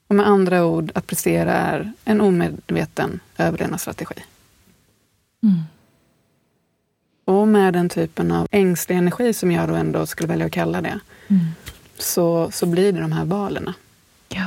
Och 0.08 0.16
med 0.16 0.28
andra 0.28 0.66
ord, 0.66 0.92
att 0.96 1.08
prestera 1.08 1.54
är 1.54 1.92
en 2.06 2.22
omedveten 2.22 3.20
överlevnadsstrategi. 3.38 4.16
Mm. 5.44 5.62
Och 7.26 7.48
med 7.48 7.74
den 7.74 7.90
typen 7.90 8.32
av 8.32 8.48
ängslig 8.52 8.96
energi 8.96 9.34
som 9.34 9.52
jag 9.52 9.70
då 9.70 9.76
ändå 9.76 10.06
skulle 10.06 10.28
välja 10.28 10.46
att 10.46 10.52
kalla 10.52 10.82
det, 10.82 11.00
mm. 11.28 11.46
så, 11.98 12.52
så 12.52 12.66
blir 12.66 12.94
det 12.94 13.02
de 13.02 13.12
här 13.12 13.26
valen. 13.26 13.74
Ja. 14.30 14.46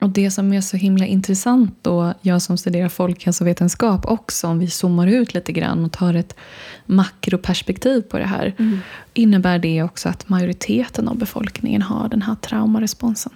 Och 0.00 0.10
det 0.10 0.30
som 0.30 0.52
är 0.52 0.60
så 0.60 0.76
himla 0.76 1.06
intressant 1.06 1.78
då, 1.82 2.14
jag 2.20 2.42
som 2.42 2.58
studerar 2.58 2.88
folkhälsovetenskap 2.88 4.06
också, 4.06 4.46
om 4.46 4.58
vi 4.58 4.70
zoomar 4.70 5.06
ut 5.06 5.34
lite 5.34 5.52
grann 5.52 5.84
och 5.84 5.92
tar 5.92 6.14
ett 6.14 6.34
makroperspektiv 6.86 8.02
på 8.02 8.18
det 8.18 8.24
här, 8.24 8.54
mm. 8.58 8.78
innebär 9.14 9.58
det 9.58 9.82
också 9.82 10.08
att 10.08 10.28
majoriteten 10.28 11.08
av 11.08 11.16
befolkningen 11.16 11.82
har 11.82 12.08
den 12.08 12.22
här 12.22 12.34
traumaresponsen. 12.34 13.32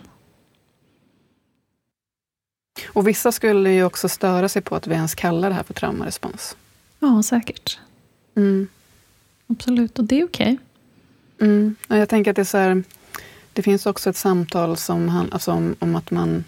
Och 2.89 3.09
vissa 3.09 3.33
skulle 3.33 3.71
ju 3.71 3.85
också 3.85 4.09
störa 4.09 4.49
sig 4.49 4.63
på 4.63 4.77
att 4.77 4.87
vi 4.87 4.95
ens 4.95 5.15
kallar 5.15 5.49
det 5.49 5.55
här 5.55 5.63
för 5.63 5.75
traumarespons. 5.75 6.57
Ja, 6.99 7.23
säkert. 7.23 7.79
Mm. 8.35 8.69
Absolut, 9.47 9.99
och 9.99 10.05
det 10.05 10.21
är 10.21 10.25
okej. 10.25 10.59
Okay. 11.37 11.49
Mm. 11.49 11.77
Jag 11.89 12.09
tänker 12.09 12.31
att 12.31 12.37
det 12.37 12.43
är 12.43 12.45
så 12.45 12.59
här, 12.59 12.83
det 13.53 13.63
finns 13.63 13.87
också 13.87 14.11
ett 14.11 14.17
samtal 14.17 14.77
som, 14.77 15.29
alltså 15.33 15.53
om, 15.53 15.77
om 15.79 15.97
att 15.97 16.11
man 16.11 16.45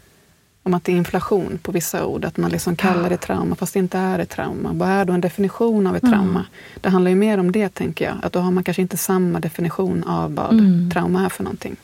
om 0.66 0.74
att 0.74 0.84
det 0.84 0.92
är 0.92 0.96
inflation 0.96 1.58
på 1.62 1.72
vissa 1.72 2.06
ord, 2.06 2.24
att 2.24 2.36
man 2.36 2.50
liksom 2.50 2.76
kallar 2.76 3.10
det 3.10 3.16
trauma 3.16 3.54
fast 3.54 3.72
det 3.72 3.78
inte 3.78 3.98
är 3.98 4.18
ett 4.18 4.30
trauma. 4.30 4.72
Vad 4.72 4.88
är 4.88 5.04
då 5.04 5.12
en 5.12 5.20
definition 5.20 5.86
av 5.86 5.96
ett 5.96 6.02
mm. 6.02 6.12
trauma? 6.12 6.46
Det 6.80 6.88
handlar 6.88 7.08
ju 7.08 7.16
mer 7.16 7.38
om 7.38 7.52
det, 7.52 7.68
tänker 7.68 8.04
jag. 8.04 8.14
Att 8.22 8.32
då 8.32 8.38
har 8.38 8.50
man 8.50 8.64
kanske 8.64 8.82
inte 8.82 8.96
samma 8.96 9.40
definition 9.40 10.04
av 10.04 10.34
vad 10.34 10.52
mm. 10.52 10.90
trauma 10.90 11.24
är 11.24 11.28
för 11.28 11.44
någonting. 11.44 11.76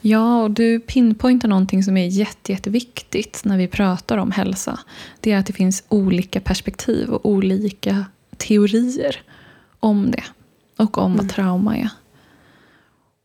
Ja, 0.00 0.42
och 0.42 0.50
du 0.50 0.80
pinpointar 0.80 1.48
någonting 1.48 1.82
som 1.82 1.96
är 1.96 2.06
jätte, 2.06 2.52
jätteviktigt 2.52 3.44
när 3.44 3.58
vi 3.58 3.68
pratar 3.68 4.18
om 4.18 4.30
hälsa. 4.30 4.78
Det 5.20 5.32
är 5.32 5.38
att 5.38 5.46
det 5.46 5.52
finns 5.52 5.84
olika 5.88 6.40
perspektiv 6.40 7.10
och 7.10 7.26
olika 7.26 8.04
teorier 8.36 9.20
om 9.80 10.10
det. 10.10 10.24
Och 10.76 10.98
om 10.98 11.12
mm. 11.12 11.16
vad 11.16 11.34
trauma 11.34 11.76
är. 11.76 11.88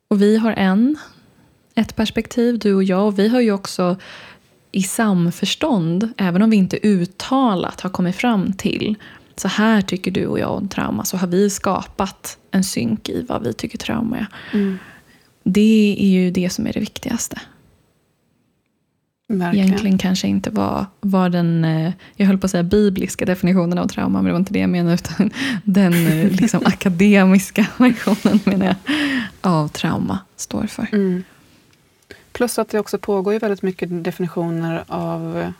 Och 0.07 0.21
vi 0.21 0.37
har 0.37 0.51
en, 0.51 0.97
ett 1.75 1.95
perspektiv, 1.95 2.59
du 2.59 2.73
och 2.73 2.83
jag. 2.83 3.07
Och 3.07 3.19
vi 3.19 3.27
har 3.27 3.41
ju 3.41 3.51
också 3.51 3.97
i 4.73 4.83
samförstånd, 4.83 6.13
även 6.17 6.41
om 6.41 6.49
vi 6.49 6.57
inte 6.57 6.87
uttalat 6.87 7.81
har 7.81 7.89
kommit 7.89 8.15
fram 8.15 8.53
till 8.53 8.95
så 9.35 9.47
här 9.47 9.81
tycker 9.81 10.11
du 10.11 10.25
och 10.25 10.39
jag 10.39 10.51
om 10.51 10.67
trauma, 10.67 11.05
så 11.05 11.17
har 11.17 11.27
vi 11.27 11.49
skapat 11.49 12.37
en 12.51 12.63
synk 12.63 13.09
i 13.09 13.25
vad 13.29 13.43
vi 13.43 13.53
tycker 13.53 13.77
trauma 13.77 14.17
är. 14.17 14.27
Mm. 14.53 14.77
Det 15.43 15.95
är 15.99 16.07
ju 16.07 16.31
det 16.31 16.49
som 16.49 16.67
är 16.67 16.73
det 16.73 16.79
viktigaste. 16.79 17.41
Verkligen. 19.27 19.67
Egentligen 19.67 19.97
kanske 19.97 20.27
inte 20.27 20.49
var, 20.49 20.85
var 21.01 21.29
den, 21.29 21.65
eh, 21.65 21.93
jag 22.15 22.27
höll 22.27 22.37
på 22.37 22.45
att 22.45 22.51
säga 22.51 22.63
bibliska 22.63 23.25
definitionen 23.25 23.77
av 23.77 23.87
trauma, 23.87 24.21
men 24.21 24.25
det 24.25 24.31
var 24.31 24.39
inte 24.39 24.53
det 24.53 24.59
jag 24.59 24.69
menade, 24.69 24.93
utan 24.93 25.31
den 25.63 25.93
eh, 26.07 26.31
liksom 26.31 26.61
akademiska 26.65 27.67
versionen 27.77 28.39
menar 28.45 28.65
jag, 28.65 28.75
av 29.41 29.67
trauma 29.67 30.19
står 30.35 30.67
för. 30.67 30.87
Mm. 30.91 31.23
Plus 32.33 32.59
att 32.59 32.69
det 32.69 32.79
också 32.79 32.97
pågår 32.97 33.33
ju 33.33 33.39
väldigt 33.39 33.61
mycket 33.61 34.03
definitioner 34.03 34.83
av, 34.87 35.51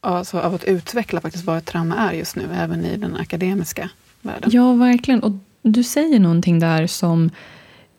alltså 0.00 0.38
av 0.38 0.54
att 0.54 0.64
utveckla 0.64 1.20
faktiskt 1.20 1.44
vad 1.44 1.58
ett 1.58 1.66
trauma 1.66 1.96
är 2.10 2.12
just 2.12 2.36
nu, 2.36 2.48
även 2.54 2.84
i 2.84 2.96
den 2.96 3.16
akademiska 3.16 3.90
världen. 4.20 4.50
Ja, 4.52 4.72
verkligen. 4.72 5.22
Och 5.22 5.32
du 5.62 5.84
säger 5.84 6.20
någonting 6.20 6.58
där 6.58 6.86
som 6.86 7.30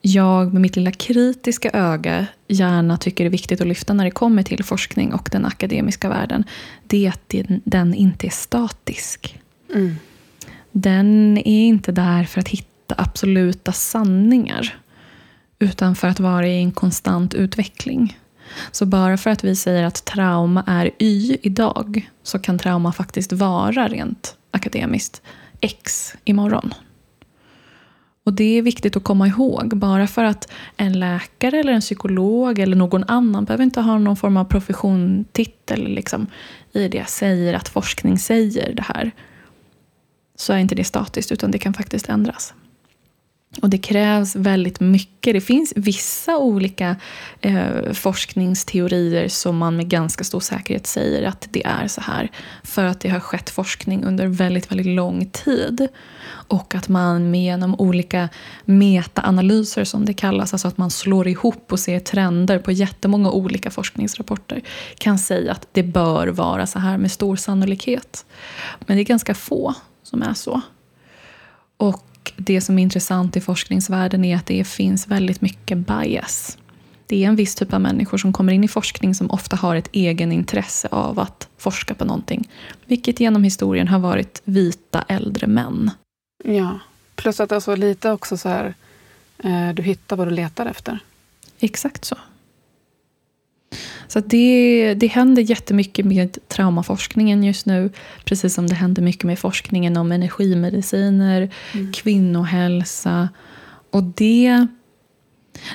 jag 0.01 0.53
med 0.53 0.61
mitt 0.61 0.75
lilla 0.75 0.91
kritiska 0.91 1.69
öga 1.73 2.25
gärna 2.47 2.97
tycker 2.97 3.25
är 3.25 3.29
viktigt 3.29 3.61
att 3.61 3.67
lyfta 3.67 3.93
när 3.93 4.05
det 4.05 4.11
kommer 4.11 4.43
till 4.43 4.63
forskning 4.63 5.13
och 5.13 5.29
den 5.31 5.45
akademiska 5.45 6.09
världen. 6.09 6.43
Det 6.87 7.05
är 7.05 7.09
att 7.09 7.33
den 7.63 7.93
inte 7.93 8.27
är 8.27 8.31
statisk. 8.31 9.39
Mm. 9.73 9.95
Den 10.71 11.37
är 11.37 11.67
inte 11.67 11.91
där 11.91 12.23
för 12.23 12.39
att 12.39 12.47
hitta 12.47 12.95
absoluta 12.97 13.71
sanningar 13.71 14.75
utan 15.59 15.95
för 15.95 16.07
att 16.07 16.19
vara 16.19 16.47
i 16.47 16.57
en 16.57 16.71
konstant 16.71 17.33
utveckling. 17.33 18.19
Så 18.71 18.85
bara 18.85 19.17
för 19.17 19.29
att 19.29 19.43
vi 19.43 19.55
säger 19.55 19.83
att 19.83 20.05
trauma 20.05 20.63
är 20.67 20.91
Y 20.99 21.37
idag 21.41 22.09
så 22.23 22.39
kan 22.39 22.59
trauma 22.59 22.91
faktiskt 22.91 23.31
vara 23.31 23.87
rent 23.87 24.35
akademiskt 24.51 25.21
X 25.61 26.13
imorgon. 26.23 26.73
Och 28.27 28.33
det 28.33 28.57
är 28.57 28.61
viktigt 28.61 28.95
att 28.95 29.03
komma 29.03 29.27
ihåg. 29.27 29.77
Bara 29.77 30.07
för 30.07 30.23
att 30.23 30.51
en 30.77 30.99
läkare 30.99 31.59
eller 31.59 31.73
en 31.73 31.81
psykolog 31.81 32.59
eller 32.59 32.75
någon 32.75 33.03
annan 33.03 33.45
behöver 33.45 33.63
inte 33.63 33.81
ha 33.81 33.97
någon 33.97 34.17
form 34.17 34.37
av 34.37 34.45
professionstitel 34.45 35.87
liksom, 35.87 36.27
i 36.73 36.87
det 36.87 37.09
säger 37.09 37.53
att 37.53 37.69
forskning 37.69 38.19
säger 38.19 38.73
det 38.73 38.81
här 38.81 39.11
så 40.35 40.53
är 40.53 40.57
inte 40.57 40.75
det 40.75 40.83
statiskt 40.83 41.31
utan 41.31 41.51
det 41.51 41.57
kan 41.57 41.73
faktiskt 41.73 42.09
ändras. 42.09 42.53
Och 43.61 43.69
det 43.69 43.77
krävs 43.77 44.35
väldigt 44.35 44.79
mycket. 44.79 45.33
Det 45.33 45.41
finns 45.41 45.73
vissa 45.75 46.37
olika 46.37 46.95
eh, 47.41 47.93
forskningsteorier 47.93 49.27
som 49.27 49.57
man 49.57 49.75
med 49.77 49.89
ganska 49.89 50.23
stor 50.23 50.39
säkerhet 50.39 50.87
säger 50.87 51.27
att 51.27 51.47
det 51.51 51.65
är 51.65 51.87
så 51.87 52.01
här. 52.01 52.31
För 52.63 52.85
att 52.85 52.99
det 52.99 53.09
har 53.09 53.19
skett 53.19 53.49
forskning 53.49 54.03
under 54.03 54.27
väldigt, 54.27 54.71
väldigt 54.71 54.87
lång 54.87 55.25
tid. 55.25 55.87
Och 56.29 56.75
att 56.75 56.87
man 56.87 57.31
med 57.31 57.43
genom 57.43 57.75
olika 57.75 58.29
metaanalyser 58.65 59.83
som 59.83 60.05
det 60.05 60.13
kallas, 60.13 60.53
alltså 60.53 60.67
att 60.67 60.77
man 60.77 60.91
slår 60.91 61.27
ihop 61.27 61.71
och 61.71 61.79
ser 61.79 61.99
trender 61.99 62.59
på 62.59 62.71
jättemånga 62.71 63.31
olika 63.31 63.71
forskningsrapporter, 63.71 64.61
kan 64.97 65.19
säga 65.19 65.51
att 65.51 65.67
det 65.71 65.83
bör 65.83 66.27
vara 66.27 66.67
så 66.67 66.79
här 66.79 66.97
med 66.97 67.11
stor 67.11 67.35
sannolikhet. 67.35 68.25
Men 68.79 68.97
det 68.97 69.03
är 69.03 69.05
ganska 69.05 69.33
få 69.33 69.73
som 70.03 70.21
är 70.21 70.33
så. 70.33 70.61
Och 71.77 72.06
det 72.37 72.61
som 72.61 72.79
är 72.79 72.83
intressant 72.83 73.37
i 73.37 73.41
forskningsvärlden 73.41 74.25
är 74.25 74.35
att 74.35 74.45
det 74.45 74.63
finns 74.63 75.07
väldigt 75.07 75.41
mycket 75.41 75.77
bias. 75.77 76.57
Det 77.07 77.23
är 77.23 77.27
en 77.27 77.35
viss 77.35 77.55
typ 77.55 77.73
av 77.73 77.81
människor 77.81 78.17
som 78.17 78.33
kommer 78.33 78.53
in 78.53 78.63
i 78.63 78.67
forskning 78.67 79.15
som 79.15 79.31
ofta 79.31 79.55
har 79.55 79.75
ett 79.75 79.89
egen 79.91 80.31
intresse 80.31 80.87
av 80.91 81.19
att 81.19 81.47
forska 81.57 81.93
på 81.93 82.05
någonting. 82.05 82.49
Vilket 82.85 83.19
genom 83.19 83.43
historien 83.43 83.87
har 83.87 83.99
varit 83.99 84.41
vita 84.43 85.05
äldre 85.07 85.47
män. 85.47 85.91
Ja, 86.43 86.79
plus 87.15 87.39
att 87.39 87.51
alltså 87.51 87.75
lite 87.75 88.11
också 88.11 88.37
så 88.37 88.49
här, 88.49 88.73
eh, 89.37 89.69
du 89.73 89.81
hittar 89.83 90.15
vad 90.15 90.27
du 90.27 90.31
letar 90.31 90.65
efter. 90.65 90.99
Exakt 91.59 92.05
så. 92.05 92.15
Så 94.07 94.19
det, 94.19 94.93
det 94.93 95.07
händer 95.07 95.41
jättemycket 95.41 96.05
med 96.05 96.37
traumaforskningen 96.47 97.43
just 97.43 97.65
nu. 97.65 97.89
Precis 98.25 98.53
som 98.53 98.67
det 98.67 98.75
händer 98.75 99.01
mycket 99.01 99.23
med 99.23 99.39
forskningen 99.39 99.97
om 99.97 100.11
energimediciner, 100.11 101.49
mm. 101.73 101.93
kvinnohälsa. 101.93 103.29
Och 103.91 104.03
det, 104.03 104.67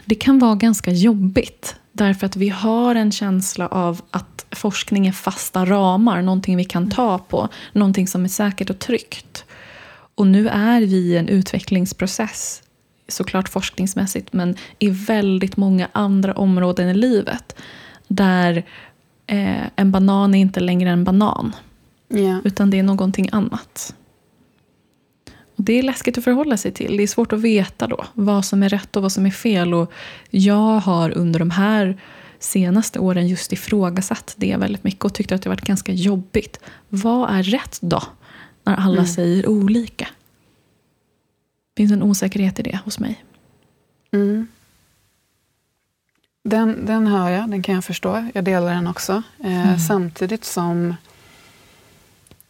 det 0.05 0.15
kan 0.15 0.39
vara 0.39 0.55
ganska 0.55 0.91
jobbigt. 0.91 1.77
Därför 1.93 2.27
att 2.27 2.37
vi 2.37 2.49
har 2.49 2.95
en 2.95 3.13
känsla 3.13 3.69
av 3.69 4.01
att 4.11 4.47
forskning 4.51 5.07
är 5.07 5.13
fasta 5.13 5.65
ramar, 5.65 6.23
någonting 6.23 6.57
vi 6.57 6.65
kan 6.65 6.91
ta 6.91 7.19
på, 7.19 7.49
någonting 7.73 8.09
som 8.09 8.25
är 8.25 8.29
säkert 8.29 8.71
och 8.71 8.79
tryggt. 8.79 9.45
Och 10.15 10.27
nu 10.27 10.49
är 10.49 10.81
vi 10.81 10.97
i 10.97 11.17
en 11.17 11.29
utvecklingsprocess, 11.29 12.63
såklart 13.09 13.49
forskningsmässigt, 13.49 14.33
men 14.33 14.57
i 14.79 14.91
väldigt 14.91 15.57
många 15.57 15.89
andra 15.93 16.35
områden 16.35 16.89
i 16.89 16.95
livet 16.95 17.57
där 18.15 18.65
eh, 19.27 19.67
en 19.77 19.91
banan 19.91 20.35
är 20.35 20.39
inte 20.39 20.61
längre 20.61 20.91
en 20.91 21.05
banan. 21.05 21.57
Yeah. 22.15 22.41
Utan 22.45 22.71
det 22.71 22.79
är 22.79 22.83
någonting 22.83 23.29
annat. 23.33 23.95
Och 25.57 25.65
det 25.65 25.79
är 25.79 25.83
läskigt 25.83 26.19
att 26.19 26.25
förhålla 26.25 26.57
sig 26.57 26.73
till. 26.73 26.97
Det 26.97 27.03
är 27.03 27.07
svårt 27.07 27.33
att 27.33 27.41
veta 27.41 27.87
då 27.87 28.05
vad 28.15 28.45
som 28.45 28.63
är 28.63 28.69
rätt 28.69 28.97
och 28.97 29.03
vad 29.03 29.13
som 29.13 29.27
är 29.27 29.31
fel. 29.31 29.75
Och 29.75 29.93
jag 30.31 30.81
har 30.81 31.11
under 31.11 31.39
de 31.39 31.51
här 31.51 32.01
senaste 32.39 32.99
åren 32.99 33.29
just 33.29 33.53
ifrågasatt 33.53 34.35
det 34.37 34.57
väldigt 34.57 34.85
mycket 34.85 35.05
och 35.05 35.15
tyckte 35.15 35.35
att 35.35 35.43
det 35.43 35.49
varit 35.49 35.61
ganska 35.61 35.93
jobbigt. 35.93 36.61
Vad 36.89 37.31
är 37.31 37.43
rätt 37.43 37.79
då? 37.81 38.03
När 38.65 38.75
alla 38.75 38.93
mm. 38.93 39.07
säger 39.07 39.49
olika. 39.49 40.09
Det 41.75 41.83
finns 41.83 41.93
en 41.93 42.03
osäkerhet 42.03 42.61
i 42.61 42.63
det 42.63 42.79
hos 42.85 42.99
mig. 42.99 43.25
Mm. 44.13 44.47
Den, 46.43 46.87
den 46.87 47.07
hör 47.07 47.31
jag, 47.31 47.51
den 47.51 47.63
kan 47.63 47.75
jag 47.75 47.85
förstå. 47.85 48.31
Jag 48.35 48.45
delar 48.45 48.75
den 48.75 48.87
också. 48.87 49.23
Eh, 49.45 49.69
mm. 49.69 49.79
Samtidigt 49.79 50.45
som 50.45 50.95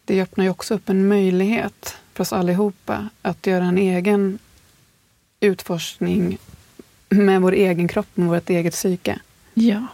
det 0.05 0.21
öppnar 0.21 0.43
ju 0.45 0.49
också 0.49 0.73
upp 0.73 0.89
en 0.89 1.07
möjlighet 1.07 1.97
för 2.13 2.21
oss 2.21 2.33
allihopa 2.33 3.09
att 3.21 3.47
göra 3.47 3.63
en 3.63 3.77
egen 3.77 4.39
utforskning 5.39 6.37
med 7.09 7.41
vår 7.41 7.51
egen 7.51 7.87
kropp, 7.87 8.07
med 8.13 8.27
vårt 8.27 8.49
eget 8.49 8.73
psyke. 8.73 9.19
Ja. 9.53 9.87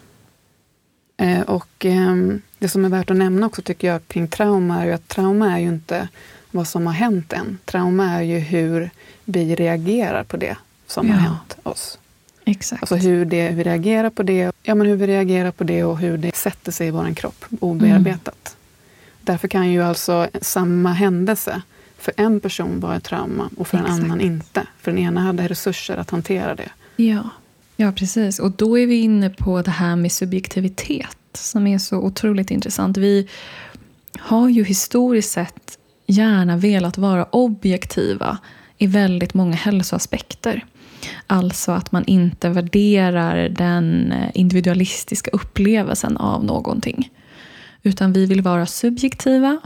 Eh, 1.18 1.42
och 1.42 1.86
eh, 1.86 2.16
det 2.60 2.70
som 2.70 2.86
är 2.86 2.90
värt 2.90 3.12
att 3.12 3.18
nämna 3.18 3.46
också 3.46 3.62
tycker 3.62 3.88
jag 3.88 4.08
kring 4.08 4.28
trauma 4.28 4.82
är 4.82 4.86
ju 4.86 4.92
att 4.92 5.08
trauma 5.08 5.54
är 5.56 5.60
ju 5.60 5.68
inte 5.68 6.08
vad 6.52 6.68
som 6.68 6.86
har 6.88 6.94
hänt 6.94 7.34
än. 7.34 7.58
Trauma 7.66 8.06
är 8.06 8.22
ju 8.22 8.40
hur 8.40 8.90
vi 9.26 9.56
reagerar 9.56 10.24
på 10.24 10.38
det 10.38 10.58
som 10.88 11.08
ja. 11.08 11.14
har 11.14 11.20
hänt 11.22 11.58
oss. 11.64 11.99
Exakt. 12.50 12.84
Alltså 12.84 12.96
hur 12.96 13.26
det, 13.26 13.50
vi 13.50 13.64
reagerar 13.64 14.10
på 14.10 14.24
det, 14.24 14.52
ja, 14.64 14.76
men 14.76 14.88
hur 14.88 14.96
vi 14.96 15.08
reagerar 15.08 15.52
på 15.52 15.64
det 15.64 15.84
och 15.84 15.98
hur 15.98 16.18
det 16.18 16.36
sätter 16.36 16.72
sig 16.72 16.88
i 16.88 16.92
vår 16.92 17.14
kropp 17.14 17.46
obearbetat. 17.60 18.56
Mm. 18.56 18.60
Därför 19.22 19.48
kan 19.48 19.72
ju 19.72 19.84
alltså 19.84 20.28
samma 20.42 20.94
händelse 20.94 21.62
för 21.98 22.14
en 22.18 22.40
person 22.40 22.80
vara 22.80 22.96
ett 22.96 23.04
trauma 23.04 23.50
och 23.58 23.68
för 23.68 23.78
Exakt. 23.78 24.00
en 24.00 24.06
annan 24.06 24.22
inte. 24.22 24.68
För 24.82 24.92
den 24.92 25.00
ena 25.00 25.22
hade 25.22 25.48
resurser 25.48 25.98
att 25.98 26.10
hantera 26.10 26.56
det. 26.56 26.70
Ja. 26.96 27.30
ja, 27.76 27.92
precis. 27.92 28.40
Och 28.40 28.52
då 28.52 28.80
är 28.80 28.88
vi 28.88 28.96
inne 28.96 29.30
på 29.30 29.62
det 29.62 29.72
här 29.72 29.96
med 29.96 30.12
subjektivitet 30.12 31.18
som 31.34 31.68
är 31.68 31.78
så 31.78 31.98
otroligt 31.98 32.52
intressant. 32.52 32.98
Vi 32.98 33.28
har 34.20 34.50
ju 34.50 34.64
historiskt 34.64 35.32
sett 35.32 35.78
gärna 36.06 36.58
velat 36.58 36.98
vara 36.98 37.26
objektiva 37.26 38.38
i 38.78 38.88
väldigt 38.88 39.34
många 39.34 39.56
hälsoaspekter. 39.56 40.66
Alltså 41.28 41.72
att 41.72 41.92
man 41.92 42.06
inte 42.06 42.50
värderar 42.50 43.50
den 43.50 44.12
eh, 44.12 44.32
individualistiska 44.34 45.32
upplevelsen 45.32 46.18
av 46.18 46.46
någonting. 46.46 47.10
Utan 47.84 48.14
vi 48.14 48.26
vill 48.26 48.42
vara 48.42 48.66
subjektiva 48.66 49.60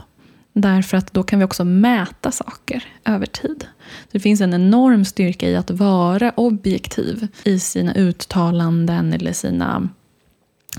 därför 0.52 0.96
att 0.96 1.12
då 1.12 1.22
kan 1.22 1.38
vi 1.38 1.44
också 1.44 1.64
mäta 1.64 2.30
saker 2.30 2.84
över 3.04 3.26
tid. 3.26 3.66
Det 4.12 4.20
finns 4.20 4.40
en 4.40 4.54
enorm 4.54 5.04
styrka 5.04 5.48
i 5.48 5.56
att 5.56 5.70
vara 5.70 6.32
objektiv 6.36 7.28
i 7.44 7.58
sina 7.58 7.94
uttalanden 7.94 9.12
eller 9.12 9.32
sina 9.32 9.88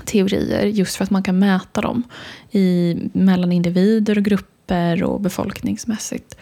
teorier 0.04 0.66
just 0.66 0.96
för 0.96 1.04
att 1.04 1.10
man 1.10 1.22
kan 1.22 1.38
mäta 1.38 1.80
dem 1.80 2.02
i, 2.50 2.96
mellan 3.12 3.52
individer 3.52 4.18
och 4.18 4.24
grupper 4.24 5.02
och 5.02 5.20
befolkningsmässigt. 5.20 6.36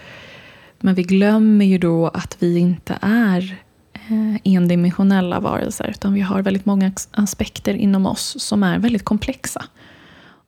Men 0.80 0.94
vi 0.94 1.02
glömmer 1.02 1.64
ju 1.64 1.78
då 1.78 2.08
att 2.08 2.36
vi 2.38 2.58
inte 2.58 2.98
är 3.00 3.63
Eh, 4.09 4.40
endimensionella 4.44 5.40
varelser 5.40 5.90
utan 5.90 6.14
vi 6.14 6.20
har 6.20 6.42
väldigt 6.42 6.66
många 6.66 6.92
aspekter 7.11 7.74
inom 7.74 8.07
oss 8.07 8.36
som 8.38 8.62
är 8.62 8.78
väldigt 8.78 9.05
komplexa. 9.05 9.64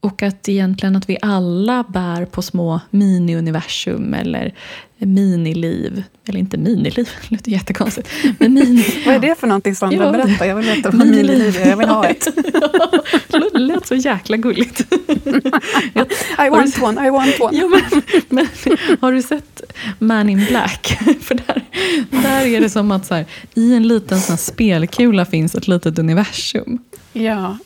Och 0.00 0.22
att 0.22 0.48
egentligen 0.48 0.96
att 0.96 1.08
vi 1.08 1.18
alla 1.22 1.84
bär 1.88 2.24
på 2.24 2.42
små 2.42 2.80
miniuniversum 2.90 4.14
eller 4.14 4.54
miniliv. 4.98 6.02
Eller 6.28 6.38
inte 6.38 6.58
miniliv, 6.58 7.08
det 7.28 7.34
låter 7.34 7.50
jättekonstigt. 7.50 8.08
Men 8.38 8.54
mini, 8.54 8.84
vad 9.06 9.14
är 9.14 9.18
det 9.18 9.34
för 9.38 9.46
någonting 9.46 9.74
Sandra? 9.74 10.04
Ja, 10.04 10.12
Berätta, 10.12 10.46
jag 10.46 10.56
vill 10.56 10.66
veta 10.66 10.90
vad 10.90 11.06
miniliv 11.06 11.56
är. 11.56 11.68
Jag 11.68 11.76
vill 11.76 11.88
ha 11.88 12.06
ett. 12.06 12.28
det 13.52 13.58
lät 13.58 13.86
så 13.86 13.94
jäkla 13.94 14.36
gulligt. 14.36 14.94
I 16.38 16.50
want 16.50 16.82
one, 16.82 17.06
I 17.06 17.10
want 17.10 17.40
one. 17.40 17.58
Ja, 17.58 17.68
men, 17.68 18.02
men, 18.28 18.46
har 19.00 19.12
du 19.12 19.22
sett 19.22 19.62
Man 19.98 20.28
in 20.28 20.44
Black? 20.48 20.98
För 21.20 21.34
där, 21.34 21.64
där 22.10 22.46
är 22.46 22.60
det 22.60 22.70
som 22.70 22.90
att 22.90 23.06
så 23.06 23.14
här, 23.14 23.26
i 23.54 23.74
en 23.74 23.88
liten 23.88 24.20
sån 24.20 24.36
spelkula 24.36 25.24
finns 25.24 25.54
ett 25.54 25.68
litet 25.68 25.98
universum. 25.98 26.78
Ja. 27.12 27.58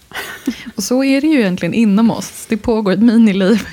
Och 0.75 0.83
så 0.83 1.05
är 1.05 1.21
det 1.21 1.27
ju 1.27 1.41
egentligen 1.41 1.75
inom 1.75 2.11
oss. 2.11 2.47
Det 2.49 2.57
pågår 2.57 2.93
ett 2.93 3.03
miniliv, 3.03 3.67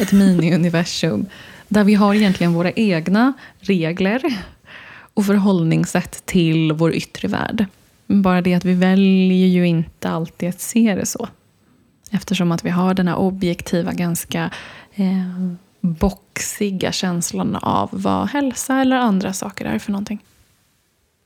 ett 0.00 0.12
mini-universum. 0.12 1.26
Där 1.68 1.84
vi 1.84 1.94
har 1.94 2.14
egentligen 2.14 2.52
våra 2.52 2.72
egna 2.72 3.32
regler 3.60 4.42
och 5.14 5.26
förhållningssätt 5.26 6.26
till 6.26 6.72
vår 6.72 6.94
yttre 6.94 7.28
värld. 7.28 7.66
Bara 8.06 8.40
det 8.40 8.54
att 8.54 8.64
vi 8.64 8.74
väljer 8.74 9.48
ju 9.48 9.66
inte 9.66 10.08
alltid 10.08 10.48
att 10.48 10.60
se 10.60 10.94
det 10.94 11.06
så. 11.06 11.28
Eftersom 12.10 12.52
att 12.52 12.64
vi 12.64 12.70
har 12.70 12.94
den 12.94 13.08
här 13.08 13.16
objektiva, 13.16 13.92
ganska 13.92 14.50
eh, 14.94 15.52
boxiga 15.80 16.92
känslan 16.92 17.56
av 17.56 17.88
vad 17.92 18.28
hälsa 18.28 18.80
eller 18.80 18.96
andra 18.96 19.32
saker 19.32 19.64
är 19.64 19.78
för 19.78 19.92
någonting. 19.92 20.24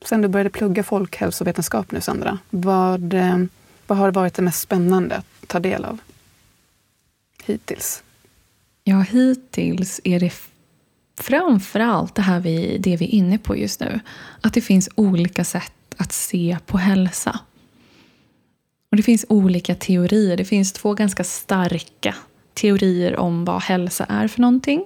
Sen 0.05 0.23
du 0.23 0.29
började 0.29 0.51
plugga 0.51 0.83
folkhälsovetenskap 0.83 1.93
nu, 1.93 2.01
Sandra, 2.01 2.39
vad, 2.51 3.15
eh, 3.15 3.39
vad 3.87 3.99
har 3.99 4.11
varit 4.11 4.35
det 4.35 4.43
mest 4.43 4.61
spännande 4.61 5.17
att 5.17 5.49
ta 5.49 5.61
del 5.61 5.85
av 5.85 5.99
hittills? 7.45 8.03
Ja, 8.85 9.01
hittills 9.01 10.01
är 10.05 10.21
det 10.21 10.33
framför 11.21 11.81
allt 11.81 12.15
det 12.15 12.23
här 12.23 12.41
vi, 12.41 12.79
det 12.79 12.97
vi 12.97 13.05
är 13.05 13.15
inne 13.15 13.39
på 13.39 13.57
just 13.57 13.81
nu. 13.81 14.01
Att 14.41 14.55
det 14.55 14.61
finns 14.61 14.89
olika 14.95 15.45
sätt 15.45 15.73
att 15.97 16.13
se 16.13 16.59
på 16.67 16.79
hälsa. 16.79 17.41
Och 18.91 18.97
Det 18.97 19.03
finns 19.03 19.27
olika 19.29 19.75
teorier. 19.75 20.37
Det 20.37 20.45
finns 20.45 20.73
två 20.73 20.95
ganska 20.95 21.25
starka 21.25 22.15
teorier 22.55 23.17
om 23.17 23.45
vad 23.45 23.63
hälsa 23.63 24.05
är 24.05 24.29
för 24.29 24.41
någonting. 24.41 24.85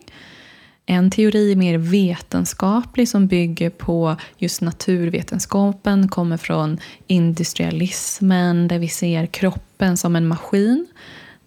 En 0.86 1.11
teori 1.11 1.53
är 1.53 1.57
mer 1.57 1.78
vetenskaplig 1.78 3.09
som 3.09 3.26
bygger 3.26 3.70
på 3.70 4.16
just 4.38 4.61
naturvetenskapen, 4.61 6.09
kommer 6.09 6.36
från 6.36 6.78
industrialismen 7.07 8.68
där 8.68 8.78
vi 8.78 8.88
ser 8.88 9.26
kroppen 9.26 9.97
som 9.97 10.16
en 10.16 10.28
maskin 10.28 10.86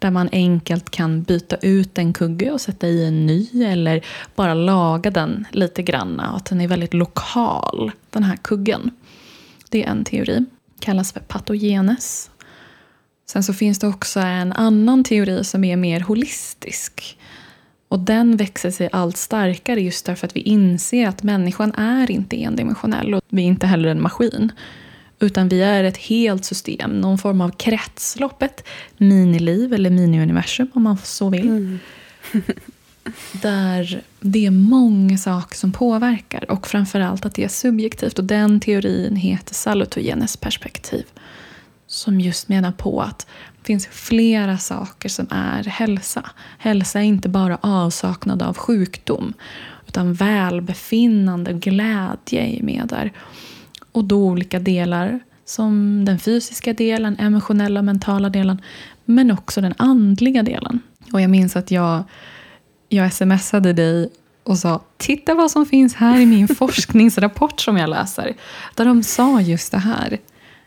där 0.00 0.10
man 0.10 0.28
enkelt 0.32 0.90
kan 0.90 1.22
byta 1.22 1.56
ut 1.56 1.98
en 1.98 2.12
kugge 2.12 2.50
och 2.50 2.60
sätta 2.60 2.86
i 2.86 3.06
en 3.06 3.26
ny 3.26 3.64
eller 3.64 4.04
bara 4.34 4.54
laga 4.54 5.10
den 5.10 5.46
lite 5.50 5.82
grann. 5.82 6.20
Att 6.20 6.44
den 6.44 6.60
är 6.60 6.68
väldigt 6.68 6.94
lokal, 6.94 7.92
den 8.10 8.22
här 8.22 8.36
kuggen. 8.36 8.90
Det 9.70 9.84
är 9.84 9.90
en 9.90 10.04
teori. 10.04 10.44
Kallas 10.80 11.12
för 11.12 11.20
patogenes. 11.20 12.30
Sen 13.30 13.42
så 13.42 13.54
finns 13.54 13.78
det 13.78 13.86
också 13.86 14.20
en 14.20 14.52
annan 14.52 15.04
teori 15.04 15.44
som 15.44 15.64
är 15.64 15.76
mer 15.76 16.00
holistisk. 16.00 17.18
Och 17.88 17.98
den 17.98 18.36
växer 18.36 18.70
sig 18.70 18.88
allt 18.92 19.16
starkare 19.16 19.80
just 19.80 20.06
därför 20.06 20.26
att 20.26 20.36
vi 20.36 20.40
inser 20.40 21.08
att 21.08 21.22
människan 21.22 21.74
är 21.74 22.10
inte 22.10 22.42
endimensionell 22.42 23.14
och 23.14 23.22
vi 23.28 23.42
är 23.42 23.46
inte 23.46 23.66
heller 23.66 23.88
en 23.88 24.02
maskin. 24.02 24.52
Utan 25.20 25.48
vi 25.48 25.62
är 25.62 25.84
ett 25.84 25.96
helt 25.96 26.44
system, 26.44 27.00
någon 27.00 27.18
form 27.18 27.40
av 27.40 27.50
kretslopp, 27.50 28.42
ett 28.42 28.64
miniliv 28.96 29.72
eller 29.72 29.90
miniuniversum 29.90 30.70
om 30.74 30.82
man 30.82 30.98
så 30.98 31.28
vill. 31.28 31.48
Mm. 31.48 31.78
där 33.32 34.02
det 34.20 34.46
är 34.46 34.50
många 34.50 35.18
saker 35.18 35.56
som 35.56 35.72
påverkar 35.72 36.50
och 36.50 36.66
framförallt 36.66 37.26
att 37.26 37.34
det 37.34 37.44
är 37.44 37.48
subjektivt. 37.48 38.18
Och 38.18 38.24
den 38.24 38.60
teorin 38.60 39.16
heter 39.16 39.54
salutogenes 39.54 40.36
perspektiv. 40.36 41.04
Som 41.86 42.20
just 42.20 42.48
menar 42.48 42.72
på 42.72 43.00
att 43.00 43.26
det 43.60 43.66
finns 43.66 43.86
flera 43.86 44.58
saker 44.58 45.08
som 45.08 45.26
är 45.30 45.64
hälsa. 45.64 46.30
Hälsa 46.58 47.00
är 47.00 47.04
inte 47.04 47.28
bara 47.28 47.58
avsaknad 47.60 48.42
av 48.42 48.56
sjukdom 48.56 49.34
utan 49.86 50.14
välbefinnande 50.14 51.54
och 51.54 51.60
glädje 51.60 52.40
är 52.40 52.62
med 52.62 52.86
där. 52.88 53.12
Och 53.92 54.04
då 54.04 54.24
olika 54.24 54.58
delar 54.58 55.20
som 55.44 56.04
den 56.04 56.18
fysiska 56.18 56.72
delen, 56.72 57.16
emotionella 57.18 57.80
och 57.80 57.84
mentala 57.84 58.30
delen 58.30 58.62
men 59.04 59.30
också 59.30 59.60
den 59.60 59.74
andliga 59.76 60.42
delen. 60.42 60.80
Och 61.12 61.20
jag 61.20 61.30
minns 61.30 61.56
att 61.56 61.70
jag, 61.70 62.04
jag 62.88 63.12
smsade 63.12 63.72
dig 63.72 64.10
och 64.42 64.58
sa 64.58 64.82
titta 64.96 65.34
vad 65.34 65.50
som 65.50 65.66
finns 65.66 65.94
här 65.94 66.20
i 66.20 66.26
min 66.26 66.48
forskningsrapport 66.56 67.60
som 67.60 67.76
jag 67.76 67.90
läser. 67.90 68.34
Där 68.74 68.84
de 68.84 69.02
sa 69.02 69.40
just 69.40 69.72
det 69.72 69.78
här. 69.78 70.18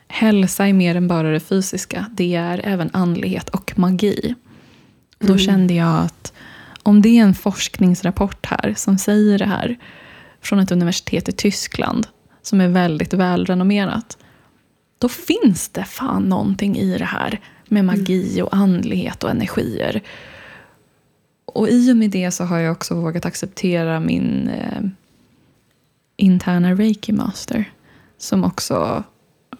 Hälsa 0.08 0.66
är 0.66 0.72
mer 0.72 0.94
än 0.94 1.08
bara 1.08 1.30
det 1.30 1.40
fysiska. 1.40 2.06
Det 2.12 2.34
är 2.34 2.60
även 2.64 2.90
andlighet 2.92 3.48
och 3.48 3.78
magi. 3.78 4.34
Då 5.18 5.32
mm. 5.32 5.38
kände 5.38 5.74
jag 5.74 5.98
att 5.98 6.32
om 6.82 7.02
det 7.02 7.08
är 7.08 7.22
en 7.22 7.34
forskningsrapport 7.34 8.46
här 8.46 8.74
som 8.76 8.98
säger 8.98 9.38
det 9.38 9.46
här 9.46 9.78
från 10.42 10.58
ett 10.58 10.72
universitet 10.72 11.28
i 11.28 11.32
Tyskland 11.32 12.06
som 12.46 12.60
är 12.60 12.68
väldigt 12.68 13.12
välrenommerat. 13.12 14.18
Då 14.98 15.08
finns 15.08 15.68
det 15.68 15.84
fan 15.84 16.22
någonting 16.22 16.76
i 16.76 16.98
det 16.98 17.04
här 17.04 17.40
med 17.68 17.84
magi 17.84 18.42
och 18.42 18.54
andlighet 18.54 19.24
och 19.24 19.30
energier. 19.30 20.02
Och 21.44 21.68
i 21.68 21.92
och 21.92 21.96
med 21.96 22.10
det 22.10 22.30
så 22.30 22.44
har 22.44 22.58
jag 22.58 22.72
också 22.72 22.94
vågat 22.94 23.24
acceptera 23.24 24.00
min 24.00 24.48
eh, 24.48 24.82
interna 26.16 26.74
reiki 26.74 27.12
master. 27.12 27.70
Som 28.18 28.44
också 28.44 29.04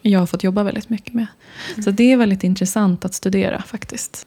jag 0.03 0.21
har 0.21 0.27
fått 0.27 0.45
jobba 0.45 0.63
väldigt 0.63 0.89
mycket 0.89 1.15
med. 1.15 1.27
Mm. 1.73 1.83
Så 1.83 1.91
det 1.91 2.13
är 2.13 2.17
väldigt 2.17 2.45
intressant 2.45 3.05
att 3.05 3.15
studera 3.15 3.63
faktiskt. 3.63 4.27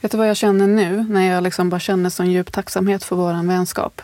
Vet 0.00 0.12
du 0.12 0.18
vad 0.18 0.28
jag 0.28 0.36
känner 0.36 0.66
nu 0.66 1.04
när 1.08 1.28
jag 1.28 1.42
liksom 1.42 1.70
bara 1.70 1.80
känner 1.80 2.10
sån 2.10 2.30
djup 2.30 2.52
tacksamhet 2.52 3.04
för 3.04 3.16
vår 3.16 3.46
vänskap? 3.46 4.02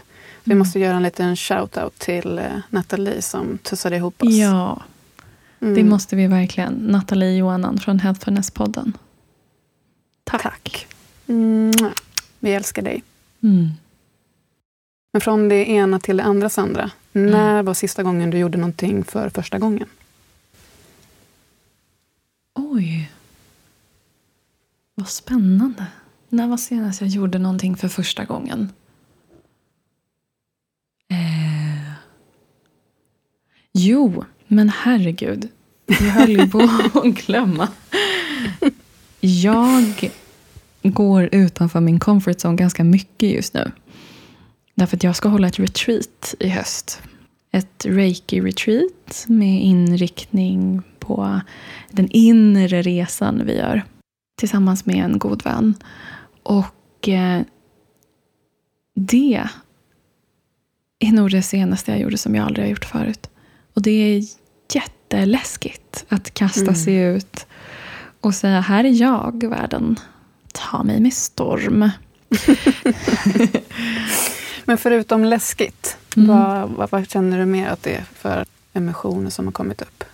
Vi 0.49 0.55
måste 0.55 0.79
göra 0.79 0.97
en 0.97 1.03
liten 1.03 1.37
shout-out 1.37 1.99
till 1.99 2.39
eh, 2.39 2.45
Nathalie 2.71 3.23
som 3.23 3.59
tussade 3.59 3.97
ihop 3.97 4.23
oss. 4.23 4.35
Ja, 4.35 4.83
mm. 5.61 5.75
det 5.75 5.85
måste 5.85 6.17
vi 6.17 6.27
verkligen. 6.27 6.73
Nathalie 6.73 7.37
Johanan 7.37 7.79
från 7.79 8.01
Healthfulness-podden. 8.01 8.93
Tack. 10.25 10.43
Tack. 10.43 10.87
Mm. 11.27 11.73
Vi 12.39 12.53
älskar 12.53 12.83
dig. 12.83 13.03
Mm. 13.43 13.71
Men 15.13 15.21
från 15.21 15.49
det 15.49 15.71
ena 15.71 16.01
till 16.01 16.17
det 16.17 16.23
andra, 16.23 16.49
Sandra. 16.49 16.91
Mm. 17.13 17.31
När 17.31 17.63
var 17.63 17.75
sista 17.75 18.03
gången 18.03 18.31
du 18.31 18.39
gjorde 18.39 18.59
någonting 18.59 19.05
för 19.05 19.29
första 19.29 19.59
gången? 19.59 19.89
Oj. 22.55 23.11
Vad 24.95 25.09
spännande. 25.09 25.87
När 26.29 26.47
var 26.49 26.57
senast 26.57 27.01
jag 27.01 27.11
gjorde 27.11 27.39
någonting 27.39 27.77
för 27.77 27.89
första 27.89 28.25
gången? 28.25 28.73
Jo, 33.79 34.25
men 34.47 34.69
herregud. 34.69 35.49
Jag 35.87 35.97
höll 35.97 36.31
ju 36.31 36.51
på 36.51 36.59
att 36.95 37.05
glömma. 37.05 37.69
Jag 39.21 40.11
går 40.83 41.29
utanför 41.33 41.81
min 41.81 42.01
comfort 42.01 42.37
zone 42.37 42.57
ganska 42.57 42.85
mycket 42.85 43.31
just 43.31 43.55
nu. 43.55 43.73
Därför 44.75 44.97
att 44.97 45.03
jag 45.03 45.17
ska 45.17 45.29
hålla 45.29 45.49
ett 45.49 45.59
retreat 45.59 46.35
i 46.41 46.49
höst. 46.49 47.03
Ett 47.53 47.87
reiki-retreat 47.87 49.25
med 49.27 49.63
inriktning 49.63 50.83
på 50.99 51.41
den 51.91 52.09
inre 52.11 52.83
resan 52.83 53.43
vi 53.47 53.57
gör 53.57 53.85
tillsammans 54.39 54.87
med 54.87 55.05
en 55.05 55.19
god 55.19 55.45
vän. 55.45 55.75
Och 56.43 57.09
eh, 57.09 57.43
det 58.95 59.43
är 60.99 61.13
nog 61.13 61.31
det 61.31 61.43
senaste 61.43 61.91
jag 61.91 62.01
gjorde 62.01 62.19
som 62.19 62.35
jag 62.35 62.47
aldrig 62.47 62.65
har 62.67 62.71
gjort 62.71 62.85
förut. 62.85 63.31
Och 63.77 63.83
det 63.83 63.91
är 63.91 64.23
jätteläskigt 64.75 66.05
att 66.09 66.35
kasta 66.35 66.61
mm. 66.61 66.75
sig 66.75 66.97
ut 66.97 67.47
och 68.21 68.35
säga 68.35 68.61
här 68.61 68.85
är 68.85 69.01
jag, 69.01 69.45
världen. 69.51 69.97
Ta 70.53 70.83
mig 70.83 71.01
med 71.01 71.13
storm. 71.13 71.79
Men 74.65 74.79
förutom 74.79 75.25
läskigt, 75.25 75.97
mm. 76.17 76.29
vad, 76.29 76.69
vad, 76.71 76.91
vad, 76.91 77.11
känner 77.11 77.39
du 77.39 77.47
mer 77.47 77.69
att 77.69 77.83
det 77.83 77.95
är 77.95 78.05
för 78.15 78.45
emotioner 78.73 79.31
som 79.31 79.45
har 79.45 79.53
kommit 79.53 79.83
upp? 79.83 80.05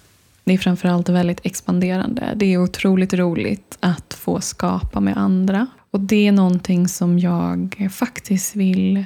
Det 0.44 0.52
är 0.52 0.58
framförallt 0.58 1.08
väldigt 1.08 1.40
expanderande. 1.42 2.32
Det 2.36 2.46
är 2.46 2.58
otroligt 2.58 3.14
roligt 3.14 3.76
att 3.80 4.14
få 4.14 4.40
skapa 4.40 5.00
med 5.00 5.16
andra. 5.16 5.66
Och 5.90 6.00
det 6.00 6.28
är 6.28 6.32
någonting 6.32 6.88
som 6.88 7.18
jag 7.18 7.88
faktiskt 7.92 8.56
vill 8.56 9.04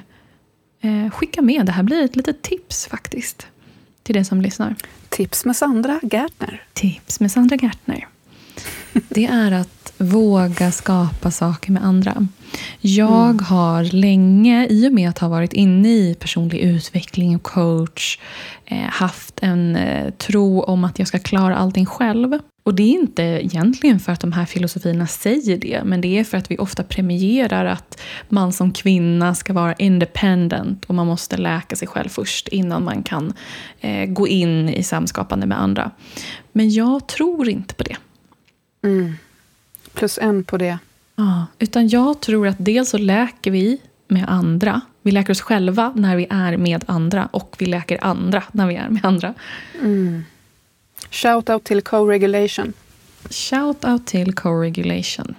eh, 0.80 1.10
skicka 1.10 1.42
med. 1.42 1.66
Det 1.66 1.72
här 1.72 1.82
blir 1.82 2.04
ett 2.04 2.16
litet 2.16 2.42
tips 2.42 2.86
faktiskt 2.86 3.46
till 4.06 4.14
dig 4.14 4.24
som 4.24 4.40
lyssnar. 4.40 4.74
Tips 5.08 5.44
med 5.44 5.56
Sandra 5.56 6.00
Gärtner. 6.02 6.62
Tips 6.72 7.20
med 7.20 7.32
Sandra 7.32 7.56
Gärtner. 7.56 8.08
Det 9.08 9.26
är 9.26 9.52
att 9.52 9.92
våga 9.98 10.72
skapa 10.72 11.30
saker 11.30 11.72
med 11.72 11.84
andra. 11.84 12.26
Jag 12.80 13.30
mm. 13.30 13.44
har 13.44 13.84
länge, 13.84 14.66
i 14.66 14.88
och 14.88 14.92
med 14.92 15.08
att 15.08 15.18
ha 15.18 15.28
varit 15.28 15.52
inne 15.52 15.88
i 15.88 16.16
personlig 16.20 16.58
utveckling 16.58 17.36
och 17.36 17.42
coach, 17.42 18.18
eh, 18.64 18.78
haft 18.78 19.38
en 19.42 19.76
eh, 19.76 20.10
tro 20.10 20.62
om 20.62 20.84
att 20.84 20.98
jag 20.98 21.08
ska 21.08 21.18
klara 21.18 21.56
allting 21.56 21.86
själv. 21.86 22.38
Och 22.66 22.74
det 22.74 22.82
är 22.82 22.92
inte 22.92 23.22
egentligen 23.22 24.00
för 24.00 24.12
att 24.12 24.20
de 24.20 24.32
här 24.32 24.44
filosofierna 24.44 25.06
säger 25.06 25.58
det, 25.58 25.82
men 25.84 26.00
det 26.00 26.18
är 26.18 26.24
för 26.24 26.38
att 26.38 26.50
vi 26.50 26.58
ofta 26.58 26.82
premierar 26.82 27.64
att 27.64 28.00
man 28.28 28.52
som 28.52 28.72
kvinna 28.72 29.34
ska 29.34 29.52
vara 29.52 29.74
independent 29.74 30.84
och 30.84 30.94
man 30.94 31.06
måste 31.06 31.36
läka 31.36 31.76
sig 31.76 31.88
själv 31.88 32.08
först 32.08 32.48
innan 32.48 32.84
man 32.84 33.02
kan 33.02 33.32
eh, 33.80 34.06
gå 34.06 34.28
in 34.28 34.68
i 34.68 34.82
samskapande 34.82 35.46
med 35.46 35.60
andra. 35.60 35.90
Men 36.52 36.70
jag 36.70 37.06
tror 37.06 37.48
inte 37.48 37.74
på 37.74 37.84
det. 37.84 37.96
Mm. 38.84 39.14
Plus 39.94 40.18
en 40.18 40.44
på 40.44 40.56
det. 40.56 40.78
Ja, 41.16 41.46
utan 41.58 41.88
jag 41.88 42.20
tror 42.20 42.46
att 42.46 42.56
dels 42.58 42.90
så 42.90 42.98
läker 42.98 43.50
vi 43.50 43.78
med 44.08 44.24
andra. 44.28 44.80
Vi 45.02 45.10
läker 45.10 45.30
oss 45.30 45.40
själva 45.40 45.92
när 45.96 46.16
vi 46.16 46.26
är 46.30 46.56
med 46.56 46.84
andra 46.86 47.28
och 47.32 47.56
vi 47.58 47.66
läker 47.66 48.04
andra 48.04 48.42
när 48.52 48.66
vi 48.66 48.74
är 48.74 48.88
med 48.88 49.04
andra. 49.04 49.34
Mm. 49.80 50.24
Shout 51.10 51.50
out 51.50 51.64
till 51.64 51.82
co-regulation. 51.82 52.72
Shout 53.30 53.84
out 53.84 54.06
till 54.06 54.34
co-regulation. 54.34 55.34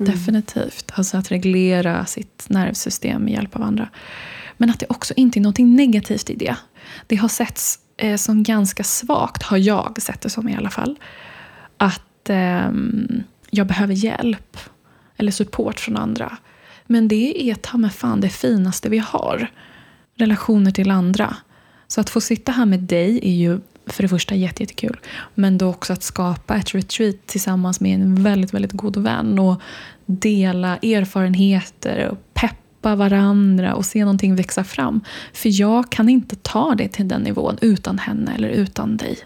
Mm. 0.00 0.12
Definitivt. 0.12 0.92
Alltså 0.94 1.16
att 1.16 1.30
reglera 1.30 2.06
sitt 2.06 2.46
nervsystem 2.48 3.24
med 3.24 3.32
hjälp 3.32 3.56
av 3.56 3.62
andra. 3.62 3.88
Men 4.56 4.70
att 4.70 4.80
det 4.80 4.86
också 4.88 5.14
inte 5.16 5.38
är 5.38 5.40
något 5.40 5.58
negativt 5.58 6.30
i 6.30 6.34
det. 6.34 6.56
Det 7.06 7.16
har 7.16 7.28
setts 7.28 7.78
eh, 7.96 8.16
som 8.16 8.42
ganska 8.42 8.84
svagt, 8.84 9.42
har 9.42 9.56
jag 9.56 10.02
sett 10.02 10.20
det 10.20 10.30
som 10.30 10.48
i 10.48 10.56
alla 10.56 10.70
fall. 10.70 10.98
Att 11.76 12.30
eh, 12.30 12.70
jag 13.50 13.66
behöver 13.66 13.94
hjälp 13.94 14.56
eller 15.16 15.32
support 15.32 15.80
från 15.80 15.96
andra. 15.96 16.36
Men 16.86 17.08
det 17.08 17.50
är 17.50 17.54
ta 17.54 17.78
med 17.78 17.92
fan 17.92 18.20
det 18.20 18.28
finaste 18.28 18.88
vi 18.88 18.98
har. 18.98 19.50
Relationer 20.14 20.70
till 20.70 20.90
andra. 20.90 21.36
Så 21.86 22.00
att 22.00 22.10
få 22.10 22.20
sitta 22.20 22.52
här 22.52 22.66
med 22.66 22.80
dig 22.80 23.20
är 23.22 23.34
ju 23.34 23.60
för 23.92 24.02
det 24.02 24.08
första 24.08 24.34
jättekul. 24.34 25.00
Men 25.34 25.58
då 25.58 25.68
också 25.68 25.92
att 25.92 26.02
skapa 26.02 26.56
ett 26.56 26.74
retreat 26.74 27.26
tillsammans 27.26 27.80
med 27.80 27.94
en 27.94 28.22
väldigt, 28.22 28.54
väldigt 28.54 28.72
god 28.72 28.96
vän 28.96 29.38
och 29.38 29.60
dela 30.06 30.76
erfarenheter 30.76 32.08
och 32.08 32.34
peppa 32.34 32.94
varandra 32.94 33.74
och 33.74 33.86
se 33.86 34.00
någonting 34.00 34.36
växa 34.36 34.64
fram. 34.64 35.00
För 35.32 35.60
jag 35.60 35.90
kan 35.90 36.08
inte 36.08 36.36
ta 36.36 36.74
det 36.74 36.88
till 36.88 37.08
den 37.08 37.22
nivån 37.22 37.58
utan 37.60 37.98
henne 37.98 38.34
eller 38.34 38.48
utan 38.48 38.96
dig. 38.96 39.18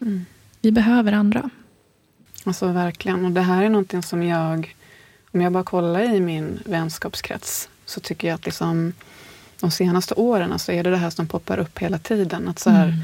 Mm. 0.00 0.24
Vi 0.60 0.72
behöver 0.72 1.12
andra. 1.12 1.50
Alltså 2.44 2.66
verkligen. 2.66 3.24
Och 3.24 3.30
det 3.30 3.40
här 3.40 3.64
är 3.64 3.68
någonting 3.68 4.02
som 4.02 4.22
jag 4.22 4.74
Om 5.32 5.40
jag 5.40 5.52
bara 5.52 5.64
kollar 5.64 6.14
i 6.14 6.20
min 6.20 6.58
vänskapskrets 6.64 7.68
så 7.84 8.00
tycker 8.00 8.28
jag 8.28 8.34
att 8.34 8.44
liksom, 8.44 8.92
de 9.60 9.70
senaste 9.70 10.14
åren 10.14 10.58
så 10.58 10.72
är 10.72 10.84
det 10.84 10.90
det 10.90 10.96
här 10.96 11.10
som 11.10 11.26
poppar 11.26 11.58
upp 11.58 11.78
hela 11.78 11.98
tiden. 11.98 12.48
Att 12.48 12.58
så 12.58 12.70
här, 12.70 12.86
mm. 12.88 13.00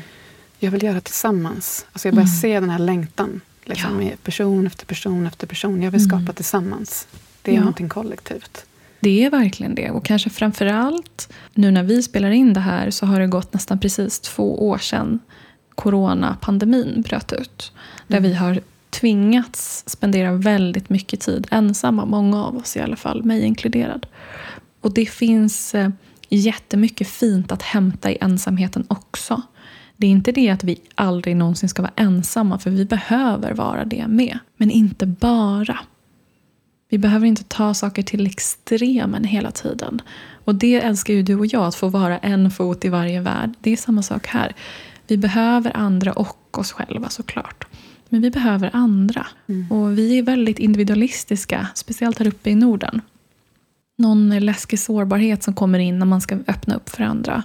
Jag 0.63 0.71
vill 0.71 0.83
göra 0.83 1.01
tillsammans. 1.01 1.87
Alltså 1.93 2.09
jag 2.09 2.15
börjar 2.15 2.27
mm. 2.27 2.41
se 2.41 2.61
den 2.61 2.71
här 2.71 2.79
längtan. 2.79 3.41
Liksom, 3.65 4.03
ja. 4.03 4.11
person 4.23 4.67
efter 4.67 4.87
person 4.87 5.27
efter 5.27 5.47
person. 5.47 5.83
Jag 5.83 5.91
vill 5.91 6.05
skapa 6.05 6.17
mm. 6.17 6.35
tillsammans. 6.35 7.09
Det 7.43 7.51
är 7.51 7.55
ja. 7.55 7.61
någonting 7.61 7.89
kollektivt. 7.89 8.65
Det 9.01 9.25
är 9.25 9.31
verkligen 9.31 9.75
det. 9.75 9.91
Och 9.91 10.05
kanske 10.05 10.31
framför 10.31 10.67
allt 10.67 11.33
nu 11.55 11.71
när 11.71 11.83
vi 11.83 12.03
spelar 12.03 12.31
in 12.31 12.53
det 12.53 12.61
här 12.61 12.91
så 12.91 13.07
har 13.07 13.21
det 13.21 13.27
gått 13.27 13.53
nästan 13.53 13.79
precis 13.79 14.21
två 14.21 14.69
år 14.69 14.79
sedan 14.79 15.21
coronapandemin 15.75 17.03
bröt 17.03 17.33
ut. 17.33 17.73
Där 18.07 18.19
mm. 18.19 18.31
vi 18.31 18.37
har 18.37 18.61
tvingats 18.91 19.85
spendera 19.87 20.33
väldigt 20.33 20.91
mycket 20.91 21.21
tid 21.21 21.47
ensamma, 21.51 22.05
många 22.05 22.45
av 22.45 22.57
oss 22.57 22.77
i 22.77 22.81
alla 22.81 22.97
fall, 22.97 23.23
mig 23.23 23.43
inkluderad. 23.43 24.07
Och 24.81 24.95
det 24.95 25.07
finns 25.07 25.75
eh, 25.75 25.91
jättemycket 26.29 27.09
fint 27.09 27.53
att 27.53 27.63
hämta 27.63 28.11
i 28.11 28.19
ensamheten 28.21 28.85
också. 28.89 29.43
Det 30.03 30.07
är 30.07 30.11
inte 30.11 30.33
det 30.33 30.51
att 30.51 30.65
vi 30.65 30.81
aldrig 30.95 31.37
någonsin 31.37 31.69
ska 31.69 31.83
vara 31.83 31.93
ensamma, 31.97 32.59
för 32.59 32.71
vi 32.71 32.85
behöver 32.85 33.55
vara 33.55 33.85
det 33.85 34.07
med. 34.09 34.39
Men 34.57 34.71
inte 34.71 35.07
bara. 35.07 35.79
Vi 36.89 36.99
behöver 36.99 37.27
inte 37.27 37.45
ta 37.45 37.75
saker 37.75 38.03
till 38.03 38.27
extremen 38.27 39.25
hela 39.25 39.51
tiden. 39.51 40.03
Och 40.45 40.55
det 40.55 40.75
älskar 40.75 41.15
ju 41.15 41.23
du 41.23 41.35
och 41.35 41.47
jag, 41.47 41.65
att 41.65 41.75
få 41.75 41.89
vara 41.89 42.19
en 42.19 42.51
fot 42.51 42.85
i 42.85 42.89
varje 42.89 43.21
värld. 43.21 43.55
Det 43.61 43.71
är 43.71 43.77
samma 43.77 44.03
sak 44.03 44.27
här. 44.27 44.55
Vi 45.07 45.17
behöver 45.17 45.77
andra 45.77 46.13
och 46.13 46.59
oss 46.59 46.73
själva 46.73 47.09
såklart. 47.09 47.65
Men 48.09 48.23
vi 48.23 48.31
behöver 48.31 48.71
andra. 48.73 49.27
Mm. 49.49 49.73
Och 49.73 49.99
vi 49.99 50.19
är 50.19 50.23
väldigt 50.23 50.59
individualistiska, 50.59 51.67
speciellt 51.75 52.19
här 52.19 52.27
uppe 52.27 52.51
i 52.51 52.55
Norden. 52.55 53.01
Någon 53.99 54.39
läskig 54.39 54.79
sårbarhet 54.79 55.43
som 55.43 55.55
kommer 55.55 55.79
in 55.79 55.99
när 55.99 56.07
man 56.07 56.21
ska 56.21 56.39
öppna 56.47 56.75
upp 56.75 56.89
för 56.89 57.03
andra. 57.03 57.43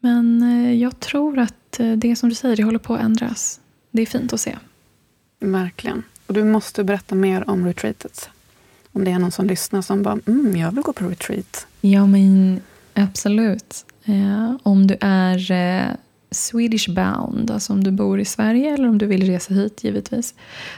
Men 0.00 0.42
eh, 0.42 0.74
jag 0.74 1.00
tror 1.00 1.38
att 1.38 1.80
eh, 1.80 1.92
det 1.92 2.16
som 2.16 2.28
du 2.28 2.34
säger, 2.34 2.56
det 2.56 2.62
håller 2.62 2.78
på 2.78 2.94
att 2.94 3.00
ändras. 3.00 3.60
Det 3.90 4.02
är 4.02 4.06
fint 4.06 4.32
att 4.32 4.40
se. 4.40 4.56
Verkligen. 5.40 6.02
Och 6.26 6.34
du 6.34 6.44
måste 6.44 6.84
berätta 6.84 7.14
mer 7.14 7.50
om 7.50 7.66
retreatet. 7.66 8.30
Om 8.92 9.04
det 9.04 9.10
är 9.10 9.18
någon 9.18 9.32
som 9.32 9.46
lyssnar 9.46 9.82
som 9.82 10.02
bara, 10.02 10.18
mm, 10.26 10.56
jag 10.56 10.72
vill 10.72 10.82
gå 10.82 10.92
på 10.92 11.08
retreat. 11.08 11.66
Ja, 11.80 12.06
men 12.06 12.60
absolut. 12.94 13.84
Eh, 14.04 14.56
om 14.62 14.86
du 14.86 14.96
är 15.00 15.50
eh, 15.52 15.94
Swedish 16.30 16.88
bound, 16.94 17.50
alltså 17.50 17.72
om 17.72 17.84
du 17.84 17.90
bor 17.90 18.20
i 18.20 18.24
Sverige 18.24 18.74
eller 18.74 18.88
om 18.88 18.98
du 18.98 19.06
vill 19.06 19.26
resa 19.26 19.54
hit 19.54 19.84
givetvis, 19.84 20.34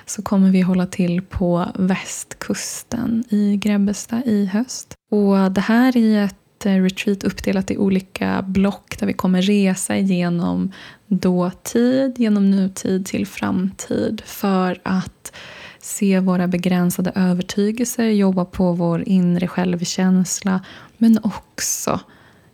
så 0.06 0.22
kommer 0.22 0.50
vi 0.50 0.60
hålla 0.60 0.86
till 0.86 1.22
på 1.22 1.66
västkusten 1.74 3.24
i 3.28 3.56
Grebbestad 3.56 4.22
i 4.26 4.46
höst. 4.46 4.94
Och 5.10 5.52
det 5.52 5.60
här 5.60 5.96
är 5.96 6.24
ett 6.24 6.39
eh, 6.66 6.82
retreat 6.82 7.24
uppdelat 7.24 7.70
i 7.70 7.76
olika 7.76 8.42
block 8.42 8.98
där 8.98 9.06
vi 9.06 9.12
kommer 9.12 9.42
resa 9.42 9.96
igenom 9.96 10.72
dåtid, 11.06 12.18
genom 12.18 12.50
nutid 12.50 13.06
till 13.06 13.26
framtid 13.26 14.22
för 14.26 14.80
att 14.82 15.32
se 15.78 16.20
våra 16.20 16.48
begränsade 16.48 17.12
övertygelser, 17.14 18.04
jobba 18.04 18.44
på 18.44 18.72
vår 18.72 19.08
inre 19.08 19.48
självkänsla 19.48 20.60
men 20.98 21.18
också 21.22 22.00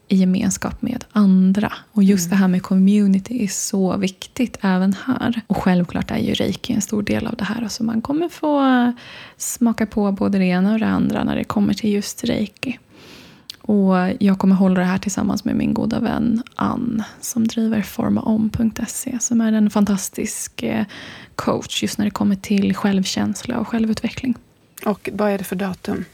i 0.09 0.17
gemenskap 0.17 0.83
med 0.83 1.05
andra. 1.13 1.73
Och 1.93 2.03
just 2.05 2.27
mm. 2.27 2.31
det 2.31 2.37
här 2.37 2.49
med 2.49 2.63
community 2.63 3.45
är 3.45 3.49
så 3.49 3.97
viktigt 3.97 4.59
även 4.61 4.93
här. 5.07 5.41
Och 5.47 5.57
självklart 5.57 6.11
är 6.11 6.19
ju 6.19 6.35
reiki 6.35 6.73
en 6.73 6.81
stor 6.81 7.03
del 7.03 7.27
av 7.27 7.37
det 7.37 7.45
här. 7.45 7.63
Alltså 7.63 7.85
man 7.85 8.01
kommer 8.01 8.29
få 8.29 8.93
smaka 9.37 9.87
på 9.87 10.13
både 10.13 10.39
det 10.39 10.45
ena 10.45 10.73
och 10.73 10.79
det 10.79 10.87
andra 10.87 11.25
när 11.25 11.37
det 11.37 11.45
kommer 11.45 11.75
till 11.75 11.93
just 11.93 12.25
reiki. 12.25 12.79
Och 13.67 13.95
jag 14.21 14.39
kommer 14.39 14.55
hålla 14.55 14.81
det 14.81 14.87
här 14.87 14.99
tillsammans 14.99 15.45
med 15.45 15.57
min 15.57 15.75
goda 15.75 16.01
vän 16.01 16.43
Ann 16.55 17.03
som 17.21 17.47
driver 17.47 17.83
formaom.se 17.83 19.19
som 19.21 19.41
är 19.41 19.53
en 19.53 19.71
fantastisk 19.71 20.63
eh, 20.63 20.85
coach 21.35 21.83
just 21.83 21.99
när 21.99 22.05
det 22.05 22.11
kommer 22.11 22.37
till 22.37 22.75
självkänsla 22.75 23.59
och 23.59 23.69
självutveckling. 23.69 24.35
Och 24.85 25.09
vad 25.13 25.31
är 25.31 25.39
det 25.39 25.45
för 25.45 25.57
datum? 25.57 26.05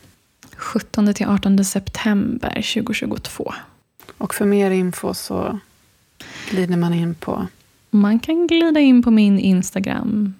17 0.56 1.14
till 1.14 1.26
18 1.26 1.64
september 1.64 2.54
2022. 2.74 3.52
Och 4.18 4.34
för 4.34 4.44
mer 4.44 4.70
info 4.70 5.14
så 5.14 5.58
glider 6.50 6.76
man 6.76 6.94
in 6.94 7.14
på? 7.14 7.46
Man 7.90 8.18
kan 8.18 8.46
glida 8.46 8.80
in 8.80 9.02
på 9.02 9.10
min 9.10 9.38
Instagram, 9.38 10.34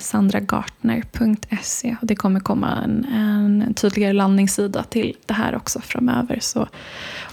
sandragartner.se. 0.00 1.96
Det 2.02 2.16
kommer 2.16 2.40
komma 2.40 2.82
en, 2.84 3.04
en 3.04 3.74
tydligare 3.74 4.12
landningssida 4.12 4.82
till 4.82 5.16
det 5.26 5.34
här 5.34 5.56
också 5.56 5.80
framöver. 5.80 6.38
Så 6.40 6.68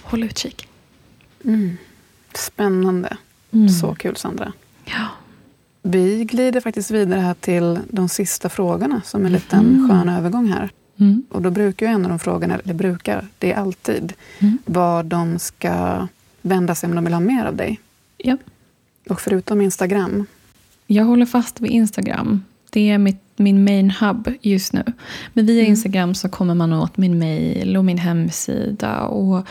håll 0.01 0.23
utkik. 0.23 0.67
Mm. 1.45 1.77
Spännande. 2.33 3.17
Mm. 3.51 3.69
Så 3.69 3.95
kul, 3.95 4.15
Sandra. 4.15 4.53
Ja. 4.85 5.07
Vi 5.81 6.23
glider 6.25 6.61
faktiskt 6.61 6.91
vidare 6.91 7.19
här 7.19 7.33
till 7.33 7.79
de 7.89 8.09
sista 8.09 8.49
frågorna 8.49 9.01
som 9.05 9.25
en 9.25 9.31
liten 9.31 9.59
mm. 9.59 9.89
skön 9.89 10.09
övergång 10.09 10.47
här. 10.47 10.69
Mm. 10.97 11.23
Och 11.29 11.41
då 11.41 11.49
brukar 11.49 11.85
ju 11.85 11.91
en 11.91 12.03
av 12.05 12.09
de 12.09 12.19
frågorna, 12.19 12.59
det 12.63 12.73
brukar, 12.73 13.27
det 13.39 13.53
är 13.53 13.57
alltid, 13.57 14.13
mm. 14.39 14.57
vad 14.65 15.05
de 15.05 15.39
ska 15.39 16.07
vända 16.41 16.75
sig 16.75 16.89
om 16.89 16.95
de 16.95 17.03
vill 17.03 17.13
ha 17.13 17.19
mer 17.19 17.45
av 17.45 17.55
dig. 17.55 17.79
Ja. 18.17 18.37
Och 19.09 19.21
förutom 19.21 19.61
Instagram? 19.61 20.25
Jag 20.87 21.05
håller 21.05 21.25
fast 21.25 21.61
vid 21.61 21.71
Instagram. 21.71 22.43
Det 22.69 22.89
är 22.89 22.97
mitt, 22.97 23.23
min 23.35 23.63
main 23.63 23.91
hub 23.91 24.33
just 24.41 24.73
nu. 24.73 24.83
Men 25.33 25.45
via 25.45 25.59
mm. 25.59 25.69
Instagram 25.69 26.15
så 26.15 26.29
kommer 26.29 26.55
man 26.55 26.73
åt 26.73 26.97
min 26.97 27.19
mail 27.19 27.77
och 27.77 27.85
min 27.85 27.97
hemsida. 27.97 29.01
Och 29.01 29.47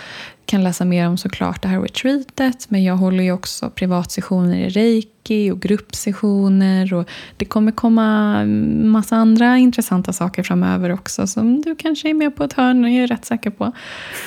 kan 0.47 0.65
läsa 0.65 0.85
mer 0.85 1.09
om 1.09 1.17
såklart 1.17 1.63
det 1.63 1.69
här 1.69 1.81
retreatet. 1.81 2.71
Men 2.71 2.85
jag 2.85 2.97
håller 2.97 3.25
ju 3.25 3.33
också 3.33 3.71
privatsessioner 3.71 4.57
i 4.57 4.69
reiki 4.69 5.51
och 5.51 5.61
gruppsessioner. 5.61 6.95
Och 6.95 7.09
det 7.37 7.45
kommer 7.45 7.73
komma 7.73 8.45
massa 8.85 9.17
andra 9.17 9.59
intressanta 9.59 10.13
saker 10.13 10.43
framöver 10.43 10.91
också. 10.91 11.27
Som 11.27 11.63
du 11.63 11.77
kanske 11.77 12.11
är 12.11 12.15
med 12.15 12.37
på 12.37 12.45
ett 12.45 12.53
hörn 12.53 12.85
och 12.85 12.91
jag 12.91 13.03
är 13.03 13.07
rätt 13.07 13.25
säker 13.25 13.51
på. 13.51 13.73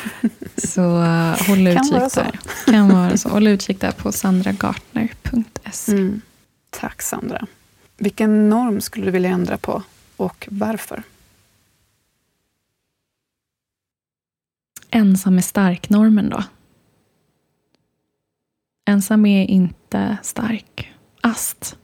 Så 0.58 0.82
uh, 0.82 1.48
håll 1.48 1.68
utkik 1.68 1.92
kan 1.92 2.10
där. 2.16 2.40
Kan 2.66 2.90
vara 2.90 3.18
så. 3.18 3.30
Håll 3.30 3.48
utkik 3.48 3.82
där 3.82 3.92
på 3.92 4.12
sandragartner.se. 4.12 5.92
Mm. 5.92 6.22
Tack 6.70 7.02
Sandra. 7.02 7.48
Vilken 7.98 8.50
norm 8.50 8.82
skulle 8.82 9.06
du 9.06 9.12
vilja 9.12 9.30
ändra 9.30 9.58
på 9.58 9.84
och 10.18 10.48
varför? 10.52 11.04
ensam 14.90 15.38
är 15.38 15.42
stark-normen 15.42 16.30
då? 16.30 16.44
Ensam 18.86 19.26
är 19.26 19.46
inte 19.46 20.18
stark. 20.24 20.94
Ast. 21.22 21.78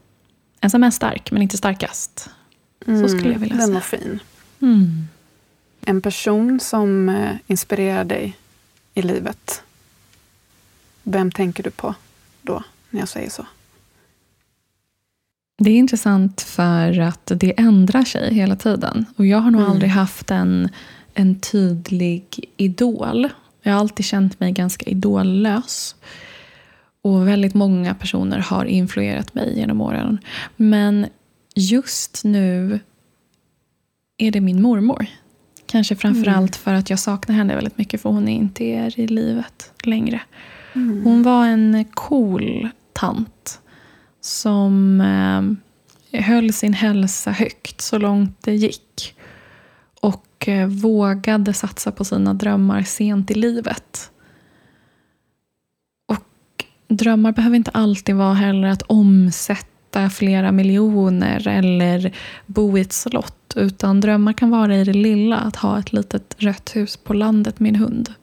Ensam 0.62 0.84
är 0.84 0.92
stark, 0.92 1.32
men 1.32 1.42
inte 1.42 1.58
starkast. 1.58 2.30
Mm, 2.88 3.02
Så 3.02 3.18
skulle 3.18 3.32
jag 3.32 3.40
vilja 3.40 3.56
den 3.56 3.66
säga. 3.66 3.68
Den 3.68 3.74
var 3.74 3.82
fin. 3.82 4.20
Mm. 4.62 5.08
En 5.82 6.02
person 6.02 6.60
som 6.60 7.10
eh, 7.10 7.36
inspirerar 7.48 8.04
dig 8.04 8.38
i 8.94 9.02
livet. 9.02 9.64
Vem 11.04 11.32
tänker 11.32 11.64
du 11.64 11.72
på 11.72 11.96
då, 12.42 12.64
när 12.90 13.00
jag 13.00 13.10
säger 13.10 13.30
så? 13.30 13.46
Det 15.64 15.70
är 15.70 15.78
intressant 15.78 16.42
för 16.42 17.00
att 17.00 17.32
det 17.36 17.60
ändrar 17.60 18.04
sig 18.04 18.34
hela 18.34 18.56
tiden. 18.56 19.06
Och 19.16 19.26
jag 19.26 19.38
har 19.38 19.52
nog 19.52 19.62
mm. 19.62 19.72
aldrig 19.72 19.92
haft 19.92 20.32
en 20.32 20.70
en 21.14 21.40
tydlig 21.40 22.46
idol. 22.58 23.30
Jag 23.62 23.74
har 23.74 23.80
alltid 23.80 24.06
känt 24.06 24.40
mig 24.40 24.52
ganska 24.52 24.86
idollös. 24.86 25.96
Och 27.02 27.28
väldigt 27.28 27.54
många 27.54 27.96
personer 27.96 28.40
har 28.40 28.66
influerat 28.66 29.34
mig 29.34 29.58
genom 29.58 29.82
åren. 29.82 30.20
Men 30.56 31.08
just 31.56 32.22
nu 32.24 32.80
är 34.18 34.32
det 34.32 34.42
min 34.42 34.62
mormor. 34.62 35.06
Kanske 35.66 35.96
framför 35.96 36.28
mm. 36.28 36.40
allt 36.40 36.56
för 36.56 36.74
att 36.74 36.90
jag 36.90 37.00
saknar 37.00 37.36
henne 37.36 37.56
väldigt 37.56 37.78
mycket 37.78 38.02
för 38.02 38.10
hon 38.10 38.28
är 38.28 38.36
inte 38.36 38.64
är 38.64 39.00
i 39.00 39.08
livet 39.08 39.72
längre. 39.84 40.22
Mm. 40.76 41.04
Hon 41.04 41.24
var 41.24 41.48
en 41.48 41.86
cool 41.94 42.70
tant 42.94 43.60
som 44.26 45.02
eh, 46.12 46.22
höll 46.22 46.54
sin 46.54 46.74
hälsa 46.74 47.32
högt 47.32 47.82
så 47.82 47.98
långt 47.98 48.38
det 48.42 48.56
gick. 48.56 49.16
Eh, 50.48 50.68
vågade 50.68 51.54
satsa 51.54 51.92
på 51.92 52.06
sina 52.06 52.34
drömmar 52.34 52.84
sent 52.84 53.32
i 53.32 53.34
livet. 53.34 54.12
Och 56.08 56.66
drömmar 56.88 57.32
behöver 57.32 57.56
inte 57.56 57.72
alltid 57.72 58.16
vara 58.16 58.34
heller 58.34 58.68
att 58.68 58.82
omsätta 58.82 60.10
flera 60.10 60.52
miljoner 60.52 61.48
eller 61.48 62.16
bo 62.46 62.78
i 62.78 62.82
ett 62.82 62.94
slott. 62.94 63.54
Utan 63.56 64.02
drömmar 64.02 64.34
kan 64.34 64.50
vara 64.50 64.76
i 64.76 64.84
det 64.84 64.94
lilla, 64.94 65.38
att 65.38 65.56
ha 65.56 65.80
ett 65.80 65.94
litet 65.94 66.36
rött 66.38 66.76
hus 66.76 66.98
på 66.98 67.14
landet 67.14 67.60
med 67.60 67.70
en 67.70 67.82
hund. 67.82 68.14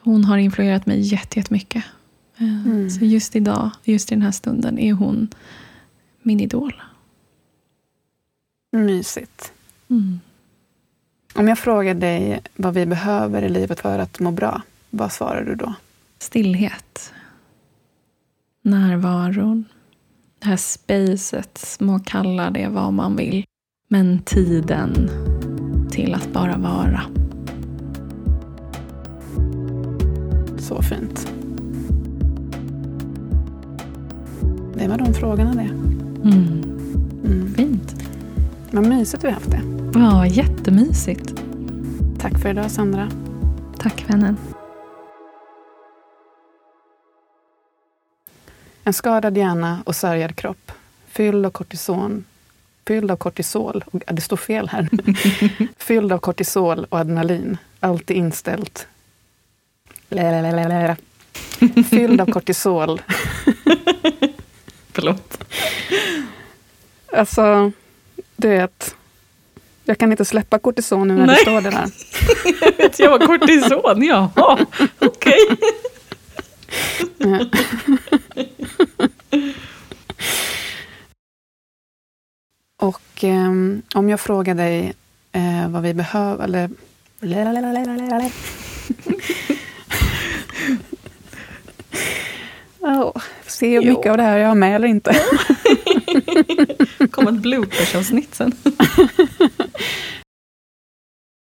Hon 0.00 0.24
har 0.24 0.38
influerat 0.38 0.86
mig 0.86 1.00
jättemycket 1.00 1.84
mm. 2.38 2.90
Så 2.90 3.04
just 3.04 3.36
idag, 3.36 3.70
just 3.84 4.12
i 4.12 4.14
den 4.14 4.22
här 4.22 4.30
stunden, 4.30 4.78
är 4.78 4.92
hon 4.92 5.28
min 6.22 6.40
idol. 6.40 6.82
Mysigt. 8.72 9.52
Mm. 9.90 10.20
Om 11.34 11.48
jag 11.48 11.58
frågar 11.58 11.94
dig 11.94 12.40
vad 12.56 12.74
vi 12.74 12.86
behöver 12.86 13.42
i 13.42 13.48
livet 13.48 13.80
för 13.80 13.98
att 13.98 14.20
må 14.20 14.30
bra, 14.30 14.62
vad 14.90 15.12
svarar 15.12 15.44
du 15.44 15.54
då? 15.54 15.74
Stillhet. 16.18 17.12
Närvaron. 18.62 19.64
Det 20.38 20.46
här 20.46 20.56
spacet, 20.56 21.76
må 21.80 21.98
kalla 21.98 22.50
det 22.50 22.68
vad 22.68 22.92
man 22.92 23.16
vill. 23.16 23.44
Men 23.88 24.22
tiden 24.22 25.10
till 25.90 26.14
att 26.14 26.32
bara 26.32 26.56
vara. 26.56 27.02
Så 30.58 30.82
fint. 30.82 31.32
Det 34.78 34.88
var 34.88 34.98
de 34.98 35.14
frågorna 35.14 35.54
det. 35.54 35.70
Mm. 36.28 36.62
Mm. 37.24 37.54
Fint. 37.54 37.94
Vad 38.70 38.86
mysigt 38.86 39.24
vi 39.24 39.30
haft 39.30 39.50
det. 39.50 39.60
Ja, 39.94 40.26
jättemysigt. 40.26 41.34
Tack 42.18 42.38
för 42.42 42.48
idag 42.48 42.70
Sandra. 42.70 43.10
Tack 43.78 44.04
vännen. 44.10 44.36
En 48.84 48.92
skadad 48.92 49.36
hjärna 49.36 49.82
och 49.86 49.96
sargad 49.96 50.36
kropp. 50.36 50.72
Fylld 51.06 51.46
av 51.46 51.50
kortison. 51.50 52.24
Fylld 52.86 53.10
av 53.10 53.16
kortisol. 53.16 53.84
Och, 53.86 54.02
det 54.06 54.20
står 54.20 54.36
fel 54.36 54.68
här. 54.68 54.88
Fylld 55.76 56.12
av 56.12 56.18
kortisol 56.18 56.86
och 56.88 56.98
adrenalin. 56.98 57.58
Alltid 57.80 58.16
inställt. 58.16 58.86
Lalalala. 60.08 60.96
Fylld 61.90 62.20
av 62.20 62.26
kortisol. 62.26 63.00
Förlåt. 64.96 65.44
Alltså, 67.12 67.72
du 68.36 68.48
vet. 68.48 68.96
Jag 69.84 69.98
kan 69.98 70.10
inte 70.10 70.24
släppa 70.24 70.58
kortison 70.58 71.08
nu 71.08 71.14
när 71.14 71.26
Nej. 71.26 71.36
det 71.36 71.42
står 71.42 71.60
det 71.60 71.70
där. 71.70 71.90
Vet 72.78 72.98
jag 72.98 73.10
var 73.10 73.26
kortison? 73.26 74.02
Jaha, 74.02 74.66
okej. 74.98 75.38
Ja. 77.18 77.38
Och 82.82 83.24
ehm, 83.24 83.82
om 83.94 84.08
jag 84.08 84.20
frågar 84.20 84.54
dig 84.54 84.94
eh, 85.32 85.68
vad 85.68 85.82
vi 85.82 85.94
behöver, 85.94 86.44
eller... 86.44 86.70
Oh, 92.86 93.12
se 93.46 93.68
hur 93.68 93.80
mycket 93.80 94.04
Jo. 94.04 94.10
av 94.10 94.16
det 94.16 94.22
här 94.22 94.38
jag 94.38 94.48
har 94.48 94.54
med 94.54 94.74
eller 94.74 94.88
inte. 94.88 95.16
kom 97.10 97.28
ett 97.28 97.42
bloopersavsnitt 97.42 98.34
sen. 98.34 98.52